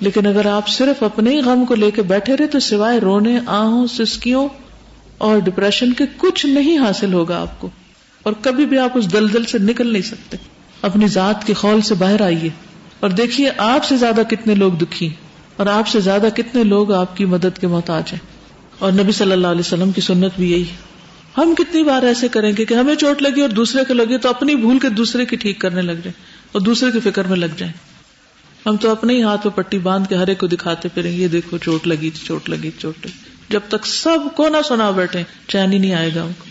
لیکن 0.00 0.26
اگر 0.26 0.46
آپ 0.46 0.68
صرف 0.68 1.02
اپنے 1.02 1.30
ہی 1.30 1.40
غم 1.40 1.64
کو 1.64 1.74
لے 1.74 1.90
کے 1.90 2.02
بیٹھے 2.02 2.36
رہے، 2.36 2.46
تو 2.46 2.60
سوائے 2.60 2.98
رونے 2.98 3.40
آہوں 3.46 3.86
سسکیوں 3.86 4.48
اور 5.18 5.38
ڈپریشن 5.38 5.92
کے 5.92 6.04
کچھ 6.16 6.46
نہیں 6.46 6.78
حاصل 6.78 7.12
ہوگا 7.12 7.40
آپ 7.40 7.60
کو۔ 7.60 7.70
اور 8.22 8.32
کبھی 8.40 8.66
بھی 8.66 8.78
آپ 8.78 8.90
اس 8.94 9.12
دلدل 9.12 9.44
سے 9.44 9.58
نکل 9.58 9.92
نہیں 9.92 10.02
سکتے۔ 10.02 10.36
اپنی 10.82 11.06
ذات 11.06 11.46
کے 11.46 11.54
خول 11.54 11.80
سے 11.80 11.94
باہر 11.94 12.20
آئیے۔ 12.20 12.48
اور 13.00 13.10
دیکھیے 13.10 13.50
آپ 13.56 13.84
سے 13.84 13.96
زیادہ 13.96 14.20
کتنے 14.30 14.54
لوگ 14.54 14.72
دکھی 14.72 15.08
اور 15.56 15.66
آپ 15.66 15.88
سے 15.88 16.00
زیادہ 16.00 16.26
کتنے 16.36 16.64
لوگ 16.64 16.92
آپ 16.92 17.16
کی 17.16 17.24
مدد 17.24 17.58
کے 17.60 17.66
محتاج 17.66 18.02
ہیں 18.12 18.26
اور 18.78 18.92
نبی 18.92 19.12
صلی 19.12 19.32
اللہ 19.32 19.46
علیہ 19.46 19.60
وسلم 19.60 19.92
کی 19.92 20.00
سنت 20.00 20.32
بھی 20.36 20.52
یہی 20.52 20.64
ہم 21.38 21.54
کتنی 21.54 21.82
بار 21.82 22.02
ایسے 22.02 22.28
کریں 22.28 22.52
گے 22.58 22.64
کہ 22.64 22.74
ہمیں 22.74 22.94
چوٹ 22.94 23.22
لگی 23.22 23.40
اور 23.40 23.48
دوسرے 23.48 23.84
کو 23.84 23.94
لگے 23.94 24.18
تو 24.18 24.28
اپنی 24.28 24.54
بھول 24.54 24.78
کے 24.78 24.88
دوسرے 24.88 25.26
کی 25.26 25.36
ٹھیک 25.36 25.58
کرنے 25.58 25.82
لگ 25.82 25.92
جائیں 25.92 26.12
اور 26.52 26.60
دوسرے 26.60 26.90
کی 26.90 27.00
فکر 27.00 27.24
میں 27.24 27.36
لگ 27.36 27.54
جائیں۔ 27.56 27.72
ہم 28.66 28.76
تو 28.76 28.90
اپنے 28.90 29.14
ہی 29.14 29.22
ہاتھ 29.22 29.44
پہ 29.44 29.48
پٹی 29.48 29.78
باندھ 29.78 30.08
کے 30.08 30.14
ہر 30.14 30.26
ایک 30.26 30.38
کو 30.38 30.46
دکھاتے 30.46 30.88
پھریں 30.94 31.10
یہ 31.10 31.28
دیکھو 31.28 31.58
چوٹ 31.58 31.86
لگی 31.86 32.10
چوٹ 32.24 32.48
لگی 32.48 32.70
چوٹ 32.78 32.94
لگی۔ 33.04 33.30
جب 33.48 33.60
تک 33.68 33.86
سب 33.86 34.18
کو 34.36 34.48
نہ 34.48 34.56
سنا 34.68 34.90
بیٹھے، 34.90 35.22
چین 35.48 35.72
ہی 35.72 35.78
نہیں 35.78 35.94
آئے 35.94 36.10
گا 36.14 36.22
ان 36.22 36.32
کو۔ 36.38 36.44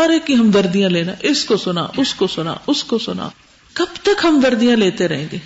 ہر 0.00 0.10
ایک 0.10 0.26
کی 0.26 0.36
ہمدردیاں 0.36 0.90
لینا، 0.90 1.12
اس 1.20 1.44
کو 1.44 1.56
سنا، 1.56 1.86
اس 1.96 2.14
کو 2.14 2.26
سنا، 2.26 2.54
اس 2.66 2.84
کو 2.84 2.98
سنا۔ 2.98 3.28
کب 3.72 3.84
تک 4.02 4.24
ہمدردیاں 4.24 4.76
لیتے 4.76 5.08
رہیں 5.08 5.26
گے؟ 5.32 5.38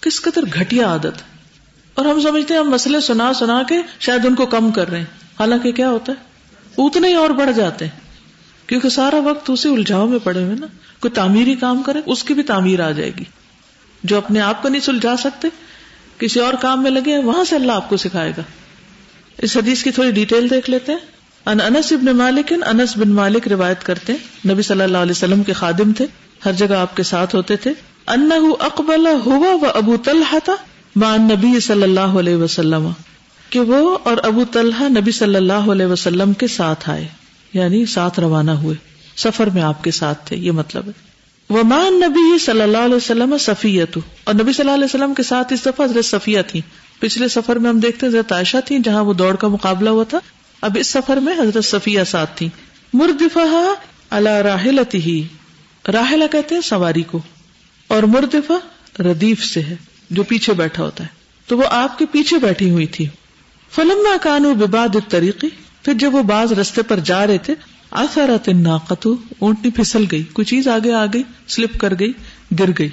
کس 0.00 0.22
قدر 0.22 0.40
گھٹیا 0.54 0.86
عادت 0.86 1.22
اور 1.94 2.04
ہم 2.04 2.20
سمجھتے 2.20 2.54
ہیں 2.54 2.60
ہم 2.60 2.70
مسئلے 2.70 3.00
سنا 3.00 3.32
سنا 3.34 3.62
کے 3.62 3.82
شاید 4.00 4.26
ان 4.26 4.34
کو 4.34 4.46
کم 4.46 4.70
کر 4.70 4.88
رہے 4.88 4.98
ہیں۔ 4.98 5.04
حالانکہ 5.40 5.72
کیا 5.72 5.88
ہوتا 5.88 6.12
ہے؟ 6.12 6.28
اتنے 6.82 7.08
ہی 7.08 7.14
اور 7.14 7.30
بڑھ 7.30 7.50
جاتے 7.56 7.84
ہیں۔ 7.84 8.00
کیونکہ 8.66 8.88
سارا 8.88 9.16
وقت 9.16 9.50
اسی 9.50 9.74
الجھاؤ 9.74 10.06
میں 10.06 10.18
پڑے 10.24 10.44
ہوئے 10.44 10.54
نا۔ 10.54 10.66
کوئی 11.00 11.12
تعمیری 11.12 11.54
کام 11.54 11.82
کرے 11.82 12.00
اس 12.06 12.24
کی 12.24 12.34
بھی 12.34 12.42
تعمیر 12.42 12.80
آ 12.80 12.90
جائے 12.90 13.10
گی۔ 13.18 13.24
جو 14.04 14.16
اپنے 14.16 14.40
آپ 14.40 14.62
کو 14.62 14.68
نہیں 14.68 14.80
سلجھا 14.80 15.16
سکتے، 15.16 15.48
کسی 16.18 16.40
اور 16.40 16.54
کام 16.54 16.82
میں 16.82 16.90
لگے، 16.90 17.18
وہاں 17.18 17.44
سے 17.44 17.56
اللہ 17.56 17.72
آپ 17.72 17.88
کو 17.88 17.96
سکھائے 17.96 18.32
گا۔ 18.36 18.42
اس 19.38 19.56
حدیث 19.56 19.82
کی 19.82 19.90
تھوڑی 19.90 20.10
ڈیٹیل 20.10 20.50
دیکھ 20.50 20.70
لیتے 20.70 20.92
ہیں۔ 20.92 20.98
ان 21.46 21.60
انس 21.60 21.92
ابن 21.92 22.16
مالک، 22.16 22.52
انس 22.66 22.96
بن 22.96 23.08
مالک 23.08 23.48
روایت 23.48 23.82
کرتے 23.82 24.12
ہیں۔ 24.12 24.52
نبی 24.52 24.62
صلی 24.62 24.82
اللہ 24.82 24.98
علیہ 24.98 25.12
وسلم 25.12 25.42
کے 25.42 25.52
خادم 25.52 25.92
تھے، 25.92 26.06
ہر 26.44 26.52
جگہ 26.52 26.74
آپ 26.74 26.96
کے 26.96 27.02
ساتھ 27.02 27.34
ہوتے 27.34 27.56
تھے۔ 27.56 27.72
ان 28.08 28.30
اقبال 28.60 29.06
ہوا 29.26 29.54
و 29.54 29.66
ابو 29.74 29.96
طلحہ 29.96 30.38
تھا 30.44 30.54
مان 30.96 31.22
نبی 31.22 31.60
صلی 31.60 31.82
اللہ 31.82 32.16
علیہ 32.18 32.36
وسلم، 32.36 32.88
کہ 33.50 33.60
وہ 33.60 33.98
اور 34.02 34.16
ابو 34.22 34.44
طلحہ 34.52 34.88
نبی 34.88 35.10
صلی 35.10 35.36
اللہ 35.36 35.68
علیہ 35.72 35.86
وسلم 35.86 36.32
کے 36.32 36.46
ساتھ 36.46 36.88
آئے 36.90 37.06
یعنی 37.52 37.84
ساتھ 37.86 38.20
روانہ 38.20 38.50
ہوئے، 38.50 38.76
سفر 39.16 39.46
میں 39.46 39.62
آپ 39.62 39.84
کے 39.84 39.90
ساتھ 39.90 40.26
تھے، 40.28 40.36
یہ 40.36 40.52
مطلب 40.52 40.86
ہے۔ 40.86 40.92
وہ 41.50 41.62
مان 41.64 42.00
نبی 42.00 42.38
صلی 42.38 42.62
اللہ 42.62 42.78
علیہ 42.78 42.96
وسلم 42.96 43.36
صفیت 43.38 43.98
اور 44.24 44.34
نبی 44.34 44.52
صلی 44.52 44.62
اللہ 44.62 44.74
علیہ 44.74 44.84
وسلم 44.84 45.14
کے 45.14 45.22
ساتھ 45.22 45.52
اس 45.52 45.64
دفعہ 45.66 45.84
حضرت 45.84 46.04
صفیہ 46.04 46.40
تھی 46.46 46.60
پچھلے 46.98 47.28
سفر 47.28 47.56
میں 47.56 47.70
ہم 47.70 47.78
دیکھتے 47.78 48.06
حضرت 48.06 48.32
عائشہ 48.32 48.56
تھی 48.64 48.78
جہاں 48.84 49.02
وہ 49.04 49.12
دوڑ 49.14 49.34
کا 49.36 49.48
مقابلہ 49.48 49.90
ہوا 49.90 50.04
تھا۔ 50.04 50.18
اب 50.62 50.76
اس 50.80 50.86
سفر 50.86 51.16
میں 51.16 51.32
حضرت 51.32 51.64
صفیہ 51.64 52.04
ساتھ 52.06 52.36
تھی 52.38 52.48
مردفا 52.92 53.44
اللہ 54.10 54.36
راہل 54.42 54.78
ہی 54.94 55.22
راہلا 55.92 56.26
کہتے 56.26 56.54
ہیں 56.54 56.62
سواری 56.62 57.02
کو۔ 57.02 57.18
اور 57.88 58.02
مردفا 58.02 58.54
ردیف 59.02 59.44
سے 59.44 59.62
ہے، 59.62 59.76
جو 60.10 60.22
پیچھے 60.22 60.52
بیٹھا 60.52 60.82
ہوتا 60.84 61.04
ہے۔ 61.04 61.08
تو 61.46 61.58
وہ 61.58 61.62
آپ 61.70 61.98
کے 61.98 62.06
پیچھے 62.06 62.38
بیٹھی 62.38 62.70
ہوئی 62.70 62.86
تھی۔ 62.86 63.06
فلم 63.70 64.06
کانو 64.22 64.54
بباد 64.54 64.96
طریقی 65.08 65.48
پھر 65.82 65.94
جب 65.94 66.14
وہ 66.14 66.22
باز 66.22 66.52
رستے 66.52 66.82
پر 66.82 66.98
جا 66.98 67.26
رہے 67.26 67.38
تھے 67.38 67.54
آسارت 67.90 68.48
ناقتو 68.48 69.16
اونٹنی 69.38 69.70
پھسل 69.70 70.04
گئی، 70.12 70.22
کوئی 70.22 70.46
چیز 70.46 70.68
آگے 70.68 70.92
آ 70.92 71.06
گئی، 71.06 71.22
سلپ 71.48 71.80
کر 71.80 71.92
گئی، 72.00 72.12
گر 72.58 72.70
گئی۔ 72.78 72.88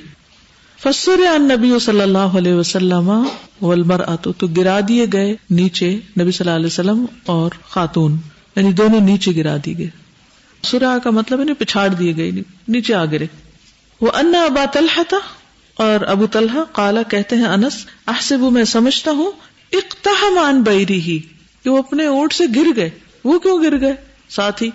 فسر 0.84 1.40
نبی 1.40 1.72
صلی 1.82 2.02
اللہ 2.02 2.18
علیہ 2.18 2.54
وسلم 2.54 3.12
ولمر 3.62 4.02
آتو 4.08 4.34
تو 4.34 4.48
گرا 4.48 4.80
دیے 4.88 5.06
گئے 5.14 5.36
نیچے 5.50 5.90
نبی 5.92 6.32
صلی 6.32 6.48
اللہ 6.48 6.56
علیہ 6.56 6.66
وسلم 6.66 7.06
اور 7.26 7.52
خاتون۔ 7.70 8.18
یعنی 8.56 8.72
دونوں 8.72 9.00
نیچے 9.00 9.32
گرا 9.36 9.58
دی 9.66 9.78
گئے۔ 9.78 9.90
سرا 10.64 10.98
کا 11.04 11.10
مطلب 11.10 11.40
ہے 11.40 11.54
پچھاڑ 11.54 11.90
دیے 11.90 12.16
گئے، 12.16 12.32
نیچے 12.68 12.94
آ 12.94 13.06
گرے 13.06 13.26
وہ 14.02 14.12
ان 14.14 14.36
ابا 14.36 14.66
طلحہ 14.74 15.04
تھا 15.04 15.20
اور 15.76 16.06
ابو 16.06 16.28
طلحہ 16.28 16.60
کالا 16.72 17.04
کہتے 17.04 17.36
ہیں، 17.36 17.46
انس 17.46 17.86
احسب 18.08 18.40
میں 18.40 18.64
سمجھتا 18.64 19.12
ہوں 19.12 19.32
اقتحمان 19.72 20.62
بیری 20.62 21.02
ہی 21.02 21.20
کہ 21.64 21.70
وہ 21.70 21.78
اپنے 21.78 22.06
اونٹ 22.06 22.34
سے 22.34 22.44
گر 22.56 22.76
گئے۔ 22.76 22.90
وہ 23.24 23.40
کیوں 23.40 23.64
گر 23.64 23.80
گئے؟ 23.80 23.94
ساتھ 24.30 24.64
ہی 24.64 24.70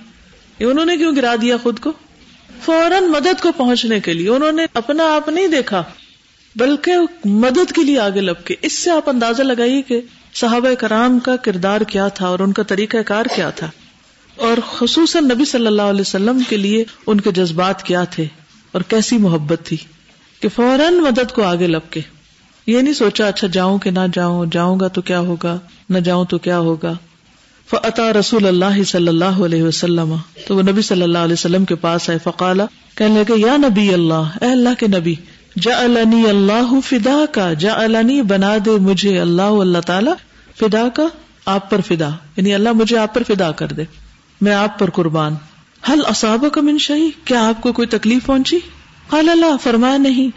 انہوں 0.61 0.85
نے 0.85 0.97
کیوں 0.97 1.17
گرا 1.17 1.35
دیا 1.43 1.57
خود 1.63 1.79
کو؟ 1.79 1.93
فوراً 2.65 3.05
مدد 3.05 3.43
کو 3.43 3.53
پہنچنے 3.53 4.01
کے 4.01 4.13
لیے۔ 4.13 4.29
انہوں 4.29 4.53
نے 4.53 4.67
اپنا 4.75 5.17
آپ 5.17 5.29
نہیں 5.29 5.47
دیکھا، 5.47 5.83
بلکہ 6.57 6.93
مدد 7.25 7.73
کے 7.73 7.83
لیے 7.83 7.99
آگے 7.99 8.21
لب 8.21 8.45
کے۔ 8.45 8.55
اس 8.63 8.79
سے 8.79 8.91
آپ 8.91 9.09
اندازہ 9.09 9.43
لگائیے 9.43 9.83
کہ 9.83 10.01
صحابہ 10.35 10.75
کرام 10.75 11.19
کا 11.19 11.37
کردار 11.37 11.81
کیا 11.81 12.09
تھا 12.09 12.27
اور 12.27 12.39
ان 12.39 12.53
کا 12.53 12.63
طریقہ 12.63 12.97
کار 13.07 13.27
کیا 13.37 13.51
تھا۔ 13.51 13.71
اور 14.37 14.57
خصوصاً 14.67 15.25
نبی 15.25 15.45
صلی 15.45 15.67
اللہ 15.67 15.83
علیہ 15.83 16.01
وسلم 16.01 16.39
کے 16.49 16.57
لیے 16.57 16.85
ان 17.07 17.21
کے 17.21 17.33
جذبات 17.33 17.83
کیا 17.83 18.05
تھے۔ 18.05 18.27
اور 18.73 18.81
کیسی 18.81 19.19
محبت 19.19 19.59
تھی 19.65 19.77
کہ 20.41 20.49
فوراً 20.49 20.95
مدد 20.95 21.33
کو 21.33 21.43
آگے 21.43 21.67
لب 21.67 21.91
کے۔ 21.91 22.01
یہ 22.67 22.81
نہیں 22.81 22.95
سوچا 22.95 23.27
اچھا 23.27 23.47
جاؤں 23.47 23.79
کہ 23.79 23.91
نہ 23.91 24.01
جاؤں 24.13 24.47
جاؤں 24.53 24.81
گا 24.81 24.89
تو 24.89 25.01
کیا 25.01 25.21
ہوگا، 25.21 25.59
نہ 25.91 25.99
جاؤں 25.99 26.25
تو 26.25 26.39
کیا 26.39 26.59
ہوگا۔ 26.59 26.93
فعطا 27.71 28.13
رسول 28.13 28.47
اللہ 28.47 28.83
صلی 28.83 29.09
اللہ 29.09 29.25
علیہ 29.25 29.63
وسلم۔ 29.63 30.15
تو 30.47 30.57
وہ 30.57 30.63
نبی 30.63 30.83
صلی 30.83 31.03
اللہ 31.03 31.19
علیہ 31.19 31.33
وسلم 31.33 31.65
کے 31.65 31.75
پاس 31.75 32.11
آئے 32.11 32.19
فقالا 32.25 32.67
کہنے 32.95 33.23
لگے، 33.29 33.41
یا 33.41 33.57
نبی 33.57 33.95
اللہ، 33.95 34.29
اے 34.41 34.47
اللہ 34.47 34.69
کے 34.79 34.87
نبی 34.87 35.15
جا 35.61 35.79
اللہ 35.79 36.81
فدا 36.85 37.25
کا 37.33 37.53
جا 37.53 37.79
بنا 38.29 38.57
دے 38.65 38.71
مجھے 38.71 39.21
اللہ 39.21 39.43
اللہ 39.43 39.79
تعالی 39.79 40.11
فدا 40.59 40.89
کا 40.89 41.03
آپ 41.45 41.71
پر 41.71 41.81
فدا۔ 41.81 42.09
یعنی 42.37 42.55
اللہ 42.55 42.73
مجھے 42.73 42.99
آپ 42.99 43.15
پر 43.15 43.23
فدا 43.23 43.51
کر 43.51 43.67
دے۔ 43.67 43.83
میں 44.41 44.53
آپ 44.53 44.79
پر 44.79 44.91
قربان۔ 44.91 45.35
حل 45.89 46.01
اصاب 46.07 46.45
کا 46.53 46.61
منشاہی 46.61 47.11
کیا 47.25 47.49
آپ 47.49 47.63
کو 47.63 47.73
کوئی 47.73 47.89
تکلیف 47.89 48.27
پہنچی؟ 48.27 48.59
قال 49.09 49.29
اللہ 49.29 49.57
فرمایا 49.63 49.97
نہیں۔ 49.97 50.29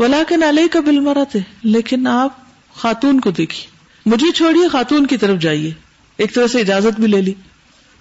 ولا 0.00 0.22
کے 0.28 0.36
نالے 0.36 0.68
کا 0.68 0.80
بل 0.80 1.00
مرا 1.00 1.24
تھے 1.24 1.40
لیکن 1.62 2.06
آپ 2.06 2.36
خاتون 2.74 3.20
کو 3.20 3.30
دیکھی۔ 3.30 3.66
مجھے 4.06 4.32
چھوڑیے، 4.32 4.68
خاتون 4.68 5.06
کی 5.06 5.16
طرف 5.16 5.38
جائیے۔ 5.38 5.72
ایک 6.16 6.34
طرح 6.34 6.46
سے 6.46 6.60
اجازت 6.60 7.00
بھی 7.00 7.06
لے 7.06 7.22
لی۔ 7.22 7.34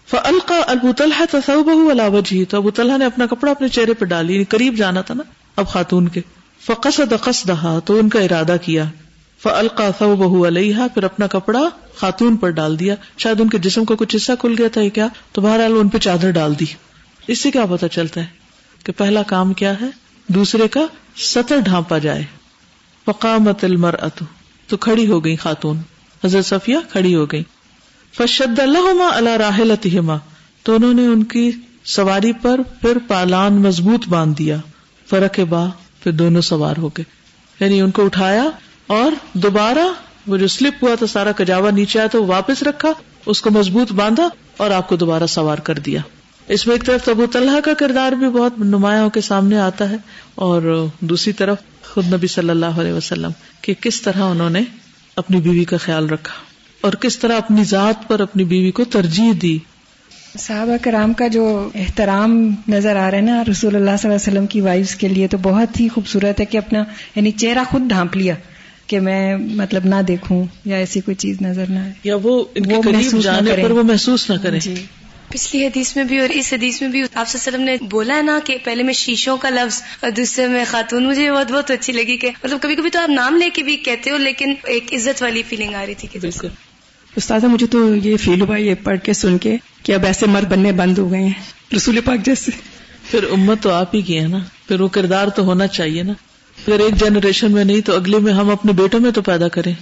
فلقا 0.07 0.55
ابو 0.55 0.91
طلحہ 0.97 1.25
تصوبہ 1.31 1.75
ولا 1.75 2.07
وجہ 2.07 2.51
تو 2.51 2.57
ابو 2.57 2.71
طلحہ 2.71 2.97
نے 2.97 3.05
اپنا 3.05 3.25
کپڑا 3.25 3.51
اپنے 3.51 3.67
چہرے 3.67 3.93
پہ 3.93 4.05
ڈالی 4.05 4.33
یعنی 4.33 4.43
قریب 4.43 4.75
جانا 4.75 5.01
تھا 5.01 5.13
نا، 5.13 5.23
اب 5.55 5.67
خاتون 5.67 6.07
کے۔ 6.07 6.21
فقصد 6.65 7.13
قصدها، 7.21 7.79
تو 7.85 7.99
ان 7.99 8.09
کا 8.09 8.19
ارادہ 8.19 8.55
کیا۔ 8.61 8.83
فلقا 9.43 9.89
ثوبہ 9.99 10.47
علیہ 10.47 10.75
پھر 10.93 11.03
اپنا 11.03 11.27
کپڑا 11.27 11.69
خاتون 11.95 12.37
پر 12.37 12.49
ڈال 12.49 12.79
دیا۔ 12.79 12.95
شاید 13.17 13.41
ان 13.41 13.49
کے 13.49 13.57
جسم 13.57 13.85
کا 13.85 13.95
کچھ 13.97 14.15
حصہ 14.15 14.31
کھل 14.39 14.55
گیا 14.57 14.67
تھا، 14.67 14.81
یہ 14.81 14.89
کیا؟ 14.89 15.07
تو 15.31 15.41
بہرحال 15.41 15.73
ان 15.79 15.89
پہ 15.89 15.97
چادر 15.97 16.31
ڈال 16.31 16.59
دی۔ 16.59 16.65
اس 17.27 17.39
سے 17.39 17.51
کیا 17.51 17.65
پتا 17.65 17.87
چلتا 17.87 18.21
ہے 18.21 18.25
کہ 18.83 18.91
پہلا 18.91 19.23
کام 19.23 19.53
کیا 19.53 19.81
ہے؟ 19.81 19.85
دوسرے 20.27 20.67
کا 20.67 20.81
سطر 21.15 21.59
ڈھانپا 21.59 21.97
جائے۔ 21.97 22.23
فقامت 23.05 23.63
المرأة 23.63 24.25
تو 24.67 24.77
کھڑی 24.77 25.07
ہو 25.07 25.25
گئی 25.25 25.35
خاتون۔ 25.35 25.77
حضرت 26.23 26.45
صفیہ 26.45 26.77
کھڑی 26.89 27.15
ہو 27.15 27.25
گئی 27.25 27.43
فشد 28.17 28.59
اللہ 28.59 29.09
اللہ 29.13 29.29
راہلتہما 29.29 30.17
تو 30.63 30.75
انہوں 30.75 30.93
نے 30.93 31.05
ان 31.05 31.23
کی 31.23 31.51
سواری 31.85 32.33
پر 32.33 32.59
پھر 32.81 32.97
پالان 33.07 33.53
مضبوط 33.53 34.07
باندھ 34.07 34.37
دیا۔ 34.37 34.57
فرق 35.09 35.39
با، 35.39 35.65
پھر 36.03 36.11
دونوں 36.11 36.41
سوار 36.41 36.77
ہو 36.77 36.89
گئے۔ 36.89 37.03
یعنی 37.59 37.81
ان 37.81 37.91
کو 37.91 38.05
اٹھایا 38.05 38.43
اور 38.87 39.11
دوبارہ 39.33 39.87
وہ 40.27 40.37
جو 40.37 40.47
سلپ 40.47 40.83
ہوا 40.83 40.95
تھا، 40.95 41.07
سارا 41.07 41.31
کجاوا 41.31 41.71
نیچے 41.71 41.99
آیا 41.99 42.07
تو 42.07 42.25
واپس 42.25 42.63
رکھا، 42.63 42.89
اس 43.25 43.41
کو 43.41 43.51
مضبوط 43.51 43.91
باندھا 43.91 44.29
اور 44.57 44.71
آپ 44.71 44.89
کو 44.89 44.95
دوبارہ 44.95 45.25
سوار 45.25 45.57
کر 45.57 45.79
دیا۔ 45.79 46.01
اس 46.47 46.67
میں 46.67 46.75
ایک 46.75 46.85
طرف 46.85 47.09
ابو 47.09 47.25
طلحہ 47.25 47.59
کا 47.59 47.73
کردار 47.73 48.11
بھی 48.11 48.27
بہت 48.27 48.59
نمایاں 48.59 49.03
ہو 49.03 49.09
کے 49.09 49.21
سامنے 49.21 49.57
آتا 49.57 49.89
ہے 49.89 49.95
اور 50.35 50.87
دوسری 50.99 51.33
طرف 51.33 51.57
خود 51.93 52.13
نبی 52.13 52.27
صلی 52.27 52.49
اللہ 52.49 52.65
علیہ 52.65 52.93
وسلم 52.93 53.31
کہ 53.61 53.73
کس 53.81 54.01
طرح 54.01 54.21
انہوں 54.21 54.49
نے 54.49 54.61
اپنی 55.15 55.37
بیوی 55.41 55.63
کا 55.63 55.77
خیال 55.77 56.09
رکھا 56.09 56.33
اور 56.81 56.93
کس 56.93 57.19
طرح 57.19 57.37
اپنی 57.37 57.63
ذات 57.63 58.07
پر 58.07 58.19
اپنی 58.19 58.43
بیوی 58.43 58.71
کو 58.71 58.83
ترجیح 58.83 59.31
دی۔ 59.41 59.57
صحابہ 60.37 60.77
کرام 60.81 61.13
کا 61.13 61.27
جو 61.27 61.69
احترام 61.75 62.55
نظر 62.67 62.95
آ 62.95 63.11
رہا 63.11 63.17
ہے 63.17 63.21
نا 63.21 63.43
رسول 63.51 63.75
اللہ 63.75 63.89
صلی 64.01 64.09
اللہ 64.09 64.15
علیہ 64.15 64.15
وسلم 64.15 64.47
کی 64.47 64.61
وائفس 64.61 64.95
کے 64.95 65.07
لیے 65.07 65.27
تو 65.27 65.37
بہت 65.37 65.79
ہی 65.79 65.87
خوبصورت 65.87 66.39
ہے 66.39 66.45
کہ 66.45 66.57
اپنا 66.57 66.83
یعنی 67.15 67.31
چہرہ 67.31 67.63
خود 67.69 67.81
ڈھانپ 67.81 68.17
لیا 68.17 68.35
کہ 68.87 68.99
میں 68.99 69.37
مطلب 69.37 69.85
نہ 69.85 70.01
دیکھوں 70.07 70.45
یا 70.65 70.77
ایسی 70.77 71.01
کوئی 71.01 71.15
چیز 71.15 71.41
نظر 71.41 71.65
نہ 71.69 71.79
آئے۔ 71.79 71.93
یا 72.03 72.15
وہ 72.23 72.45
ان 72.55 72.65
کے 72.65 72.75
قریب 72.83 73.21
جانے 73.21 73.63
پر 73.63 73.71
وہ 73.71 73.83
محسوس 73.83 74.29
نہ 74.29 74.35
کریں۔ 74.43 74.59
جی۔ 74.59 74.75
پچھلی 75.29 75.65
حدیث 75.67 75.95
میں 75.95 76.03
بھی 76.03 76.19
اور 76.19 76.29
اس 76.29 76.53
حدیث 76.53 76.81
میں 76.81 76.89
بھی 76.89 77.03
آپ 77.13 77.25
وسلم 77.33 77.61
نے 77.61 77.77
بولا 77.81 78.15
ہے 78.17 78.21
نا 78.21 78.39
کہ 78.43 78.57
پہلے 78.63 78.83
میں 78.83 78.93
شیشوں 78.93 79.37
کا 79.37 79.49
لفظ 79.49 79.83
اور 80.01 80.11
دوسرے 80.11 80.47
میں 80.47 80.65
خاتون 80.67 81.07
مجھے 81.07 81.31
بہت 81.31 81.51
بہت 81.51 81.71
اچھی 81.71 81.93
لگی 81.93 82.17
کہ 82.17 82.31
مطلب 82.43 82.61
کبھی 82.61 82.75
کبھی 82.75 82.89
تو 82.89 82.99
آپ 82.99 83.09
نام 83.09 83.35
لے 83.35 83.49
کے 83.49 83.63
بھی 83.63 83.77
کہتے 83.77 84.09
ہو 84.09 84.17
لیکن 84.17 84.53
ایک 84.63 84.93
عزت 84.93 85.21
والی 85.21 85.43
فیلنگ 85.43 85.75
آ 85.75 85.85
رہی 85.85 85.93
تھی 85.93 86.07
کہ 86.07 86.19
بالکل۔ 86.19 86.47
استاد 87.15 87.39
مجھے 87.43 87.67
تو 87.67 87.95
یہ 87.95 88.17
فیل 88.17 88.41
ہوا 88.41 88.57
یہ 88.57 88.75
پڑھ 88.83 88.99
کے 89.03 89.13
سن 89.13 89.37
کے 89.37 89.57
کہ 89.83 89.91
اب 89.95 90.05
ایسے 90.05 90.25
مرد 90.25 90.47
بننے 90.47 90.71
بند 90.71 90.97
ہو 90.97 91.11
گئے 91.11 91.23
ہیں۔ 91.23 91.33
رسول 91.75 91.99
پاک 92.01 92.25
جیسے۔ 92.25 92.51
پھر 93.11 93.23
امت 93.31 93.63
تو 93.63 93.71
آپ 93.71 93.95
ہی 93.95 94.01
کی 94.01 94.19
ہے 94.19 94.27
نا۔ 94.27 94.37
پھر 94.67 94.81
وہ 94.81 94.87
کردار 94.87 95.27
تو 95.27 95.43
ہونا 95.43 95.67
چاہیے 95.67 96.03
نا۔ 96.03 96.13
پھر 96.65 96.79
ایک 96.79 96.95
جنریشن 96.95 97.51
میں 97.51 97.63
نہیں 97.63 97.81
تو 97.81 97.95
اگلے 97.95 98.19
میں 98.19 98.33
ہم 98.33 98.49
اپنے 98.49 98.71
بیٹوں 98.73 98.99
میں 98.99 99.11
تو 99.11 99.21
پیدا 99.21 99.47
کریں۔ 99.47 99.73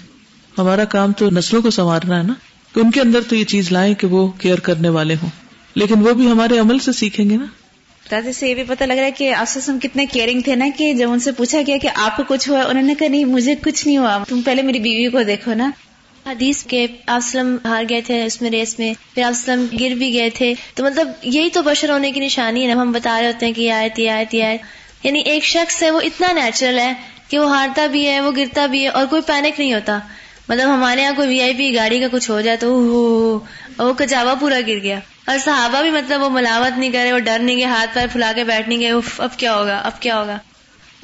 ہمارا 0.58 0.86
کام 0.86 1.12
تو 1.12 1.30
نسلوں 1.30 1.62
کو 1.62 1.70
سنوارنا 1.70 2.18
ہے 2.18 2.24
نا۔ 2.24 2.34
کہ 2.76 2.80
ان 2.80 2.92
کے 2.92 3.02
اندر 3.02 3.22
تو 3.22 3.36
یہ 3.36 3.44
چیز 3.44 3.72
لائیں 3.72 3.94
کہ 3.94 4.08
وہ 4.08 4.28
کیئر 4.28 4.60
کرنے 4.60 4.90
والے 4.90 5.16
ہوں۔ 5.24 5.30
لیکن 5.76 6.08
وہ 6.08 6.14
بھی 6.14 6.32
ہمارے 6.32 6.60
عمل 6.60 6.80
سے 6.80 6.92
سیکھیں 6.92 7.30
گے 7.30 7.38
نا۔ 7.38 7.46
دادا 8.12 8.34
سے 8.34 8.50
یہ 8.50 8.56
بھی 8.56 8.64
پتا 8.68 8.86
لگ 8.86 8.94
رہا 8.94 9.06
ہے 9.06 9.12
کہ 9.12 9.34
آسم 9.34 9.80
کتنے 9.80 10.06
کیئرنگ 10.06 10.42
تھے 10.42 10.56
نا 10.56 10.66
کہ 10.78 10.94
جب 10.94 11.12
ان 11.12 11.20
سے 11.20 11.32
پوچھا 11.32 11.60
گیا 11.68 11.78
کہ 11.82 11.90
آپ 11.96 12.18
کو 12.18 12.24
کچھ 12.28 12.50
ہوا 12.50 12.62
انہوں 12.62 12.84
نے 12.84 12.96
کہا 13.00 13.08
نہیں 13.08 13.26
مجھے 13.26 13.56
کچھ 13.56 13.88
نہیں 13.88 13.98
ہوا۔ 13.98 14.24
تم 14.28 14.42
پہلے 14.42 14.62
میری 14.62 14.80
بیوی 14.80 15.10
کو 15.10 15.24
دیکھو 15.24 15.54
نا۔ 15.54 15.72
حدیث 16.26 16.64
کے 16.64 16.88
آسلم 17.08 17.58
ہار 17.66 17.84
گئے 17.90 18.02
تھے 18.02 18.26
اس 18.26 18.42
میں 18.42 18.52
ریس 18.52 18.80
میں 18.80 18.94
پھر 19.16 19.24
آسلم 19.24 19.66
گر 19.80 19.96
بھی 19.96 20.14
گئے 20.14 20.30
تھے۔ 20.30 20.54
تو 20.74 20.84
مطلب 20.84 21.08
یہی 21.24 21.50
تو 21.50 21.62
بشر 21.62 21.90
ہونے 21.90 22.12
کی 22.12 22.20
نشانی 22.20 22.68
ہے۔ 22.68 22.74
نا 22.74 22.82
ہم 22.82 22.92
بتا 22.92 23.22
رہے 23.22 23.28
ہوتے 23.28 23.46
ہیں 23.46 23.54
کہ 23.54 23.62
یہ 23.62 23.72
آئے 23.72 23.90
تھی 23.90 24.10
آئے 24.10 24.26
تھی 24.26 24.42
آئے 24.42 24.58
یعنی 25.04 25.20
ایک 25.20 25.44
شخص 25.44 25.84
ہے 25.84 25.92
وہ 25.92 26.02
اتنا 26.02 26.32
نیچرل 26.32 26.80
ہے 26.80 26.94
کہ 27.28 27.40
وہ 27.40 27.50
ہارتا 27.50 27.88
بھی 27.88 28.08
ہے 28.08 28.22
وہ 28.22 28.32
گرتا 28.38 28.66
بھی 28.66 28.84
ہے 28.84 28.88
اور 28.88 29.06
کوئی 29.10 29.22
پینک 29.22 29.60
نہیں 29.60 29.74
ہوتا۔ 29.74 30.00
مطلب 30.50 30.70
ہمارے 30.70 31.02
یہاں 31.02 31.14
کوئی 31.16 31.28
وی 31.28 31.42
آئی 31.42 31.54
پی 31.54 31.76
گاڑی 31.76 32.00
کا 32.00 32.08
کچھ 32.12 32.30
ہو 32.32 32.42
جائے 32.42 32.58
تو 32.58 32.74
وہ 33.78 33.94
کچاوا 33.94 34.34
پورا 34.34 34.60
گر 34.68 34.80
گیا۔ 34.84 35.00
اور 35.28 35.38
صحابہ 35.38 35.82
بھی 35.82 35.90
مطلب 35.90 36.22
وہ 36.22 36.30
ملاوت 36.30 36.78
نہیں 36.78 36.92
کرے، 36.92 37.12
وہ 37.12 37.20
ڈر 37.20 37.40
نہیں 37.40 37.56
گئے، 37.56 37.66
ہاتھ 37.66 37.90
پیر 37.94 38.08
پھلا 38.12 38.32
کے 38.36 38.44
بیٹھ 38.44 38.70
نہیں 38.70 38.80
گئے 38.80 38.92
اب 39.18 39.38
کیا 39.38 39.56
ہوگا، 39.56 39.78
اب 39.78 40.02
کیا 40.02 40.20
ہوگا؟ 40.20 40.38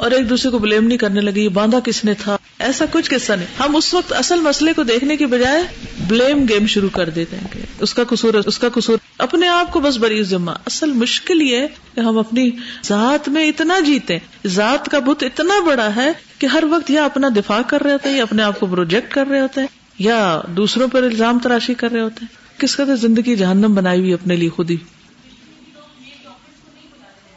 اور 0.01 0.11
ایک 0.11 0.29
دوسرے 0.29 0.51
کو 0.51 0.59
بلیم 0.59 0.87
نہیں 0.87 0.97
کرنے 0.97 1.21
لگے 1.21 1.41
یہ 1.41 1.49
باندھا 1.49 1.79
کس 1.79 2.05
نے 2.05 2.13
تھا؟ 2.13 2.37
ایسا 2.59 2.85
کچھ 2.91 3.09
قصہ 3.09 3.33
نہیں۔ 3.33 3.61
ہم 3.61 3.75
اس 3.75 3.93
وقت 3.93 4.13
اصل 4.13 4.39
مسئلے 4.39 4.73
کو 4.73 4.83
دیکھنے 4.83 5.17
کی 5.17 5.25
بجائے 5.25 5.63
بلیم 6.07 6.45
گیم 6.49 6.67
شروع 6.67 6.89
کر 6.89 7.09
دیتے 7.09 7.35
ہیں 7.35 7.47
کہ 7.53 7.59
اس 7.79 7.93
کا 7.93 8.03
قصور 8.09 8.33
اس 8.33 8.59
کا 8.59 8.69
قصور۔ 8.69 8.97
اپنے 9.17 9.47
آپ 9.47 9.73
کو 9.73 9.79
بس 9.79 9.97
بری 9.97 10.23
ذمہ 10.23 10.51
اصل 10.51 10.91
مشکل 10.91 11.41
یہ 11.41 11.57
ہے 11.57 11.67
کہ 11.95 11.99
ہم 11.99 12.17
اپنی 12.17 12.49
ذات 12.83 13.29
میں 13.29 13.47
اتنا 13.47 13.79
جیتے 13.79 14.17
ذات 14.47 14.89
کا 14.89 14.99
بت 14.99 15.23
اتنا 15.23 15.53
بڑا 15.65 15.95
ہے 15.95 16.11
کہ 16.39 16.45
ہر 16.45 16.63
وقت 16.69 16.91
یا 16.91 17.05
اپنا 17.05 17.27
دفاع 17.35 17.61
کر 17.67 17.83
رہے 17.83 17.91
ہوتے 17.91 18.09
ہیں 18.09 18.17
یا 18.17 18.23
اپنے 18.23 18.43
آپ 18.43 18.59
کو 18.59 18.65
پروجیکٹ 18.65 19.13
کر 19.13 19.27
رہے 19.27 19.39
ہوتے 19.39 19.61
ہیں 19.61 19.67
یا 19.99 20.41
دوسروں 20.47 20.87
پر 20.87 21.03
الزام 21.03 21.39
تراشی 21.39 21.73
کر 21.73 21.91
رہے 21.91 22.01
ہوتے 22.01 22.25
ہیں۔ 22.25 22.61
کس 22.61 22.75
قدر 22.75 22.95
زندگی 22.95 23.35
جہنم 23.35 23.73
بنائی 23.73 23.99
ہوئی 23.99 24.13
اپنے 24.13 24.35
لیے 24.35 24.49
خود 24.49 24.71
ہی۔ 24.71 24.77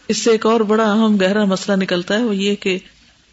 اس 0.09 0.19
سے 0.19 0.31
ایک 0.31 0.47
اور 0.47 0.61
بڑا 0.61 0.91
اہم 0.93 1.17
گہرا 1.21 1.45
مسئلہ 1.45 1.77
نکلتا 1.77 2.15
ہے 2.15 2.23
وہ 2.23 2.37
یہ 2.37 2.55
کہ 2.55 2.79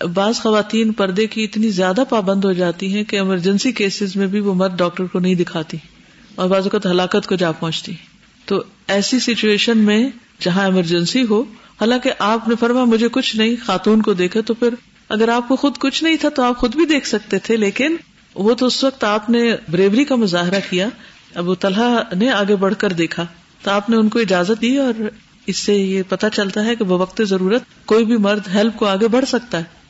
بعض 0.02 0.36
خواتین 0.36 0.92
پردے 0.92 1.26
کی 1.28 1.44
اتنی 1.44 1.70
زیادہ 1.70 2.04
پابند 2.10 2.46
ہو 2.46 2.52
جاتی 2.54 2.94
ہیں 2.94 3.04
کہ 3.04 3.16
ایمرجنسی 3.16 3.72
کیسز 3.72 4.16
میں 4.16 4.28
بھی 4.28 4.40
وہ 4.40 4.54
مرد 4.54 4.78
ڈاکٹر 4.78 5.06
کو 5.06 5.20
نہیں 5.20 5.36
دکھاتی 5.36 5.78
اور 6.36 6.50
بعض 6.50 6.64
اوقات 6.64 6.86
ہلاکت 6.86 7.28
کو 7.28 7.36
جا 7.36 7.52
پہنچتی 7.52 7.92
تو 8.48 8.64
ایسی 8.88 9.20
سچویشن 9.20 9.78
میں 9.78 10.10
جہاں 10.40 10.64
ایمرجنسی 10.64 11.24
ہو، 11.30 11.42
حالانکہ 11.80 12.12
آپ 12.20 12.48
نے 12.48 12.56
فرما 12.60 12.84
مجھے 12.84 13.08
کچھ 13.12 13.36
نہیں، 13.36 13.56
خاتون 13.66 14.02
کو 14.02 14.14
دیکھا 14.14 14.42
تو 14.42 14.54
پھر 14.54 14.76
اگر 15.10 15.30
آپ 15.30 15.48
کو 15.48 15.56
خود 15.56 15.78
کچھ 15.78 16.04
نہیں 16.04 16.16
تھا 16.22 16.30
تو 16.30 16.44
آپ 16.44 16.58
خود 16.58 16.76
بھی 16.76 16.86
دیکھ 16.86 17.08
سکتے 17.08 17.40
تھے، 17.40 17.58
لیکن 17.58 17.96
وہ 18.36 18.54
تو 18.54 18.66
اس 18.66 18.84
وقت 18.84 19.04
آپ 19.04 19.30
نے 19.30 19.40
بریوری 19.72 20.04
کا 20.04 20.16
مظاہرہ 20.16 20.60
کیا، 20.70 20.88
ابو 21.36 21.56
طلحہ 21.56 22.16
نے 22.16 22.30
آگے 22.30 22.56
بڑھ 22.56 22.76
کر 22.78 22.94
دیکھا، 22.94 23.26
تو 23.62 23.72
آپ 23.72 23.90
نے 23.90 23.98
ان 23.98 24.10
کو 24.10 24.20
اجازت 24.20 24.62
دی 24.62 24.78
اور 24.78 25.08
اس 25.52 25.58
سے 25.58 25.74
یہ 25.74 26.04
پتا 26.10 26.30
چلتا 26.30 26.66
ہے 26.66 26.76
کہ 26.76 26.84
وہ 26.84 26.98
وقت 26.98 27.22
ضرورت 27.22 27.64
کوئی 27.86 28.06
بھی 28.06 28.18
مرد 28.18 28.48
ہیلپ 28.48 28.76
کو 28.76 28.86
آگے 28.86 29.08
بڑھ 29.08 29.26
سکتا 29.26 29.58
ہے۔ 29.58 29.82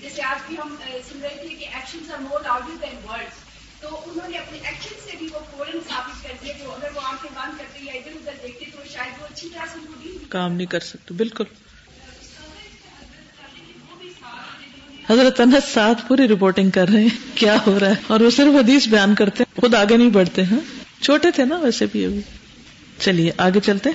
جیسے 0.00 0.22
آج 0.22 0.38
بھی 0.46 0.56
ہم 0.58 0.74
سن 1.08 1.20
رہے 1.22 1.36
تھے 1.40 1.48
کہ 1.48 1.64
action 1.64 2.12
are 2.12 2.18
more 2.18 2.40
louder 2.40 2.76
than 2.82 2.96
word 3.08 3.45
تو 3.80 3.88
انہوں 4.06 4.28
نے 4.28 4.36
اپنے 4.38 4.58
ایکشن 4.58 5.10
سے 5.10 5.16
بھی 5.18 5.28
وہ 5.32 5.38
فوراً 5.50 5.72
ثابت 5.88 6.22
کر 6.22 6.32
دیا 6.44 6.52
جو 6.64 6.72
اگر 6.72 6.88
وہ 6.94 7.00
آنکھیں 7.04 7.30
بند 7.34 7.58
کرتے 7.58 7.84
یا 7.84 7.92
ادھر 7.92 8.10
ادھر 8.10 8.32
دیکھتے 8.42 8.64
تو 8.76 8.82
شاید 8.94 9.22
وہ 9.22 9.26
اچھی 9.30 9.48
طرح 9.48 9.66
سے 9.72 10.08
کام 10.28 10.52
نہیں 10.52 10.66
کر 10.66 10.80
سکتے 10.80 11.14
بالکل۔ 11.14 11.44
حضرت 15.10 15.40
انس 15.40 15.72
ساتھ 15.74 16.08
پوری 16.08 16.28
رپورٹنگ 16.28 16.70
کر 16.70 16.88
رہے 16.88 17.02
ہیں 17.02 17.08
کیا 17.34 17.56
ہو 17.66 17.80
رہا 17.80 17.88
ہے؟ 17.88 17.94
اور 18.06 18.20
وہ 18.20 18.30
صرف 18.30 18.54
حدیث 18.54 18.88
بیان 18.88 19.14
کرتے 19.14 19.42
ہیں 19.42 19.60
خود 19.60 19.74
آگے 19.74 19.96
نہیں 19.96 20.10
بڑھتے 20.10 20.44
ہیں 20.44 20.58
چھوٹے 21.02 21.30
تھے 21.30 21.44
نا 21.44 21.58
ویسے 21.58 21.86
بھی 21.92 22.04
ابھی۔ 22.04 22.20
چلیے 23.00 23.32
آگے 23.36 23.60
چلتے۔ 23.60 23.90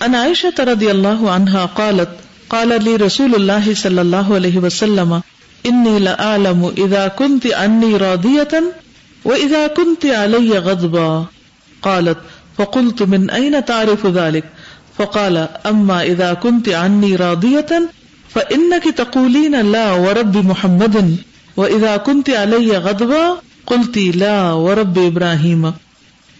ان 0.00 0.14
عائشہ 0.14 0.60
رضی 0.60 0.90
اللہ 0.90 1.22
عنہا 1.28 1.66
قالت 1.66 2.08
قال 2.48 2.72
لی 2.84 2.98
رسول 2.98 3.34
اللہ 3.34 3.72
صلی 3.74 3.98
اللہ 3.98 4.30
علیہ 4.36 4.58
وسلم 4.58 5.12
انی 5.64 5.98
لعالم 5.98 6.64
اذا 6.64 7.08
كنت 7.08 7.46
انی 7.58 7.98
راضیتا 7.98 8.56
و 9.24 9.32
اذا 9.32 9.66
كنت 9.66 10.06
علی 10.06 10.58
غضبا 10.58 11.24
قالت، 11.82 12.16
فقلت 12.56 13.02
من 13.02 13.30
این 13.30 13.60
تعرف 13.60 14.06
ذلك؟ 14.06 14.44
فقال 14.98 15.46
اما 15.66 16.02
اذا 16.02 16.34
كنت 16.34 16.68
عني 16.68 17.16
راضیتا 17.16 17.80
فانك 18.34 18.84
تقولين 18.96 19.54
لا 19.72 19.92
ورب 19.92 20.36
محمد. 20.36 21.16
واذا 21.56 21.96
كنت 21.96 22.30
علي 22.30 22.76
غضبا 22.76 23.36
قلت 23.66 23.98
لا 23.98 24.52
ورب 24.52 24.98
ابراهيم 24.98 25.72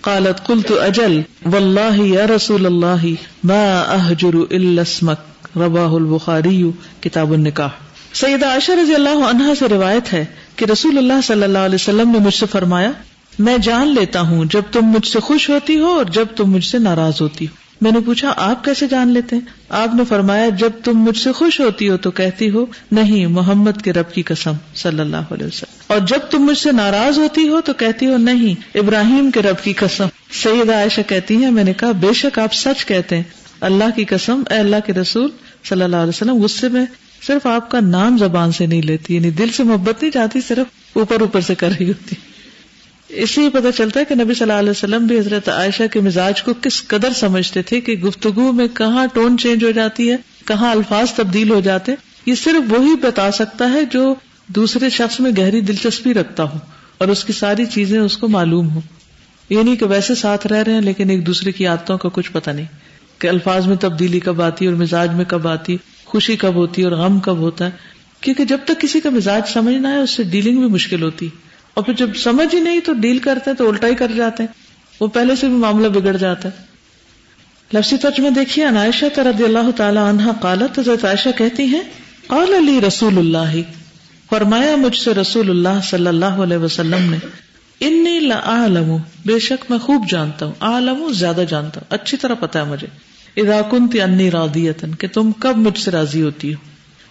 قالت، 0.02 0.40
قلت 0.40 0.70
اجل 0.70 1.22
والله 1.52 1.96
يا 1.96 2.26
رسول 2.26 2.66
الله 2.66 3.16
ما 3.44 3.94
اهجر 3.94 4.46
الا 4.52 4.82
اسمك. 4.82 5.18
رواه 5.56 5.96
البخاري 5.96 6.70
کتاب 7.00 7.32
النکاح 7.32 7.68
سیدہ 8.14 8.46
عائشہ 8.46 8.72
رضی 8.72 8.94
اللہ 8.94 9.24
عنہا 9.28 9.52
سے 9.58 9.68
روایت 9.68 10.12
ہے 10.12 10.24
کہ 10.58 10.64
رسول 10.64 10.98
اللہ 10.98 11.20
صلی 11.22 11.42
اللہ 11.42 11.58
علیہ 11.58 11.74
وسلم 11.74 12.10
نے 12.10 12.18
مجھ 12.18 12.34
سے 12.34 12.46
فرمایا، 12.46 12.90
میں 13.38 13.58
جان 13.58 13.88
لیتا 13.88 14.20
ہوں 14.20 14.44
جب 14.44 14.62
تم 14.72 14.80
مجھ 14.82 15.06
سے 15.06 15.20
خوش 15.20 15.50
ہوتی 15.50 15.78
ہو 15.78 15.86
اور 15.86 16.04
جب 16.04 16.26
تم 16.36 16.50
مجھ 16.50 16.64
سے 16.64 16.78
ناراض 16.78 17.20
ہوتی 17.20 17.44
ہو۔ 17.44 17.68
میں 17.80 17.92
نے 17.92 17.98
پوچھا، 18.00 18.32
آپ 18.36 18.64
کیسے 18.64 18.86
جان 18.86 19.08
لیتے 19.08 19.36
ہیں؟ 19.36 19.42
آپ 19.68 19.94
نے 19.94 20.04
فرمایا، 20.04 20.48
جب 20.48 20.70
تم 20.84 20.92
مجھ 20.92 21.18
سے 21.18 21.32
خوش 21.32 21.60
ہوتی 21.60 21.88
ہو 21.88 21.96
تو 21.96 22.10
کہتی 22.10 22.50
ہو، 22.50 22.66
نہیں، 22.92 23.26
محمد 23.26 23.82
کے 23.84 23.92
رب 23.92 24.12
کی 24.12 24.22
قسم 24.22 24.52
صلی 24.74 25.00
اللہ 25.00 25.16
علیہ 25.16 25.46
وسلم۔ 25.46 25.82
اور 25.86 25.98
جب 25.98 26.18
تم 26.30 26.38
مجھ 26.38 26.58
سے 26.58 26.72
ناراض 26.72 27.18
ہوتی 27.18 27.48
ہو 27.48 27.60
تو 27.60 27.72
کہتی 27.72 28.06
ہو، 28.06 28.16
نہیں، 28.16 28.78
ابراہیم 28.78 29.30
کے 29.30 29.42
رب 29.42 29.64
کی 29.64 29.72
قسم۔ 29.72 30.06
سیدہ 30.30 30.74
عائشہ 30.74 31.00
کہتی 31.06 31.36
ہیں، 31.36 31.50
میں 31.50 31.64
نے 31.64 31.72
کہا، 31.72 31.92
بے 31.92 32.12
شک 32.12 32.38
آپ 32.38 32.54
سچ 32.54 32.86
کہتے 32.86 33.16
ہیں۔ 33.16 33.22
اللہ 33.60 33.84
کی 33.96 34.04
قسم، 34.04 34.42
اے 34.50 34.56
اللہ 34.56 34.76
کے 34.86 34.92
رسول 34.92 35.30
صلی 35.68 35.82
اللہ 35.82 35.96
علیہ 35.96 36.08
وسلم، 36.08 36.42
غصے 36.42 36.68
میں 36.68 36.86
صرف 37.28 37.46
آپ 37.46 37.70
کا 37.70 37.80
نام 37.80 38.18
زبان 38.18 38.52
سے 38.52 38.66
نہیں 38.66 38.82
لیتی 38.82 39.14
یعنی 39.14 39.30
دل 39.30 39.50
سے 39.56 39.62
محبت 39.62 40.02
نہیں 40.02 40.12
چاہتی 40.12 40.40
صرف 40.40 40.96
اوپر 40.96 41.20
اوپر 41.20 41.40
سے 41.40 41.54
کر 41.54 41.70
رہی 41.70 41.88
ہوتی۔ 41.88 42.16
اس 43.08 43.30
سے 43.30 43.42
یہ 43.42 43.48
پتا 43.48 43.72
چلتا 43.72 44.00
ہے 44.00 44.04
کہ 44.04 44.14
نبی 44.14 44.34
صلی 44.34 44.42
اللہ 44.42 44.58
علیہ 44.58 44.70
وسلم 44.70 45.06
بھی 45.06 45.18
حضرت 45.18 45.48
عائشہ 45.48 45.82
کے 45.92 46.00
مزاج 46.00 46.42
کو 46.42 46.52
کس 46.62 46.82
قدر 46.88 47.12
سمجھتے 47.12 47.62
تھے 47.62 47.80
کہ 47.80 47.92
گفتگو 47.98 48.50
میں 48.52 48.66
کہاں 48.74 49.06
ٹون 49.12 49.38
چینج 49.38 49.64
ہو 49.64 49.70
جاتی 49.70 50.10
ہے، 50.10 50.16
کہاں 50.46 50.70
الفاظ 50.70 51.12
تبدیل 51.12 51.50
ہو 51.50 51.60
جاتے۔ 51.60 51.92
یہ 52.26 52.34
صرف 52.34 52.72
وہی 52.72 52.94
بتا 53.02 53.30
سکتا 53.32 53.70
ہے 53.72 53.84
جو 53.84 54.14
دوسرے 54.54 54.90
شخص 54.90 55.20
میں 55.20 55.30
گہری 55.38 55.60
دلچسپی 55.60 56.14
رکھتا 56.14 56.42
ہو 56.42 56.58
اور 56.98 57.08
اس 57.08 57.24
کی 57.24 57.32
ساری 57.32 57.66
چیزیں 57.66 57.98
اس 57.98 58.16
کو 58.16 58.28
معلوم 58.28 58.70
ہو 58.70 58.80
یہ 59.50 59.62
نہیں 59.62 59.76
کہ 59.76 59.86
ویسے 59.86 60.14
ساتھ 60.14 60.46
رہ 60.46 60.62
رہے 60.62 60.72
ہیں، 60.72 60.80
لیکن 60.80 61.10
ایک 61.10 61.26
دوسرے 61.26 61.52
کی 61.52 61.66
عادتوں 61.66 61.98
کا 61.98 62.08
کچھ 62.12 62.32
پتا 62.32 62.52
نہیں 62.52 62.66
کہ 63.18 63.28
الفاظ 63.28 63.66
میں 63.66 63.76
تبدیلی 63.80 64.20
کب 64.20 64.42
آتی 64.42 64.66
اور 64.66 64.74
مزاج 64.74 65.14
میں 65.14 65.24
کب 65.28 65.48
آتی۔ 65.48 65.76
خوشی 66.08 66.36
کب 66.36 66.54
ہوتی 66.54 66.82
ہے 66.82 66.86
اور 66.86 66.96
غم 66.96 67.20
کب 67.20 67.36
ہوتا 67.36 67.64
ہے؟ 67.64 67.70
کیونکہ 68.20 68.44
جب 68.44 68.58
تک 68.64 68.80
کسی 68.80 69.00
کا 69.00 69.10
مزاج 69.10 69.42
سمجھنا 69.48 69.92
ہے 69.92 69.98
اس 69.98 70.10
سے 70.10 70.22
ڈیلنگ 70.22 70.58
بھی 70.58 70.68
مشکل 70.68 71.02
ہوتی 71.02 71.28
اور 71.74 71.84
پھر 71.84 71.94
جب 71.94 72.16
سمجھ 72.16 72.54
ہی 72.54 72.60
نہیں 72.60 72.80
تو 72.80 72.92
ڈیل 72.92 73.18
کرتے 73.18 73.54
تو 73.54 73.68
الٹا 73.68 73.86
ہی 73.86 73.94
کر 73.94 74.12
جاتے 74.16 74.42
ہیں۔ 74.42 74.50
وہ 75.00 75.06
پہلے 75.06 75.36
سے 75.36 75.46
بھی 75.48 75.56
معاملہ 75.56 75.88
بگڑ 75.88 76.16
جاتا 76.16 76.48
ہے۔ 76.48 76.68
لفظی 77.74 77.96
ترج 77.96 78.20
میں 78.20 78.30
دیکھیے 78.30 78.64
انائشہ 78.64 79.20
رضی 79.20 79.44
اللہ 79.44 79.70
تعالی 79.76 79.98
عنہ 79.98 80.22
قالت، 80.40 80.78
حضرت 80.78 81.04
عائشہ 81.04 81.28
کہتی 81.38 81.62
ہیں، 81.62 81.80
قال 82.26 82.54
علی 82.54 82.80
رسول 82.80 83.18
اللہ، 83.18 83.60
فرمایا 84.30 84.76
مجھ 84.76 84.96
سے 84.96 85.14
رسول 85.14 85.50
اللہ 85.50 85.80
صلی 85.82 86.06
اللہ 86.06 86.24
علیہ 86.24 86.56
وسلم 86.56 87.10
نے، 87.10 87.18
انی 87.80 88.18
لعالم 88.18 88.96
بے 89.26 89.38
شک 89.38 89.70
میں 89.70 89.78
خوب 89.78 90.08
جانتا 90.08 90.46
ہوں 90.46 90.52
عالم 90.60 91.12
زیادہ 91.12 91.44
جانتا 91.48 91.80
ہوں، 91.80 91.94
اچھی 91.94 92.16
طرح 92.16 92.34
پتا 92.34 92.58
ہے 92.58 92.64
مجھے۔ 92.64 92.86
اذا 93.36 93.60
کنتی 93.70 94.00
انی 94.00 94.30
راضیتن، 94.30 94.94
کہ 94.94 95.08
تم 95.08 95.32
کب 95.32 95.56
مجھ 95.56 95.78
سے 95.78 95.90
راضی 95.90 96.22
ہوتی 96.22 96.54
ہو؟ 96.54 96.58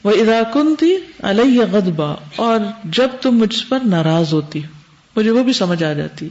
وہ 0.03 0.11
اذا 0.11 0.41
کنتی 0.53 0.95
علیہ 1.23 1.61
غضبا، 1.71 2.15
اور 2.35 2.59
جب 2.83 3.07
تم 3.21 3.37
مجھ 3.37 3.65
پر 3.69 3.79
ناراض 3.85 4.33
ہوتی 4.33 4.59
ہو، 4.59 4.69
مجھے 5.15 5.29
وہ 5.29 5.43
بھی 5.43 5.53
سمجھ 5.53 5.83
آ 5.83 5.93
جاتی۔ 5.93 6.29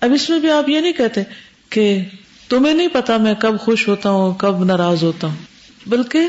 اب 0.00 0.12
اس 0.12 0.30
میں 0.30 0.38
بھی 0.38 0.50
آپ 0.50 0.68
یہ 0.68 0.80
نہیں 0.80 0.92
کہتے 0.92 1.22
کہ 1.70 2.02
تمہیں 2.48 2.74
نہیں 2.74 2.88
پتا 2.88 3.16
میں 3.16 3.34
کب 3.38 3.60
خوش 3.60 3.88
ہوتا 3.88 4.10
ہوں، 4.10 4.34
کب 4.34 4.64
ناراض 4.64 5.02
ہوتا 5.02 5.26
ہوں، 5.26 5.36
بلکہ 5.86 6.20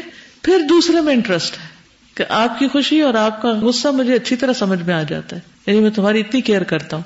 پھر 0.41 0.61
دوسرے 0.69 1.01
میں 1.01 1.13
انٹرسٹ 1.13 1.53
ہے 1.53 1.67
کہ 2.15 2.23
آپ 2.29 2.59
کی 2.59 2.67
خوشی 2.67 3.01
اور 3.01 3.13
آپ 3.13 3.41
کا 3.41 3.49
غصہ 3.61 3.87
مجھے 3.87 4.15
اچھی 4.15 4.35
طرح 4.35 4.53
سمجھ 4.53 4.83
میں 4.83 4.93
آ 4.93 5.03
جاتا 5.03 5.35
ہے۔ 5.35 5.41
یعنی 5.67 5.79
میں 5.79 5.89
تمہاری 5.89 6.19
اتنی 6.19 6.41
کیئر 6.41 6.63
کرتا 6.63 6.95
ہوں۔ 6.95 7.03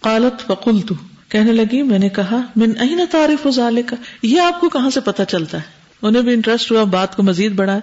قالت 0.00 0.46
فقل 0.46 0.80
تو 0.80 0.94
کہنے 1.30 1.52
لگی، 1.52 1.82
میں 1.82 1.98
نے 1.98 2.08
کہا، 2.08 2.40
من 2.56 2.72
اہین 2.80 3.00
تعریف 3.10 3.46
ازالے 3.46 3.82
کا 3.82 3.96
یہ 4.22 4.40
آپ 4.40 4.60
کو 4.60 4.68
کہاں 4.68 4.90
سے 4.90 5.00
پتا 5.00 5.24
چلتا 5.24 5.58
ہے؟ 5.58 5.62
انہیں 6.02 6.22
بھی 6.22 6.32
انٹرسٹ 6.32 6.72
ہوا، 6.72 6.84
بات 6.84 7.16
کو 7.16 7.22
مزید 7.22 7.52
بڑھا 7.52 7.78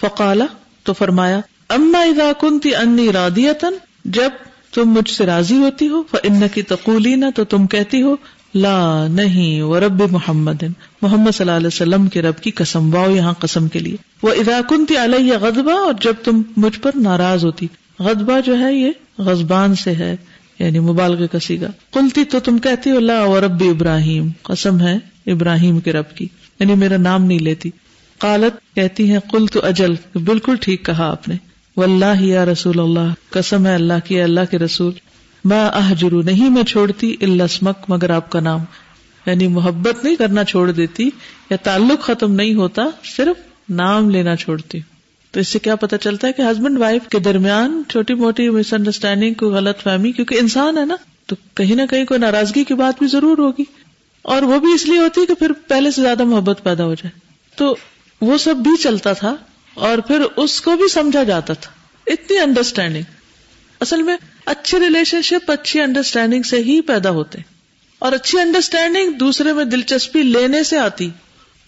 فقالا، 0.00 0.44
تو 0.82 0.92
فرمایا، 0.92 1.40
اما 1.68 1.98
اذا 1.98 2.32
کنتی 2.40 2.74
انی 2.74 3.12
رادیتن، 3.12 3.72
جب 4.04 4.30
تم 4.74 4.90
مجھ 4.90 5.10
سے 5.10 5.26
راضی 5.26 5.56
ہوتی 5.56 5.88
ہو 5.88 6.02
ان 6.22 6.40
کی 6.54 6.62
تقولی 6.62 7.14
نہ 7.14 7.24
تو 7.34 7.44
تم 7.44 7.66
کہتی 7.66 8.02
ہو، 8.02 8.16
لا، 8.54 9.06
نہیں 9.08 9.62
وہ 9.62 9.78
رب 9.78 10.02
محمد 10.10 10.62
محمد 11.02 11.30
صلی 11.30 11.46
اللہ 11.46 11.56
علیہ 11.56 11.66
وسلم 11.66 12.06
کے 12.08 12.22
رب 12.22 12.36
کی 12.40 12.50
قسم، 12.50 12.94
واؤ 12.94 13.10
یہاں 13.10 13.32
قسم 13.32 13.68
کے 13.68 13.78
لیے۔ 13.78 13.96
وہ 14.22 14.30
اذا 14.30 14.60
کنتی 14.68 14.96
علیہ 14.96 15.32
غذبہ 15.36 15.72
اور 15.72 15.94
جب 16.00 16.14
تم 16.24 16.42
مجھ 16.56 16.80
پر 16.80 16.90
ناراض 16.94 17.44
ہوتی۔ 17.44 17.66
غذبہ 17.98 18.40
جو 18.40 18.58
ہے، 18.58 18.74
یہ 18.74 18.90
غزبان 19.18 19.74
سے 19.74 19.94
ہے۔ 19.94 20.16
یعنی 20.58 20.78
مبالغ 20.78 21.26
کا 21.26 21.38
سیگا 21.38 21.66
کلتی 21.92 22.24
تو 22.24 22.40
تم 22.40 22.58
کہتی 22.58 22.90
اللہ 22.90 23.20
و 23.20 23.40
رب 23.40 23.62
ابراہیم، 23.70 24.28
قسم 24.42 24.80
ہے 24.80 24.96
ابراہیم 25.26 25.80
کے 25.80 25.92
رب 25.92 26.14
کی 26.14 26.28
یعنی 26.60 26.74
میرا 26.74 26.96
نام 26.96 27.24
نہیں 27.24 27.38
لیتی۔ 27.38 27.70
قالت، 28.18 28.74
کہتی 28.74 29.12
ہے 29.12 29.18
کل 29.30 29.46
تو 29.46 29.66
اجل، 29.66 29.94
بالکل 30.14 30.54
ٹھیک 30.60 30.86
کہا 30.86 31.10
آپ 31.10 31.28
نے۔ 31.28 31.34
و 31.76 31.82
اللہ 31.82 32.22
یا 32.22 32.44
رسول 32.44 32.80
اللہ، 32.80 33.14
قسم 33.30 33.66
ہے 33.66 33.74
اللہ 33.74 33.92
کی 34.04 34.20
اللہ 34.20 34.40
کے 34.50 34.58
رسول۔ 34.58 34.92
میں 35.44 35.64
احجرو 35.64 36.22
نہیں 36.22 36.50
میں 36.50 36.64
چھوڑتی 36.64 37.16
السمک 37.20 37.76
مگر 37.88 38.10
آپ 38.10 38.30
کا 38.30 38.40
نام۔ 38.40 38.60
یعنی 39.26 39.46
محبت 39.46 40.04
نہیں 40.04 40.16
کرنا 40.16 40.44
چھوڑ 40.44 40.70
دیتی 40.70 41.10
یا 41.50 41.56
تعلق 41.56 42.02
ختم 42.02 42.34
نہیں 42.34 42.54
ہوتا، 42.54 42.82
صرف 43.16 43.70
نام 43.70 44.10
لینا 44.10 44.36
چھوڑتی۔ 44.36 44.78
تو 45.30 45.40
اس 45.40 45.48
سے 45.48 45.58
کیا 45.58 45.76
پتا 45.76 45.98
چلتا 45.98 46.28
ہے 46.28 46.32
کہ 46.32 46.42
ہسبینڈ 46.42 46.78
وائف 46.78 47.08
کے 47.08 47.18
درمیان 47.18 47.82
چھوٹی 47.88 48.14
موٹی 48.14 48.48
مس 48.48 48.72
انڈرسٹینڈنگ 48.72 49.34
کو 49.34 49.50
غلط 49.50 49.82
فہمی، 49.82 50.12
کیونکہ 50.12 50.34
انسان 50.34 50.78
ہے 50.78 50.84
نا، 50.84 50.96
تو 51.26 51.36
کہیں 51.54 51.76
نہ 51.76 51.82
کہیں 51.90 52.04
کوئی 52.04 52.20
ناراضگی 52.20 52.64
کی 52.64 52.74
بات 52.74 52.98
بھی 52.98 53.06
ضرور 53.06 53.38
ہوگی۔ 53.38 53.64
اور 54.22 54.42
وہ 54.42 54.58
بھی 54.58 54.72
اس 54.72 54.86
لیے 54.86 54.98
ہوتی 54.98 55.20
ہے 55.20 55.26
کہ 55.26 55.34
پھر 55.34 55.52
پہلے 55.52 55.90
سے 55.90 56.02
زیادہ 56.02 56.24
محبت 56.24 56.60
پیدا 56.62 56.84
ہو 56.84 56.94
جائے۔ 56.94 57.20
تو 57.56 57.76
وہ 58.20 58.38
سب 58.38 58.56
بھی 58.56 58.76
چلتا 58.76 59.12
تھا 59.12 59.36
اور 59.74 59.98
پھر 59.98 60.20
اس 60.36 60.60
کو 60.60 60.76
بھی 60.76 60.88
سمجھا 60.88 61.22
جاتا 61.22 61.54
تھا۔ 61.54 61.70
اتنی 62.06 62.38
انڈرسٹینڈنگ 62.38 63.02
اصل 63.80 64.02
میں 64.02 64.16
اچھی 64.44 64.80
ریلیشن 64.80 65.22
شپ 65.22 65.50
اچھی 65.50 65.80
انڈرسٹینڈنگ 65.80 66.42
سے 66.42 66.56
ہی 66.56 66.80
پیدا 66.80 67.10
ہوتے۔ 67.10 67.38
اور 67.98 68.12
اچھی 68.12 68.40
انڈرسٹینڈنگ 68.40 69.12
دوسرے 69.12 69.52
میں 69.52 69.64
دلچسپی 69.64 70.22
لینے 70.22 70.62
سے 70.62 70.78
آتی۔ 70.78 71.10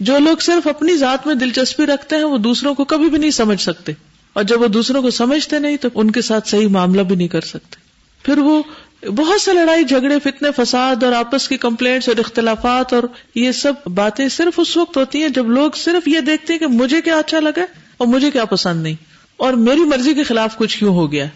جو 0.01 0.19
لوگ 0.19 0.37
صرف 0.41 0.67
اپنی 0.67 0.97
ذات 0.97 1.27
میں 1.27 1.35
دلچسپی 1.35 1.87
رکھتے 1.87 2.17
ہیں 2.17 2.25
وہ 2.25 2.39
دوسروں 2.39 2.75
کو 2.75 2.85
کبھی 2.85 3.09
بھی 3.11 3.19
نہیں 3.19 3.31
سمجھ 3.31 3.61
سکتے 3.61 3.93
اور 4.37 4.45
جب 4.45 4.63
وہ 4.63 4.67
دوسروں 4.67 5.03
کو 5.03 5.11
سمجھتے 5.11 5.59
نہیں 5.59 5.77
تو 5.77 5.89
ان 5.95 6.11
کے 6.11 6.23
ساتھ 6.23 6.49
صحیح 6.49 6.69
معاملہ 6.69 7.03
بھی 7.03 7.17
نہیں 7.17 7.29
کر 7.29 7.41
سکتے 7.41 7.77
پھر 8.25 8.39
وہ 8.39 8.63
بہت 9.07 9.41
سے 9.41 9.53
لڑائی 9.53 9.85
جھگڑے 9.85 10.19
فتنے 10.19 10.51
فساد 10.57 11.03
اور 11.03 11.13
آپس 11.13 11.49
کی 11.49 11.57
کمپلینٹس 11.57 12.09
اور 12.09 12.17
اختلافات 12.17 12.93
اور 12.93 13.03
یہ 13.35 13.53
سب 13.53 13.89
باتیں 13.95 14.29
صرف 14.29 14.61
اس 14.61 14.77
وقت 14.77 14.97
ہوتی 14.97 15.23
ہیں 15.23 15.29
جب 15.29 15.49
لوگ 15.51 15.71
صرف 15.77 16.09
یہ 16.09 16.21
دیکھتے 16.21 16.53
ہیں 16.53 16.61
کہ 16.61 16.67
مجھے 16.67 17.01
کیا 17.01 17.19
اچھا 17.19 17.41
لگا 17.41 17.65
اور 17.97 18.07
مجھے 18.07 18.31
کیا 18.31 18.45
پسند 18.45 18.83
نہیں 18.83 18.95
اور 19.37 19.53
میری 19.53 19.85
مرضی 19.85 20.15
کے 20.15 20.23
خلاف 20.23 20.57
کچھ 20.57 20.79
کیوں 20.79 20.95
ہو 20.95 21.11
گیا 21.13 21.27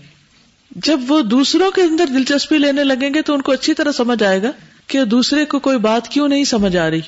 جب 0.84 1.00
وہ 1.08 1.20
دوسروں 1.22 1.70
کے 1.70 1.82
اندر 1.82 2.06
دلچسپی 2.06 2.58
لینے 2.58 2.84
لگیں 2.84 3.14
گے 3.14 3.22
تو 3.22 3.34
ان 3.34 3.42
کو 3.42 3.52
اچھی 3.52 3.74
طرح 3.74 3.92
سمجھ 3.92 4.22
آئے 4.22 4.42
گا 4.42 4.50
کہ 4.86 5.04
دوسرے 5.04 5.44
کو 5.44 5.58
کوئی 5.58 5.78
بات 5.78 6.08
کیوں 6.08 6.28
نہیں 6.28 6.44
سمجھ 6.44 6.76
آ 6.76 6.90
رہی 6.90 7.00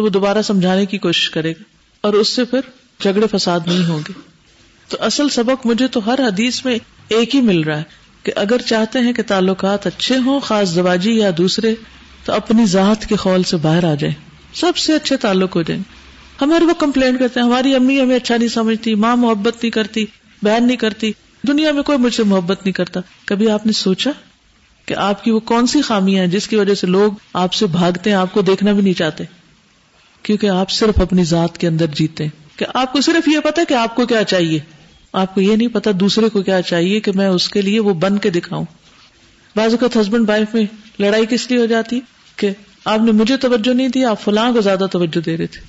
تو 0.00 0.04
وہ 0.04 0.10
دوبارہ 0.10 0.42
سمجھانے 0.42 0.86
کی 0.86 0.98
کوشش 0.98 1.30
کرے 1.30 1.50
گا 1.50 1.62
اور 2.00 2.12
اس 2.12 2.28
سے 2.28 2.44
پھر 2.44 2.60
جھگڑے 3.00 3.26
فساد 3.26 3.60
نہیں 3.66 3.86
ہوں 3.86 3.98
گے۔ 4.08 4.12
تو 4.88 4.96
اصل 5.00 5.28
سبق 5.28 5.66
مجھے 5.66 5.88
تو 5.88 6.06
ہر 6.06 6.18
حدیث 6.18 6.64
میں 6.64 6.78
ایک 7.08 7.34
ہی 7.34 7.40
مل 7.40 7.60
رہا 7.60 7.78
ہے 7.78 7.82
کہ 8.22 8.32
اگر 8.36 8.60
چاہتے 8.60 8.98
ہیں 8.98 9.12
کہ 9.12 9.22
تعلقات 9.22 9.86
اچھے 9.86 10.16
ہوں، 10.16 10.40
خاص 10.40 10.74
دواجی 10.74 11.12
یا 11.12 11.30
دوسرے، 11.38 11.74
تو 12.24 12.32
اپنی 12.32 12.66
ذات 12.66 13.06
کے 13.06 13.16
خول 13.16 13.42
سے 13.42 13.56
باہر 13.56 13.84
آ 13.84 13.94
جائیں۔ 13.94 14.14
سب 14.54 14.76
سے 14.76 14.94
اچھے 14.94 15.16
تعلق 15.16 15.56
ہو 15.56 15.62
جائیں۔ 15.62 15.82
ہمارے 16.40 16.64
وہ 16.64 16.74
کمپلین 16.74 17.16
کرتے 17.16 17.40
ہیں، 17.40 17.46
ہماری 17.46 17.74
امی 17.74 18.00
ہمیں 18.00 18.16
اچھا 18.16 18.36
نہیں 18.36 18.48
سمجھتی، 18.48 18.94
ماں 18.94 19.16
محبت 19.16 19.54
نہیں 19.54 19.70
کرتی، 19.70 20.04
بہن 20.42 20.66
نہیں 20.66 20.76
کرتی۔ 20.76 21.12
دنیا 21.48 21.72
میں 21.72 21.82
کوئی 21.82 21.98
مجھ 21.98 22.14
سے 22.14 22.22
محبت 22.22 22.60
نہیں 22.64 22.72
کرتا۔ 22.72 23.00
کبھی 23.24 23.50
آپ 23.50 23.66
نے 23.66 23.72
سوچا 23.72 24.10
کہ 24.86 24.94
آپ 24.94 25.24
کی 25.24 25.30
وہ 25.30 25.40
کون 25.40 25.66
سی 25.66 25.82
خامیاں 25.82 26.24
ہیں 26.24 26.30
جس 26.30 26.48
کی 26.48 26.56
وجہ 26.56 26.74
سے 26.74 26.86
لوگ 26.86 27.12
آپ 27.32 27.52
سے 27.52 27.66
بھاگتے 27.66 28.10
ہیں، 28.10 28.16
آپ 28.16 28.32
کو 28.32 28.42
دیکھنا 28.42 28.72
بھی 28.72 28.82
نہیں 28.82 28.94
چاہتے؟ 28.94 29.24
کیونکہ 30.22 30.46
آپ 30.46 30.70
صرف 30.70 31.00
اپنی 31.00 31.24
ذات 31.24 31.58
کے 31.58 31.68
اندر 31.68 31.86
جیتے 31.86 32.24
ہیں۔ 32.24 32.58
کہ 32.58 32.66
آپ 32.74 32.92
کو 32.92 33.00
صرف 33.00 33.28
یہ 33.28 33.40
پتا 33.40 33.62
کہ 33.68 33.74
آپ 33.74 33.96
کو 33.96 34.06
کیا 34.06 34.24
چاہیے۔ 34.24 34.58
آپ 35.12 35.34
کو 35.34 35.40
یہ 35.40 35.56
نہیں 35.56 35.68
پتا 35.68 35.90
دوسرے 35.94 36.28
کو 36.28 36.42
کیا 36.42 36.62
چاہیے 36.62 37.00
کہ 37.00 37.12
میں 37.14 37.28
اس 37.28 37.48
کے 37.48 37.62
لیے 37.62 37.80
وہ 37.80 37.94
بن 37.94 38.18
کے 38.18 38.30
دکھاؤں۔ 38.30 38.64
بعض 39.56 39.74
اوقات 39.74 39.96
ہسبینڈ 39.96 40.28
وائف 40.28 40.54
میں 40.54 40.64
لڑائی 40.98 41.26
کس 41.30 41.50
لیے 41.50 41.60
ہو 41.60 41.66
جاتی؟ 41.66 42.00
کہ 42.36 42.50
آپ 42.84 43.00
نے 43.00 43.12
مجھے 43.12 43.36
توجہ 43.36 43.74
نہیں 43.74 43.88
دی، 43.88 44.04
آپ 44.04 44.20
فلاں 44.20 44.52
کو 44.52 44.60
زیادہ 44.60 44.86
توجہ 44.92 45.20
دے 45.20 45.36
رہے 45.36 45.46
تھے۔ 45.46 45.60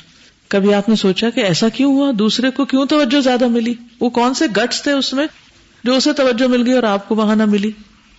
کبھی 0.47 0.73
آپ 0.73 0.89
نے 0.89 0.95
سوچا 0.95 1.29
کہ 1.29 1.39
ایسا 1.39 1.69
کیوں 1.69 1.95
ہوا؟ 1.95 2.11
دوسرے 2.19 2.51
کو 2.51 2.65
کیوں 2.65 2.85
توجہ 2.85 3.21
زیادہ 3.21 3.47
ملی؟ 3.47 3.73
وہ 3.99 4.09
کون 4.09 4.33
سے 4.33 4.45
گٹس 4.57 4.83
تھے 4.83 4.91
اس 4.91 5.13
میں 5.13 5.27
جو 5.83 5.95
اسے 5.95 6.13
توجہ 6.13 6.47
مل 6.47 6.65
گئی 6.65 6.73
اور 6.73 6.83
آپ 6.83 7.07
کو 7.07 7.15
وہاں 7.15 7.35
نہ 7.35 7.45
ملی؟ 7.45 7.71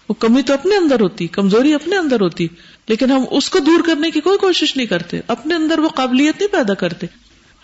وہ 0.09 0.15
کمی 0.15 0.43
تو 0.43 0.55
اپنے 0.55 0.77
اندر 0.77 1.01
ہوتی، 1.01 1.27
کمزوری 1.27 1.75
اپنے 1.75 1.97
اندر 1.97 2.21
ہوتی۔ 2.21 2.49
لیکن 2.89 3.11
ہم 3.11 3.25
اس 3.31 3.51
کو 3.51 3.59
دور 3.59 3.81
کرنے 3.87 4.11
کی 4.11 4.21
کوئی 4.21 4.39
کوشش 4.39 4.77
نہیں 4.77 4.87
کرتے۔ 4.87 5.21
اپنے 5.27 5.55
اندر 5.55 5.79
وہ 5.79 5.89
قابلیت 5.89 6.41
نہیں 6.41 6.53
پیدا 6.53 6.75
کرتے۔ 6.75 7.07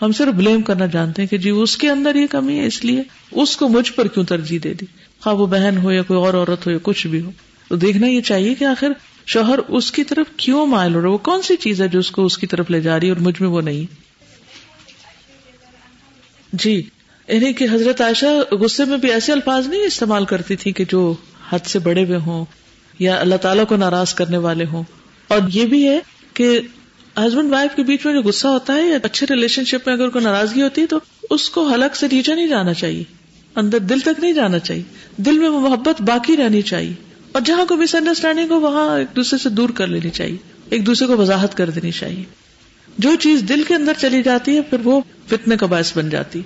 ہم 0.01 0.11
صرف 0.11 0.33
بلیم 0.33 0.61
کرنا 0.61 0.85
جانتے 0.85 1.21
ہیں 1.21 1.29
کہ 1.29 1.37
جی 1.37 1.49
اس 1.49 1.77
کے 1.77 1.89
اندر 1.89 2.15
یہ 2.15 2.27
کمی 2.27 2.59
ہے، 2.59 2.65
اس 2.65 2.85
لیے 2.85 3.03
اس 3.31 3.57
کو 3.57 3.69
مجھ 3.69 3.93
پر 3.93 4.07
کیوں 4.07 4.25
ترجیح 4.25 4.59
دے 4.63 4.73
دی؟ 4.73 4.85
خواہ 5.21 5.35
وہ 5.35 5.45
بہن 5.45 5.77
ہو 5.83 5.91
یا 5.91 6.01
کوئی 6.01 6.19
اور 6.19 6.33
عورت 6.33 6.65
ہو 6.65 6.71
یا 6.71 6.77
کچھ 6.83 7.07
بھی 7.07 7.21
ہو۔ 7.21 7.31
تو 7.67 7.75
دیکھنا 7.75 8.07
یہ 8.07 8.21
چاہیے 8.21 8.55
کہ 8.55 8.65
آخر 8.65 8.91
شوہر 9.25 9.59
اس 9.67 9.91
کی 9.91 10.03
طرف 10.03 10.25
کیوں 10.37 10.65
مائل 10.65 10.95
ہو 10.95 11.01
رہا 11.01 11.07
ہے؟ 11.07 11.13
وہ 11.13 11.17
کون 11.17 11.41
سی 11.41 11.55
چیز 11.55 11.81
ہے 11.81 11.87
جو 11.87 11.99
اس 11.99 12.11
کو 12.11 12.25
اس 12.25 12.37
کی 12.37 12.47
طرف 12.47 12.71
لے 12.71 12.81
جا 12.81 12.99
رہی 12.99 13.07
ہے 13.07 13.11
اور 13.11 13.21
مجھ 13.21 13.41
میں 13.41 13.49
وہ 13.49 13.61
نہیں؟ 13.61 14.09
جی 16.53 16.83
یعنی 17.27 17.53
کہ 17.53 17.67
حضرت 17.71 18.01
عائشہ 18.01 18.53
غصے 18.53 18.85
میں 18.85 18.97
بھی 18.97 19.11
ایسے 19.11 19.31
الفاظ 19.31 19.67
نہیں 19.67 19.83
استعمال 19.83 20.25
کرتی 20.25 20.55
تھی 20.55 20.71
کہ 20.71 20.85
جو 20.89 21.13
حد 21.49 21.59
سے 21.65 21.79
بڑے 21.79 22.05
ہوئے 22.05 22.17
ہوں 22.17 22.45
یا 22.99 23.15
اللہ 23.15 23.35
تعالیٰ 23.35 23.65
کو 23.65 23.75
ناراض 23.75 24.13
کرنے 24.13 24.37
والے 24.37 24.65
ہوں۔ 24.65 24.83
اور 25.29 25.39
یہ 25.53 25.65
بھی 25.65 25.87
ہے 25.87 25.99
کہ 26.33 26.59
ہسبینڈ 27.17 27.51
وائف 27.51 27.75
کے 27.75 27.83
بیچ 27.83 28.05
میں 28.05 28.13
جو 28.13 28.21
غصہ 28.21 28.47
ہوتا 28.47 28.73
ہے 28.73 28.87
یا 28.87 28.97
اچھے 29.03 29.27
ریلیشن 29.29 29.65
شپ 29.65 29.87
میں 29.87 29.95
اگر 29.95 30.09
کوئی 30.09 30.25
ناراضگی 30.25 30.61
ہوتی 30.61 30.81
ہے 30.81 30.85
تو 30.85 30.99
اس 31.29 31.49
کو 31.49 31.67
حلق 31.67 31.95
سے 31.95 32.07
نیچے 32.11 32.35
نہیں 32.35 32.47
جانا 32.47 32.73
چاہیے، 32.73 33.03
اندر 33.55 33.79
دل 33.79 33.99
تک 33.99 34.19
نہیں 34.19 34.33
جانا 34.33 34.59
چاہیے، 34.59 34.83
دل 35.17 35.39
میں 35.39 35.49
وہ 35.49 35.59
محبت 35.59 36.01
باقی 36.01 36.37
رہنی 36.37 36.61
چاہیے 36.61 36.93
اور 37.31 37.41
جہاں 37.45 37.65
کو 37.65 37.75
مس 37.75 37.95
انڈرسٹینڈنگ 37.95 38.51
ہو، 38.51 38.59
وہاں 38.59 38.99
ایک 38.99 39.15
دوسرے 39.15 39.39
سے 39.39 39.49
دور 39.49 39.69
کر 39.69 39.87
لینی 39.87 40.09
چاہیے، 40.09 40.37
ایک 40.69 40.85
دوسرے 40.85 41.07
کو 41.07 41.17
وضاحت 41.17 41.57
کر 41.57 41.69
دینی 41.69 41.91
چاہیے۔ 41.91 42.23
جو 42.97 43.09
چیز 43.19 43.43
دل 43.49 43.63
کے 43.67 43.75
اندر 43.75 43.93
چلی 43.97 44.23
جاتی 44.23 44.55
ہے، 44.55 44.61
پھر 44.61 44.77
وہ 44.83 45.01
فتنے 45.27 45.57
کا 45.57 45.65
باعث 45.65 45.97
بن 45.97 46.09
جاتی۔ 46.09 46.41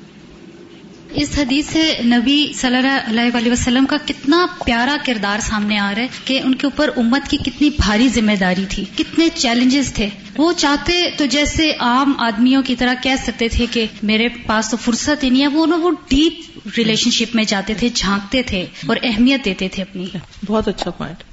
اس 1.16 1.30
حدیث 1.38 1.66
سے 1.66 1.98
نبی 2.04 2.54
صلی 2.56 2.76
اللہ 2.76 3.38
علیہ 3.38 3.52
وسلم 3.52 3.86
کا 3.86 3.98
کتنا 4.06 4.46
پیارا 4.66 4.98
کردار 5.06 5.40
سامنے 5.40 5.78
آ 5.80 5.94
رہا 5.96 6.02
ہے 6.02 6.08
کہ 6.26 6.40
ان 6.44 6.56
کے 6.56 6.68
اوپر 6.68 6.90
امت 6.98 7.30
کی 7.30 7.38
کتنی 7.38 7.70
بھاری 7.70 8.10
ذمہ 8.10 8.32
داری 8.40 8.66
تھی، 8.70 8.86
کتنے 8.98 9.28
چیلنجز 9.34 9.94
تھے۔ 9.94 10.10
وہ 10.38 10.54
چاہتے 10.54 11.10
تو 11.18 11.26
جیسے 11.26 11.72
عام 11.80 12.14
آدمیوں 12.18 12.62
کی 12.64 12.76
طرح 12.76 12.94
کہہ 13.04 13.24
سکتے 13.24 13.48
تھے 13.48 13.66
کہ 13.72 13.86
میرے 14.04 14.28
پاس 14.30 14.70
تو 14.70 14.78
فرصت 14.78 15.24
ہی 15.24 15.30
نہیں 15.30 15.42
ہے۔ 15.42 15.48
وہ 15.48 15.66
وہ 15.82 15.92
ڈیپ 16.08 16.68
ریلیشن 16.78 17.10
شپ 17.10 17.36
میں 17.36 17.44
جاتے 17.44 17.74
تھے، 17.74 17.90
جھانکتے 17.94 18.44
تھے 18.44 18.66
اور 18.88 18.98
اہمیت 19.04 19.46
دیتے 19.46 19.68
تھے 19.68 19.84
اپنی۔ 19.84 20.06
بہت 20.46 20.68
اچھا 20.68 20.92
پوائنٹ 20.92 21.24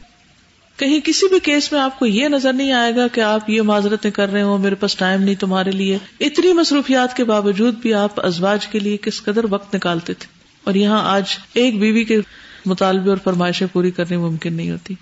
کہیں 0.81 1.01
کسی 1.05 1.29
بھی 1.29 1.41
کیس 1.41 1.73
میں 1.73 1.81
آپ 1.81 1.99
کو 1.99 2.07
یہ 2.07 2.29
نظر 2.29 2.53
نہیں 2.53 2.73
آئے 2.73 2.97
گا 2.97 3.09
کہ 3.09 3.21
آپ 3.21 3.51
یہ 3.51 3.63
معذرتیں 3.63 4.11
کر 4.11 4.33
رہے 4.33 4.43
ہو 4.43 4.59
میرے 4.59 4.75
پاس 4.75 4.97
ٹائم 4.97 5.23
نہیں 5.23 5.35
تمہارے 5.35 5.71
لیے۔ 5.71 5.99
اتنی 6.21 6.53
مصروفیات 6.53 7.17
کے 7.17 7.25
باوجود 7.25 7.75
بھی 7.75 7.95
آپ 7.95 8.27
ازواج 8.27 8.67
کے 8.67 8.79
لیے 8.79 8.97
کس 8.97 9.23
قدر 9.23 9.45
وقت 9.51 9.75
نکالتے 9.75 10.15
تھے۔ 10.15 10.27
اور 10.65 10.75
یہاں 10.75 11.11
آج 11.15 11.25
ایک 11.55 11.81
بیوی 11.81 12.05
کے 12.05 12.21
مطالبے 12.67 13.09
اور 13.09 13.19
فرمائشیں 13.25 13.67
پوری 13.73 13.91
کرنی 13.91 14.17
ممکن 14.17 14.53
نہیں 14.53 14.71
ہوتی۔ 14.71 14.95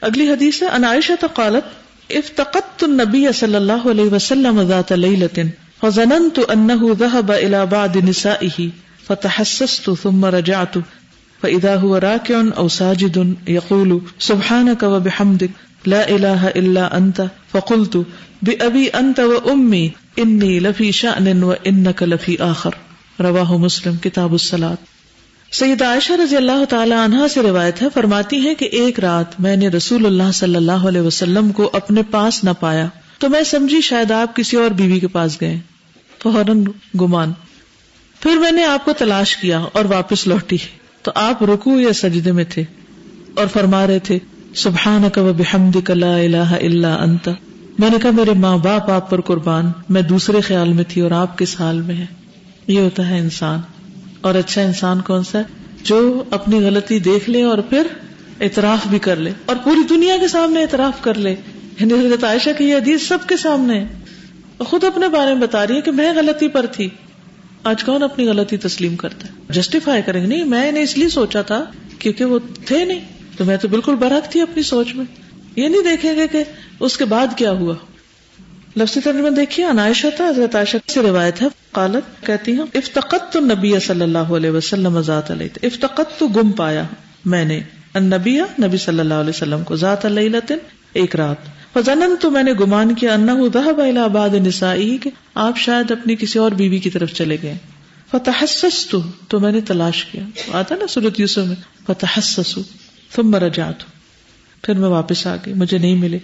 اگلی 0.00 0.30
حدیث 0.30 0.62
ہے 0.62 0.68
انائشہ 0.68 1.26
قالت 1.34 1.64
افتقت 2.10 2.84
النبی 2.84 3.26
صلی 3.34 3.54
اللہ 3.54 3.88
علیہ 3.90 4.14
وسلم 4.14 4.62
ذات 4.62 4.92
لیلۃ 4.92 5.40
فظننت 5.80 6.38
انه 6.48 6.86
ذهب 6.98 7.32
الى 7.32 7.56
بعض 7.70 7.96
نسائه، 8.08 8.64
فتحسست 9.06 9.90
ثم 10.02 10.24
رجعت۔ 10.24 10.78
فإذا 11.42 11.74
هو 11.80 11.98
راكع 11.98 12.34
أو 12.56 12.68
ساجد 12.68 13.18
يقول 13.48 13.98
سبحانك 14.18 14.82
وبحمدك 14.82 15.86
لا 15.86 16.02
إله 16.08 16.48
إلا 16.56 16.96
أنت 16.96 17.22
فقلت 17.52 17.96
بأبي 18.42 18.86
أنت 18.98 19.20
وأمي 19.20 19.88
إني 20.18 20.58
لفي 20.58 20.90
شأن 20.90 21.42
وإنك 21.42 22.02
لفي 22.02 22.36
آخر۔ 22.38 22.70
رواه 23.22 23.56
مسلم، 23.58 23.96
کتاب 23.96 24.32
الصلاة 24.32 24.74
سید 25.52 25.82
عائشہ 25.82 26.12
رضی 26.12 26.36
اللہ 26.36 26.64
تعالی 26.68 26.94
عنہا 26.94 27.28
سے 27.28 27.42
روایت 27.42 27.82
ہے، 27.82 27.86
فرماتی 27.94 28.48
ہے 28.48 28.54
کہ 28.54 28.64
ایک 28.64 29.00
رات 29.00 29.40
میں 29.40 29.56
نے 29.56 29.68
رسول 29.68 30.06
اللہ 30.06 30.32
صلی 30.34 30.56
اللہ 30.56 30.72
علیہ 30.72 31.00
وسلم 31.00 31.52
کو 31.52 31.70
اپنے 31.72 32.02
پاس 32.10 32.44
نہ 32.44 32.50
پایا، 32.60 32.86
تو 33.18 33.28
میں 33.28 33.42
سمجھی 33.42 33.80
شاید 33.80 34.10
آپ 34.10 34.36
کسی 34.36 34.56
اور 34.56 34.70
بیوی 34.70 35.00
کے 35.00 35.08
پاس 35.08 35.40
گئے۔ 35.40 35.60
فوراً 36.22 36.64
گمان۔ 37.00 37.32
پھر 38.20 38.36
میں 38.36 38.52
نے 38.52 38.64
آپ 38.64 38.84
کو 38.84 38.92
تلاش 38.92 39.36
کیا 39.36 39.58
اور 39.72 39.84
واپس 39.84 40.26
لوٹی۔ 40.26 40.56
تو 41.02 41.10
آپ 41.14 41.42
رکو 41.42 41.80
یا 41.80 41.92
سجدے 41.92 42.32
میں 42.32 42.44
تھے 42.48 42.64
اور 43.34 43.46
فرما 43.46 43.86
رہے 43.86 43.98
تھے 43.98 44.18
سبحان 44.54 45.10
کا 45.12 45.22
بحمد 45.22 45.90
لا 45.90 46.16
الہ 46.16 46.36
الا 46.36 46.94
انت۔ 46.94 47.28
میں 47.78 47.90
نے 47.90 47.96
کہا، 48.02 48.10
میرے 48.10 48.32
ماں 48.32 48.58
باپ 48.58 48.90
آپ 48.90 49.10
پر 49.10 49.20
قربان، 49.20 49.70
میں 49.88 50.02
دوسرے 50.02 50.40
خیال 50.40 50.72
میں 50.72 50.84
تھی 50.88 51.00
اور 51.00 51.10
آپ 51.10 51.38
کس 51.38 51.60
حال 51.60 51.80
میں 51.80 51.94
ہے 51.94 52.06
یہ 52.66 52.80
ہوتا 52.80 53.08
ہے 53.08 53.18
انسان۔ 53.18 53.60
اور 54.20 54.34
اچھا 54.34 54.62
انسان 54.62 55.00
کون 55.00 55.24
سا 55.24 55.38
ہے؟ 55.38 55.44
جو 55.84 56.24
اپنی 56.30 56.66
غلطی 56.66 56.98
دیکھ 56.98 57.30
لے 57.30 57.42
اور 57.42 57.58
پھر 57.58 57.86
اعتراف 58.40 58.86
بھی 58.86 58.98
کر 58.98 59.16
لے 59.16 59.32
اور 59.46 59.56
پوری 59.64 59.86
دنیا 59.90 60.16
کے 60.20 60.28
سامنے 60.28 60.62
اعتراف 60.62 61.02
کر 61.02 61.14
لے۔ 61.14 61.34
یعنی 61.80 61.94
حضرت 61.94 62.24
عائشہ 62.24 62.50
کی 62.58 62.64
یہ 62.64 62.76
حدیث 62.76 63.02
سب 63.02 63.18
کے 63.28 63.36
سامنے 63.36 63.84
خود 64.58 64.84
اپنے 64.84 65.08
بارے 65.08 65.34
میں 65.34 65.42
بتا 65.42 65.66
رہی 65.66 65.76
ہے 65.76 65.80
کہ 65.80 65.90
میں 65.90 66.12
غلطی 66.12 66.48
پر 66.48 66.66
تھی۔ 66.66 66.88
آج 67.64 67.84
کون 67.84 68.02
اپنی 68.02 68.26
غلطی 68.26 68.56
تسلیم 68.56 68.96
کرتا 68.96 69.28
ہے؟ 69.28 69.32
جسٹیفائی 69.48 70.02
کریں 70.06 70.22
گے۔ 70.22 70.26
نہیں، 70.26 70.44
میں 70.44 70.72
نے 70.72 70.82
اس 70.82 70.98
لیے 70.98 71.08
سوچا 71.08 71.42
تھا 71.42 71.64
کیونکہ 71.98 72.24
وہ 72.24 72.38
تھے 72.66 72.84
نہیں۔ 72.84 73.00
تو 73.36 73.44
میں 73.44 73.56
تو 73.56 73.68
بالکل 73.68 73.94
برحق 73.94 74.32
تھی 74.32 74.40
اپنی 74.40 74.62
سوچ 74.62 74.94
میں۔ 74.94 75.04
یہ 75.56 75.68
نہیں 75.68 75.82
دیکھیں 75.82 76.16
گے 76.16 76.28
کہ 76.28 76.44
اس 76.80 76.96
کے 76.96 77.04
بعد 77.04 77.26
کیا 77.36 77.50
ہوا۔ 77.50 77.74
لفظ 78.76 78.98
ترجمہ 79.04 79.28
دیکھیے 79.28 79.66
انائشہ 79.66 80.06
تھا، 80.16 80.28
حضرت 80.28 80.54
عائشہ 80.54 80.76
سے 80.86 81.02
روایت 81.02 81.42
ہے۔ 81.42 81.46
قالت، 81.72 82.26
کہتی 82.26 82.56
ہوں 82.56 82.66
افتقت 82.74 83.32
تو 83.32 83.40
نبی 83.40 83.80
صلی 83.80 84.00
اللہ 84.00 84.18
علیہ 84.18 84.50
وسلم 84.50 85.00
ذات 85.00 85.30
علیہ 85.30 85.48
افتقت 85.62 86.18
تو 86.18 86.28
گم 86.28 86.50
پایا 86.52 86.84
میں 87.24 87.44
نے۔ 87.44 87.60
نبی 87.96 88.76
صلی 88.76 89.00
اللہ 89.00 89.14
علیہ 89.14 89.30
وسلم 89.30 89.64
کو 89.64 89.76
ذات 89.76 90.06
علیہ 90.06 90.52
ایک 90.92 91.16
رات۔ 91.16 91.57
فضنن 91.78 92.14
تو 92.20 92.30
میں 92.30 92.42
نے 92.42 92.52
گمان 92.52 92.94
کیا 92.94 93.14
انہ 93.14 93.30
ذهب 93.30 93.80
الى 93.80 94.12
بعض 94.12 94.34
نسائی 94.34 94.98
کہ 94.98 95.10
آپ 95.34 95.58
شاید 95.58 95.90
اپنی 95.90 96.16
کسی 96.16 96.38
اور 96.38 96.52
بیوی 96.52 96.78
کی 96.78 96.90
طرف 96.90 97.12
چلے 97.12 97.36
گئے۔ 97.42 97.58
فتحسست، 98.10 98.96
تو 99.28 99.40
میں 99.40 99.52
نے 99.52 99.60
تلاش 99.60 100.04
کیا۔ 100.04 100.22
آتا 100.52 100.74
نا 100.74 100.86
سورت 100.86 101.20
یوسف 101.20 101.38
میں؟ 101.38 101.56
فتحسس، 101.86 102.58
ثم 103.16 103.34
رجعت۔ 103.34 103.74
پھر 104.62 104.74
میں 104.74 104.88
واپس 104.88 105.26
آ 105.26 105.36
گئی، 105.46 105.54
مجھے 105.54 105.78
نہیں 105.78 105.94
ملے۔ 105.94 106.18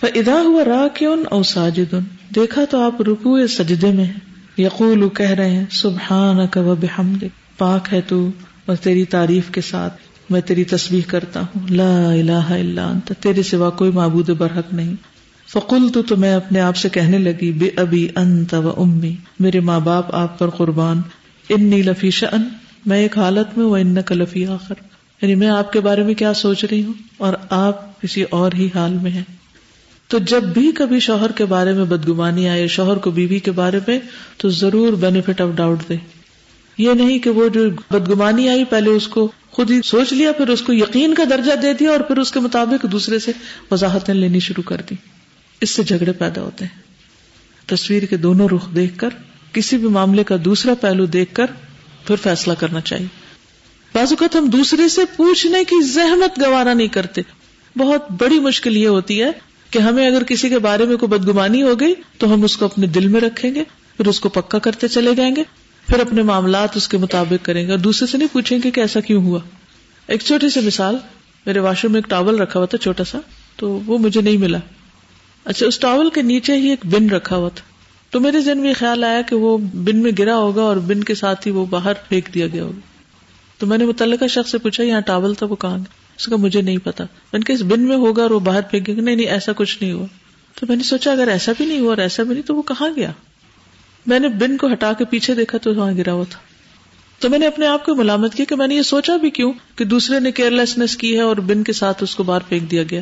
فاذا 0.00 0.42
هو 0.50 0.64
راكع 0.64 1.28
او 1.30 1.42
ساجد، 1.42 1.94
دیکھا 2.34 2.64
تو 2.64 2.82
آپ 2.82 3.02
رکوع 3.02 3.46
سجدے 3.46 3.92
میں 3.92 4.04
ہیں۔ 4.04 4.60
یقول، 4.60 5.08
کہہ 5.08 5.30
رہے 5.30 5.50
ہیں 5.50 5.64
سبحانك 5.70 6.56
وبحمدك 6.56 7.58
پاک 7.58 7.88
ہے 7.92 8.00
تو 8.00 8.30
اور 8.66 8.76
تیری 8.76 9.04
تعریف 9.04 9.50
کے 9.50 9.60
ساتھ۔ 9.60 10.09
میں 10.30 10.40
تیری 10.40 10.64
تصویر 10.64 11.00
کرتا 11.06 11.40
ہوں۔ 11.40 11.68
لا 11.70 12.12
الہ 12.12 12.52
الا 12.52 12.88
انت، 12.88 13.12
تیرے 13.20 13.42
سوا 13.42 13.70
کوئی 13.70 13.90
معبود 13.90 14.30
برحق 14.30 14.74
نہیں۔ 14.74 14.94
فکل 15.48 15.88
تو 15.94 16.02
تو 16.02 16.16
میں 16.16 16.34
اپنے 16.34 16.60
آپ 16.60 16.76
سے 16.76 16.88
کہنے 16.88 17.18
لگی، 17.18 17.52
بے 17.52 17.70
ابھی 17.76 18.08
انت 18.16 18.54
و 18.54 18.82
امی، 18.82 19.14
میرے 19.40 19.60
ماں 19.60 19.80
باپ 19.80 20.14
آپ 20.14 20.38
پر 20.38 20.50
قربان۔ 20.50 21.00
انی 21.48 21.82
لفی 21.82 22.10
شن 22.10 22.42
میں 22.86 22.98
ایک 22.98 23.18
حالت 23.18 23.58
میں 23.58 23.66
وہ 23.66 23.76
ان 23.76 24.02
کا 24.02 24.14
لفی 24.14 24.46
آخر۔ 24.46 24.74
یعنی 25.22 25.34
میں 25.34 25.48
آپ 25.48 25.72
کے 25.72 25.80
بارے 25.80 26.02
میں 26.02 26.14
کیا 26.14 26.34
سوچ 26.34 26.64
رہی 26.64 26.82
ہوں؟ 26.84 26.92
اور 27.16 27.32
آپ 27.50 28.00
کسی 28.02 28.22
اور 28.22 28.52
ہی 28.52 28.68
حال 28.74 28.96
میں 29.02 29.10
ہیں۔ 29.10 29.22
تو 30.08 30.18
جب 30.18 30.42
بھی 30.42 30.72
کبھی 30.72 31.00
شوہر 31.00 31.32
کے 31.32 31.44
بارے 31.44 31.72
میں 31.72 31.84
بدگمانی 31.84 32.48
آئے، 32.48 32.66
شوہر 32.66 32.96
کو 32.96 33.10
بیوی 33.10 33.38
کے 33.38 33.50
بارے 33.50 33.80
میں، 33.86 33.98
تو 34.36 34.48
ضرور 34.48 34.92
بینیفٹ 34.92 35.40
آف 35.40 35.56
ڈاؤٹ 35.56 35.78
دے۔ 35.88 36.19
یہ 36.80 36.92
نہیں 36.92 37.18
کہ 37.18 37.30
وہ 37.30 37.48
جو 37.48 37.70
بدگمانی 37.70 38.48
آئی، 38.48 38.64
پہلے 38.64 38.90
اس 38.90 39.08
کو 39.08 39.30
خود 39.50 39.70
ہی 39.70 39.80
سوچ 39.84 40.12
لیا، 40.12 40.32
پھر 40.32 40.48
اس 40.48 40.62
کو 40.62 40.72
یقین 40.72 41.14
کا 41.14 41.24
درجہ 41.30 41.56
دے 41.62 41.72
دیا 41.72 41.90
اور 41.90 42.00
پھر 42.00 42.18
اس 42.18 42.32
کے 42.32 42.40
مطابق 42.40 42.86
دوسرے 42.92 43.18
سے 43.18 43.32
وضاحتیں 43.70 44.14
لینی 44.14 44.40
شروع 44.40 44.68
کر 44.68 44.80
دی۔ 44.90 44.94
اس 45.60 45.70
سے 45.70 45.82
جھگڑے 45.82 46.12
پیدا 46.12 46.42
ہوتے 46.42 46.64
ہیں۔ 46.64 46.82
تصویر 47.66 48.02
کے 48.02 48.16
دونوں 48.16 48.48
رخ 48.48 48.74
دیکھ 48.74 48.98
کر، 48.98 49.08
کسی 49.52 49.76
بھی 49.76 49.88
معاملے 49.88 50.24
کا 50.24 50.36
دوسرا 50.44 50.74
پہلو 50.74 51.06
دیکھ 51.06 51.34
کر 51.34 51.46
پھر 52.06 52.16
فیصلہ 52.16 52.52
کرنا 52.58 52.80
چاہیے۔ 52.80 53.06
بعض 53.94 54.12
اوقات 54.12 54.36
ہم 54.36 54.46
دوسرے 54.46 54.88
سے 54.88 55.00
پوچھنے 55.16 55.64
کی 55.64 55.82
زحمت 55.82 56.38
گوارا 56.46 56.74
نہیں 56.74 56.88
کرتے۔ 56.88 57.20
بہت 57.76 58.10
بڑی 58.10 58.40
مشکل 58.40 58.76
یہ 58.76 58.88
ہوتی 58.88 59.22
ہے 59.22 59.30
کہ 59.70 59.78
ہمیں 59.78 60.06
اگر 60.06 60.22
کسی 60.22 60.48
کے 60.48 60.58
بارے 60.58 60.84
میں 60.84 60.96
کوئی 60.96 61.18
بدگمانی 61.18 61.62
ہو 61.62 61.80
گئی 61.80 61.94
تو 62.18 62.34
ہم 62.34 62.44
اس 62.44 62.56
کو 62.56 62.64
اپنے 62.64 62.86
دل 62.86 63.08
میں 63.08 63.20
رکھیں 63.20 63.54
گے، 63.54 63.64
پھر 63.96 64.06
اس 64.06 64.20
کو 64.20 64.28
پکا 64.28 64.58
کرتے 64.58 64.88
چلے 64.88 65.14
جائیں 65.14 65.36
گے۔ 65.36 65.42
پھر 65.90 66.00
اپنے 66.00 66.22
معاملات 66.22 66.76
اس 66.76 66.88
کے 66.88 66.98
مطابق 66.98 67.44
کریں 67.44 67.66
گے 67.66 67.70
اور 67.70 67.78
دوسرے 67.78 68.06
سے 68.06 68.18
نہیں 68.18 68.28
پوچھیں 68.32 68.58
گے 68.64 68.70
کہ 68.70 68.80
ایسا 68.80 69.00
کیوں 69.00 69.24
ہوا۔ 69.24 69.40
ایک 70.06 70.20
چھوٹی 70.20 70.48
سی 70.48 70.60
مثال، 70.60 70.96
میرے 71.46 71.58
واش 71.58 71.84
روم 71.84 71.92
میں 71.92 71.98
ایک 71.98 72.10
ٹاول 72.10 72.38
رکھا 72.38 72.58
ہوا 72.58 72.66
تھا 72.66 72.78
چھوٹا 72.78 73.04
سا، 73.04 73.18
تو 73.56 73.80
وہ 73.86 73.98
مجھے 73.98 74.20
نہیں 74.20 74.36
ملا۔ 74.36 74.58
اچھا 75.44 75.66
اس 75.66 75.78
ٹاول 75.78 76.10
کے 76.10 76.22
نیچے 76.22 76.52
ہی 76.52 76.70
ایک 76.70 76.86
بن 76.86 77.10
رکھا 77.10 77.36
ہوا 77.36 77.48
تھا۔ 77.48 77.62
تو 78.10 78.20
میرے 78.20 78.40
ذہن 78.40 78.58
میں 78.58 78.74
خیال 78.78 79.04
آیا 79.04 79.22
کہ 79.22 79.36
وہ 79.36 79.58
بن 79.58 79.96
میں 79.96 80.12
گرا 80.18 80.36
ہوگا 80.36 80.62
اور 80.62 80.76
بن 80.76 81.04
کے 81.04 81.14
ساتھ 81.14 81.46
ہی 81.46 81.52
وہ 81.52 81.66
باہر 81.66 81.92
پھینک 82.08 82.34
دیا 82.34 82.46
گیا 82.46 82.64
ہوگا۔ 82.64 82.80
تو 83.58 83.66
میں 83.66 83.78
نے 83.78 83.84
متعلقہ 83.84 84.26
شخص 84.26 84.50
سے 84.50 84.58
پوچھا، 84.58 84.84
یہاں 84.84 85.00
ٹاول 85.00 85.34
تھا 85.34 85.46
وہ 85.46 85.56
کہاں 85.56 85.78
اس 86.18 86.26
کا 86.26 86.36
مجھے 86.36 86.62
نہیں 86.62 86.78
پتا۔ 86.78 87.04
میں 87.32 87.40
نے 87.48 87.52
اس 87.52 87.62
بن 87.62 87.80
میں 87.80 87.96
ہوگا 87.96 88.22
اور 88.22 88.30
وہ 88.30 88.40
باہر 88.40 88.60
پھینک 88.62 88.86
گیا 88.86 89.02
نہیں 89.02 89.16
نہیں، 89.16 89.26
ایسا 89.26 89.52
کچھ 89.56 89.78
نہیں 89.80 89.92
ہوا۔ 89.92 90.06
تو 90.54 90.66
میں 90.68 90.76
نے 90.76 90.82
سوچا، 90.82 91.12
اگر 91.12 91.28
ایسا 91.28 91.52
بھی 91.56 91.64
نہیں 91.64 91.80
ہوا 91.80 91.88
اور 91.88 91.98
ایسا 91.98 92.22
بھی 92.22 92.32
نہیں، 92.34 92.42
تو 92.42 92.54
وہ 92.54 92.62
کہاں 92.62 92.88
گیا؟ 92.96 93.12
میں 94.06 94.18
نے 94.18 94.28
بن 94.28 94.56
کو 94.56 94.72
ہٹا 94.72 94.92
کے 94.92 95.04
پیچھے 95.04 95.34
دیکھا 95.34 95.58
تو 95.58 95.74
وہاں 95.74 95.92
گرا 95.92 96.12
ہوا 96.12 96.24
تھا۔ 96.30 96.38
تو 97.18 97.30
میں 97.30 97.38
نے 97.38 97.46
اپنے 97.46 97.66
آپ 97.66 97.84
کو 97.84 97.94
ملامت 97.94 98.34
کی 98.34 98.44
کہ 98.44 98.56
میں 98.56 98.66
نے 98.66 98.74
یہ 98.74 98.82
سوچا 98.82 99.16
بھی 99.16 99.30
کیوں 99.30 99.52
کہ 99.76 99.84
دوسرے 99.84 100.20
نے 100.20 100.32
کیئر 100.32 100.50
لیسنس 100.50 100.96
کی 100.96 101.16
ہے 101.16 101.20
اور 101.20 101.36
بن 101.36 101.62
کے 101.62 101.72
ساتھ 101.72 102.02
اس 102.02 102.14
کو 102.14 102.22
باہر 102.22 102.40
پھینک 102.48 102.70
دیا 102.70 102.82
گیا۔ 102.90 103.00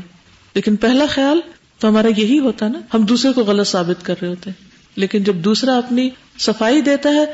لیکن 0.55 0.77
پہلا 0.77 1.05
خیال 1.09 1.41
تو 1.79 1.89
ہمارا 1.89 2.09
یہی 2.17 2.39
ہوتا 2.39 2.69
نا، 2.69 2.81
ہم 2.95 3.03
دوسرے 3.03 3.33
کو 3.33 3.43
غلط 3.43 3.69
ثابت 3.69 4.05
کر 4.05 4.15
رہے 4.23 4.29
ہوتے 4.29 4.51
لیکن 4.97 5.23
جب 5.23 5.35
دوسرا 5.35 5.77
اپنی 5.77 6.11
صفائی 6.39 6.81
دیتا 6.81 7.09
ہے 7.09 7.25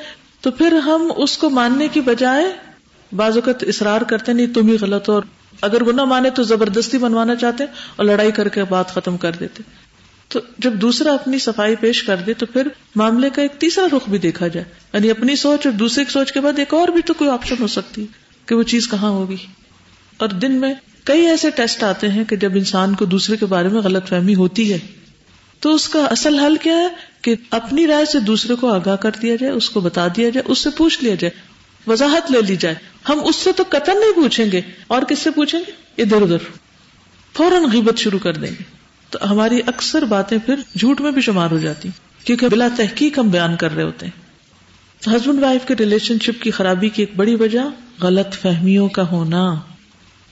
تو 0.41 0.51
پھر 0.51 0.73
ہم 0.73 1.13
اس 1.17 1.39
کو 1.39 1.51
ماننے 1.51 1.89
کی 1.89 2.01
بجائے 2.01 2.45
بعض 3.17 3.37
اوقات 3.37 3.63
اصرار 3.63 4.01
کرتے 4.01 4.33
نہیں، 4.33 4.47
تم 4.55 4.69
ہی 4.69 4.77
غلط 4.81 5.09
ہو۔ 5.09 5.15
اور 5.15 5.23
اگر 5.61 5.83
وہ 5.83 5.93
نہ 5.93 6.05
مانے 6.05 6.31
تو 6.31 6.43
زبردستی 6.43 6.99
بنوانا 6.99 7.35
چاہتے 7.35 7.65
اور 7.97 8.07
لڑائی 8.07 8.31
کر 8.33 8.49
کے 8.49 8.65
بات 8.65 8.95
ختم 8.95 9.17
کر 9.17 9.33
دیتے 9.33 9.63
تو 10.29 10.41
جب 10.59 10.73
دوسرا 10.73 11.13
اپنی 11.15 11.39
صفائی 11.39 11.77
پیش 11.77 12.03
کر 12.03 12.17
دے 12.17 12.35
تو 12.35 12.47
پھر 12.47 12.69
معاملے 12.97 13.31
کا 13.31 13.43
ایک 13.43 13.53
تیسرا 13.59 13.87
رخ 13.97 14.09
بھی 14.09 14.19
دیکھا 14.19 14.49
جائے۔ 14.49 14.65
یعنی 14.93 15.11
اپنی 15.11 15.37
سوچ 15.37 15.67
اور 15.67 15.73
دوسرے 15.73 16.05
کی 16.05 16.13
سوچ 16.13 16.33
کے 16.33 16.41
بعد 16.41 16.59
ایک 16.59 16.75
اور 16.75 16.89
بھی 16.89 17.03
تو 17.03 17.15
کوئی 17.15 17.31
آپشن 17.31 17.55
ہو 17.61 17.67
سکتی 17.67 18.07
کہ 18.47 18.55
وہ 18.55 18.63
چیز 18.63 18.89
کہاں 18.91 19.11
ہوگی۔ 19.11 19.37
اور 20.17 20.29
دن 20.29 20.53
میں 20.53 20.75
کئی 21.05 21.27
ایسے 21.27 21.51
ٹیسٹ 21.51 21.83
آتے 21.83 22.09
ہیں 22.09 22.25
کہ 22.25 22.37
جب 22.37 22.53
انسان 22.55 22.95
کو 22.95 23.05
دوسرے 23.05 23.37
کے 23.37 23.47
بارے 23.47 23.69
میں 23.69 23.81
غلط 23.81 24.09
فہمی 24.09 24.35
ہوتی 24.35 24.73
ہے، 24.73 24.79
تو 25.61 25.75
اس 25.75 25.89
کا 25.89 26.05
اصل 26.05 26.39
حل 26.39 26.57
کیا 26.57 26.77
ہے 26.77 26.89
کہ 27.23 27.35
اپنی 27.51 27.87
رائے 27.87 28.05
سے 28.05 28.21
دوسرے 28.21 28.55
کو 28.55 28.69
آگاہ 28.69 28.97
کر 28.97 29.11
دیا 29.23 29.37
جائے، 29.37 29.53
اس 29.53 29.71
کو 29.71 29.81
بتا 29.81 30.07
دیا 30.17 30.29
جائے، 30.29 30.53
اس 30.53 30.59
سے 30.59 30.71
پوچھ 30.71 31.05
لیا 31.05 31.15
جائے، 31.15 31.31
وضاحت 31.91 32.31
لے 32.31 32.41
لی 32.41 32.57
جائے۔ 32.57 32.75
ہم 33.09 33.21
اس 33.25 33.37
سے 33.37 33.53
تو 33.53 33.65
قطن 33.69 34.01
نہیں 34.01 34.13
پوچھیں 34.13 34.47
گے، 34.53 34.61
اور 34.87 35.03
کس 35.03 35.19
سے 35.19 35.31
پوچھیں 35.31 35.61
گے؟ 35.61 36.03
ادھر 36.03 36.23
ادھر۔ 36.23 36.39
فوراً 37.37 37.65
غیبت 37.73 37.99
شروع 37.99 38.19
کر 38.19 38.33
دیں 38.33 38.51
گے۔ 38.51 38.74
تو 39.21 39.31
ہماری 39.31 39.61
اکثر 39.67 40.05
باتیں 40.05 40.39
پھر 40.47 40.55
جھوٹ 40.77 41.01
میں 41.01 41.11
بھی 41.11 41.23
شمار 41.23 41.51
ہو 41.51 41.59
جاتی 41.59 41.89
کیونکہ 42.25 42.49
بلا 42.49 42.69
تحقیق 42.77 43.19
ہم 43.19 43.29
بیان 43.29 43.57
کر 43.57 43.75
رہے 43.75 43.83
ہوتے 43.83 44.07
ہیں۔ 44.07 44.25
ہسبینڈ 45.17 45.43
وائف 45.43 45.69
کے 45.69 45.75
ریلیشن 45.79 46.19
شپ 46.23 46.43
کی 46.43 46.51
خرابی 46.51 46.89
کی 46.89 47.03
ایک 47.03 47.17
بڑی 47.17 47.35
وجہ 47.35 47.61
غلط 48.03 48.35
فہمیوں 48.35 48.89
کا 48.89 49.03
ہونا 49.13 49.55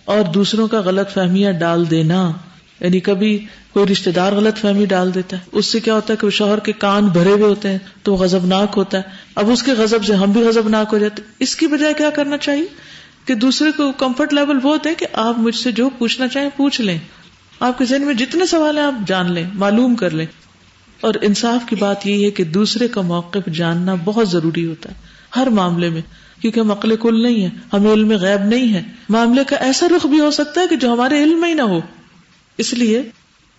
اور 0.05 0.23
دوسروں 0.35 0.69
کا 0.69 0.81
غلط 0.81 1.11
فہمیاں 1.11 1.53
ڈال 1.53 1.91
دینا۔ 1.91 2.33
یعنی 2.81 3.01
کبھی 3.01 3.47
کوئی 3.73 3.93
رشتے 3.93 4.11
دار 4.11 4.33
غلط 4.33 4.57
فہمی 4.57 4.87
ڈال 4.87 5.15
دیتا 5.15 5.37
ہے، 5.37 5.43
اس 5.53 5.67
سے 5.67 5.81
کیا 5.81 5.95
ہوتا 5.95 6.13
ہے 6.13 6.17
کہ 6.17 6.27
وہ 6.27 6.31
شوہر 6.31 6.59
کے 6.59 6.73
کان 6.73 7.07
بھرے 7.07 7.31
ہوئے 7.31 7.43
ہوتے 7.43 7.71
ہیں 7.71 7.79
تو 8.03 8.13
وہ 8.13 8.19
غزبناک 8.19 8.75
ہوتا 8.77 8.99
ہے۔ 8.99 9.03
اب 9.35 9.51
اس 9.51 9.63
کے 9.63 9.73
غزب 9.73 10.05
سے 10.05 10.15
ہم 10.15 10.33
بھی 10.33 10.41
غزبناک 10.41 10.89
ہو 10.93 10.99
جاتے 10.99 11.23
اس 11.39 11.57
کی 11.57 11.67
بجائے 11.67 11.95
کیا 11.95 12.11
کرنا 12.11 12.39
چاہیے؟ 12.39 12.67
کہ 13.25 13.35
دوسرے 13.35 13.71
کو 13.77 13.93
کمفرٹ 13.93 14.35
لیول 14.35 14.57
وہ 14.63 14.73
ہوتے 14.73 14.89
ہیں 14.89 14.97
کہ 14.97 15.07
آپ 15.13 15.39
مجھ 15.39 15.55
سے 15.55 15.73
جو 15.73 15.91
پوچھنا 15.99 16.29
چاہیں 16.29 16.49
پوچھ 16.57 16.81
لیں۔ 16.81 16.99
آپ 17.63 17.79
کے 17.79 17.85
ذہن 17.85 18.07
میں 18.07 18.15
جتنے 18.15 18.47
سوال 18.47 18.79
ہیں 18.79 18.85
آپ 18.85 18.95
جان 19.07 19.33
لیں، 19.33 19.45
معلوم 19.55 19.95
کر 19.95 20.11
لیں۔ 20.11 20.27
اور 21.01 21.15
انصاف 21.23 21.69
کی 21.69 21.77
بات 21.77 22.07
یہی 22.07 22.25
ہے 22.25 22.31
کہ 22.31 22.45
دوسرے 22.45 22.89
کا 22.89 23.01
موقف 23.01 23.53
جاننا 23.53 23.95
بہت 24.05 24.29
ضروری 24.29 24.67
ہوتا 24.67 24.91
ہے، 24.91 24.95
ہر 25.37 25.47
معاملے 25.47 25.89
میں۔ 25.89 26.01
کیونکہ 26.41 26.61
ہم 26.61 26.71
عقل 26.71 26.97
کل 26.97 27.23
نہیں 27.23 27.45
ہے 27.45 27.51
ہمیں 27.73 27.93
علم 27.93 28.11
غیب 28.11 28.45
نہیں 28.45 28.75
ہے۔ 28.75 28.83
معاملے 29.09 29.45
کا 29.45 29.57
ایسا 29.57 29.87
رخ 29.97 30.07
بھی 30.07 30.21
ہو 30.21 30.31
سکتا 30.31 30.61
ہے 30.61 30.67
کہ 30.69 30.77
جو 30.77 30.93
ہمارے 30.93 31.23
علم 31.23 31.41
میں 31.41 31.49
ہی 31.49 31.55
نہ 31.55 31.63
ہو۔ 31.63 31.81
اس 32.59 32.75
لیے 32.75 33.03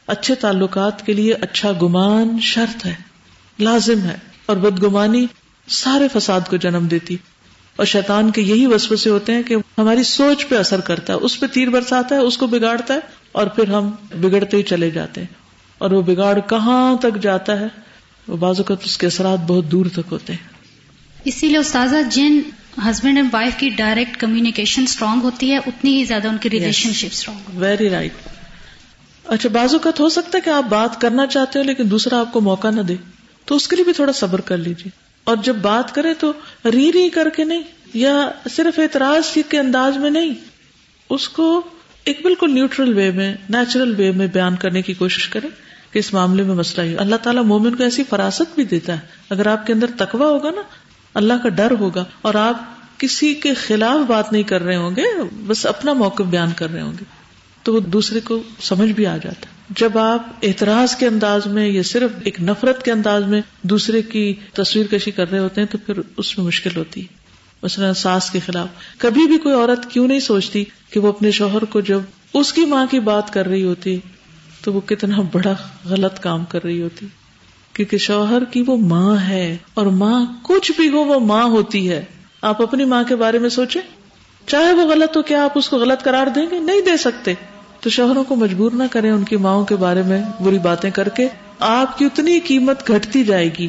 اچھے 0.07 0.35
تعلقات 0.35 1.05
کے 1.05 1.13
لیے 1.13 1.33
اچھا 1.33 1.71
گمان 1.81 2.37
شرط 2.41 2.85
ہے، 2.85 2.95
لازم 3.59 3.99
ہے۔ 3.99 4.17
اور 4.45 4.57
بدگمانی 4.57 5.25
سارے 5.67 6.19
فساد 6.19 6.41
کو 6.49 6.57
جنم 6.57 6.87
دیتی۔ 6.87 7.17
اور 7.75 7.85
شیطان 7.85 8.31
کے 8.31 8.41
یہی 8.41 8.65
وسوسے 8.65 9.09
ہوتے 9.09 9.33
ہیں 9.33 9.43
کہ 9.43 9.55
ہماری 9.77 10.03
سوچ 10.03 10.47
پہ 10.49 10.57
اثر 10.57 10.79
کرتا 10.79 11.13
ہے 11.13 11.17
اس 11.17 11.39
پہ 11.39 11.45
تیر 11.47 11.69
برساتا 11.69 12.15
ہے 12.15 12.19
اس 12.19 12.37
کو 12.37 12.47
بگاڑتا 12.47 12.93
ہے 12.93 12.99
اور 13.31 13.47
پھر 13.47 13.67
ہم 13.67 13.91
بگڑتے 14.21 14.57
ہی 14.57 14.63
چلے 14.63 14.89
جاتے 14.89 15.21
ہیں۔ 15.21 15.27
اور 15.77 15.91
وہ 15.91 16.01
بگاڑ 16.01 16.39
کہاں 16.39 16.95
تک 16.95 17.21
جاتا 17.21 17.59
ہے؟ 17.59 17.67
وہ 18.27 18.37
بعض 18.37 18.55
اوقات 18.57 18.77
اس 18.85 18.97
کے 18.97 19.07
اثرات 19.07 19.39
بہت 19.39 19.71
دور 19.71 19.85
تک 19.85 20.11
ہوتے 20.11 20.33
ہیں۔ 20.33 20.49
اسی 21.25 21.47
لیے 21.47 21.57
استاذہ 21.57 21.95
جن 22.11 22.39
ہسبینڈ 22.89 23.17
اینڈ 23.17 23.29
وائف 23.33 23.53
کی 23.57 23.69
ڈائریکٹ 23.69 24.17
کمیونیکیشن 24.17 24.83
اسٹرانگ 24.83 25.21
ہوتی 25.21 25.51
ہے 25.51 25.57
اتنی 25.57 25.97
ہی 25.97 26.03
زیادہ 26.03 26.27
ان 26.27 26.37
کی 26.37 26.49
ریلیشن 26.49 26.93
شپ 26.93 27.07
اسٹرانگ 27.11 27.57
ویری 27.57 27.89
رائٹ 27.89 28.13
اچھا 29.25 29.49
بازو 29.49 29.79
کا 29.79 29.89
ہو 29.99 30.09
سکتا 30.09 30.37
ہے 30.37 30.41
کہ 30.41 30.49
آپ 30.49 30.63
بات 30.69 31.01
کرنا 31.01 31.27
چاہتے 31.27 31.59
ہو 31.59 31.63
لیکن 31.63 31.91
دوسرا 31.91 32.19
آپ 32.19 32.33
کو 32.33 32.41
موقع 32.41 32.69
نہ 32.69 32.81
دے 32.81 32.95
تو 33.45 33.55
اس 33.55 33.67
کے 33.67 33.75
لیے 33.75 33.85
بھی 33.85 33.93
تھوڑا 33.93 34.11
صبر 34.11 34.41
کر 34.41 34.57
لیجیے 34.57 35.02
اور 35.23 35.37
جب 35.43 35.55
بات 35.55 35.93
کرے 35.95 36.13
تو 36.13 36.31
ری 36.65 36.91
ری 36.91 37.09
کر 37.09 37.29
کے 37.29 37.43
نہیں، 37.43 37.63
یا 37.93 38.29
صرف 38.49 38.79
اعتراض 38.79 39.37
کے 39.49 39.59
انداز 39.59 39.97
میں 39.97 40.09
نہیں، 40.09 40.33
اس 41.09 41.27
کو 41.29 41.61
ایک 42.05 42.19
بالکل 42.23 42.53
نیوٹرل 42.53 42.93
وے 42.93 43.09
میں، 43.11 43.33
نیچرل 43.49 43.93
وے 43.97 44.11
میں 44.11 44.27
بیان 44.27 44.55
کرنے 44.55 44.81
کی 44.81 44.93
کوشش 44.93 45.27
کرے 45.27 45.47
کہ 45.91 45.99
اس 45.99 46.13
معاملے 46.13 46.43
میں 46.43 46.55
مسئلہ 46.55 46.85
ہی 46.87 46.97
اللہ 46.97 47.15
تعالیٰ 47.15 47.43
مومن 47.43 47.75
کو 47.75 47.83
ایسی 47.83 48.03
فراست 48.09 48.55
بھی 48.55 48.63
دیتا 48.65 48.93
ہے۔ 48.93 48.99
اگر 49.29 49.47
آپ 49.47 49.65
کے 49.67 49.73
اندر 49.73 49.91
تقوا 49.97 50.27
ہوگا 50.27 50.51
نا، 50.51 50.61
اللہ 51.13 51.33
کا 51.43 51.49
ڈر 51.49 51.73
ہوگا، 51.79 52.05
اور 52.21 52.35
آپ 52.35 52.61
کسی 52.99 53.33
کے 53.33 53.53
خلاف 53.53 53.99
بات 54.07 54.31
نہیں 54.31 54.43
کر 54.43 54.61
رہے 54.61 54.75
ہوں 54.75 54.95
گے، 54.95 55.05
بس 55.47 55.65
اپنا 55.65 55.93
موقف 55.93 56.25
بیان 56.25 56.51
کر 56.55 56.71
رہے 56.71 56.81
ہوں 56.81 56.93
گے، 56.99 57.05
تو 57.63 57.73
وہ 57.73 57.79
دوسرے 57.79 58.19
کو 58.19 58.41
سمجھ 58.61 58.91
بھی 58.91 59.05
آ 59.05 59.17
جاتا 59.17 59.47
ہے۔ 59.47 59.52
جب 59.69 59.97
آپ 59.97 60.27
اعتراض 60.43 60.95
کے 60.95 61.07
انداز 61.07 61.45
میں 61.45 61.67
یا 61.67 61.83
صرف 61.83 62.11
ایک 62.23 62.41
نفرت 62.41 62.83
کے 62.85 62.91
انداز 62.91 63.23
میں 63.23 63.41
دوسرے 63.61 64.01
کی 64.01 64.33
تصویر 64.53 64.85
کشی 64.91 65.11
کر 65.11 65.31
رہے 65.31 65.39
ہوتے 65.39 65.61
ہیں 65.61 65.67
تو 65.67 65.77
پھر 65.77 66.01
اس 66.17 66.37
میں 66.37 66.47
مشکل 66.47 66.69
ہوتی 66.75 67.01
ہے۔ 67.01 67.07
مثلاً 67.63 67.93
ساس 67.93 68.29
کے 68.29 68.39
خلاف۔ 68.39 68.67
کبھی 68.97 69.27
بھی 69.27 69.37
کوئی 69.37 69.55
عورت 69.55 69.91
کیوں 69.91 70.07
نہیں 70.07 70.19
سوچتی 70.19 70.63
کہ 70.89 70.99
وہ 70.99 71.07
اپنے 71.07 71.31
شوہر 71.31 71.65
کو 71.65 71.81
جب 71.81 71.99
اس 72.33 72.53
کی 72.53 72.65
ماں 72.65 72.85
کی 72.91 72.99
بات 72.99 73.33
کر 73.33 73.47
رہی 73.47 73.63
ہوتی 73.63 73.99
تو 74.61 74.73
وہ 74.73 74.81
کتنا 74.81 75.17
بڑا 75.31 75.53
غلط 75.85 76.19
کام 76.19 76.45
کر 76.45 76.63
رہی 76.63 76.81
ہوتی۔ 76.81 77.05
کیونکہ 77.73 77.97
شوہر 77.97 78.43
کی 78.43 78.63
وہ 78.67 78.77
ماں 78.77 79.17
ہے 79.17 79.57
اور 79.73 79.85
ماں 79.85 80.25
کچھ 80.41 80.71
بھی 80.77 80.89
ہو 80.89 80.99
وہ 80.99 81.19
ماں 81.19 81.43
ہوتی 81.43 81.89
ہے۔ 81.89 82.05
آپ 82.41 82.61
اپنی 82.61 82.85
ماں 82.85 83.03
کے 83.03 83.15
بارے 83.15 83.39
میں 83.39 83.49
سوچیں۔ 83.49 83.81
چاہے 84.47 84.73
وہ 84.73 84.91
غلط 84.91 85.17
ہو، 85.17 85.21
کیا 85.21 85.43
آپ 85.43 85.51
اس 85.55 85.69
کو 85.69 85.77
غلط 85.77 86.03
قرار 86.03 86.27
دیں 86.27 86.45
گے؟ 86.51 86.59
نہیں 86.59 86.81
دے 86.81 86.97
سکتے۔ 86.97 87.33
تو 87.83 87.89
شوہروں 87.89 88.23
کو 88.23 88.35
مجبور 88.35 88.71
نہ 88.71 88.83
کریں 88.91 89.11
ان 89.11 89.23
کی 89.23 89.35
ماؤں 89.35 89.65
کے 89.65 89.75
بارے 89.75 90.01
میں 90.01 90.21
بری 90.41 90.59
باتیں 90.59 90.89
کر 90.89 91.09
کے، 91.09 91.27
آپ 91.59 91.97
کی 91.97 92.05
اتنی 92.05 92.39
قیمت 92.39 92.87
گھٹتی 92.87 93.23
جائے 93.23 93.49
گی۔ 93.59 93.67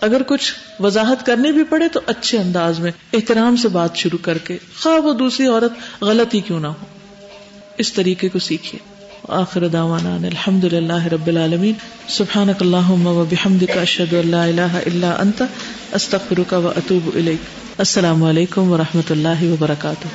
اگر 0.00 0.22
کچھ 0.26 0.54
وضاحت 0.80 1.26
کرنی 1.26 1.52
بھی 1.52 1.64
پڑے 1.64 1.88
تو 1.88 2.00
اچھے 2.06 2.38
انداز 2.38 2.80
میں 2.80 2.92
احترام 3.12 3.56
سے 3.56 3.68
بات 3.68 3.96
شروع 3.96 4.18
کر 4.22 4.38
کے، 4.38 4.58
خواہ 4.80 4.96
وہ 4.96 5.12
دوسری 5.12 5.46
عورت 5.46 6.02
غلط 6.02 6.34
ہی 6.34 6.40
کیوں 6.40 6.60
نہ 6.60 6.66
ہو۔ 6.66 6.84
اس 7.78 7.92
طریقے 7.92 8.28
کو 8.28 8.38
سیکھیے۔ 8.38 8.94
آخر 9.28 9.68
داوانا 9.68 10.14
الحمد 10.14 10.64
للہ 10.64 11.06
رب 11.06 11.26
العالمین۔ 11.26 11.72
سبحان 12.08 12.48
اللہ 12.60 12.90
و 12.90 13.24
بحمد 13.30 13.64
کا 13.74 13.80
اشد 13.80 14.12
اللہ 14.12 14.36
اللہ 14.36 14.76
اللہ 14.86 15.06
انت 15.06 15.42
استخر 15.92 16.42
کا 16.48 16.58
و 16.58 16.68
اطوب 16.68 17.18
السلام 17.78 18.22
علیکم 18.22 18.70
و 18.70 18.76
رحمۃ 18.76 19.10
اللہ 19.10 19.42
وبرکاتہ۔ 19.42 20.08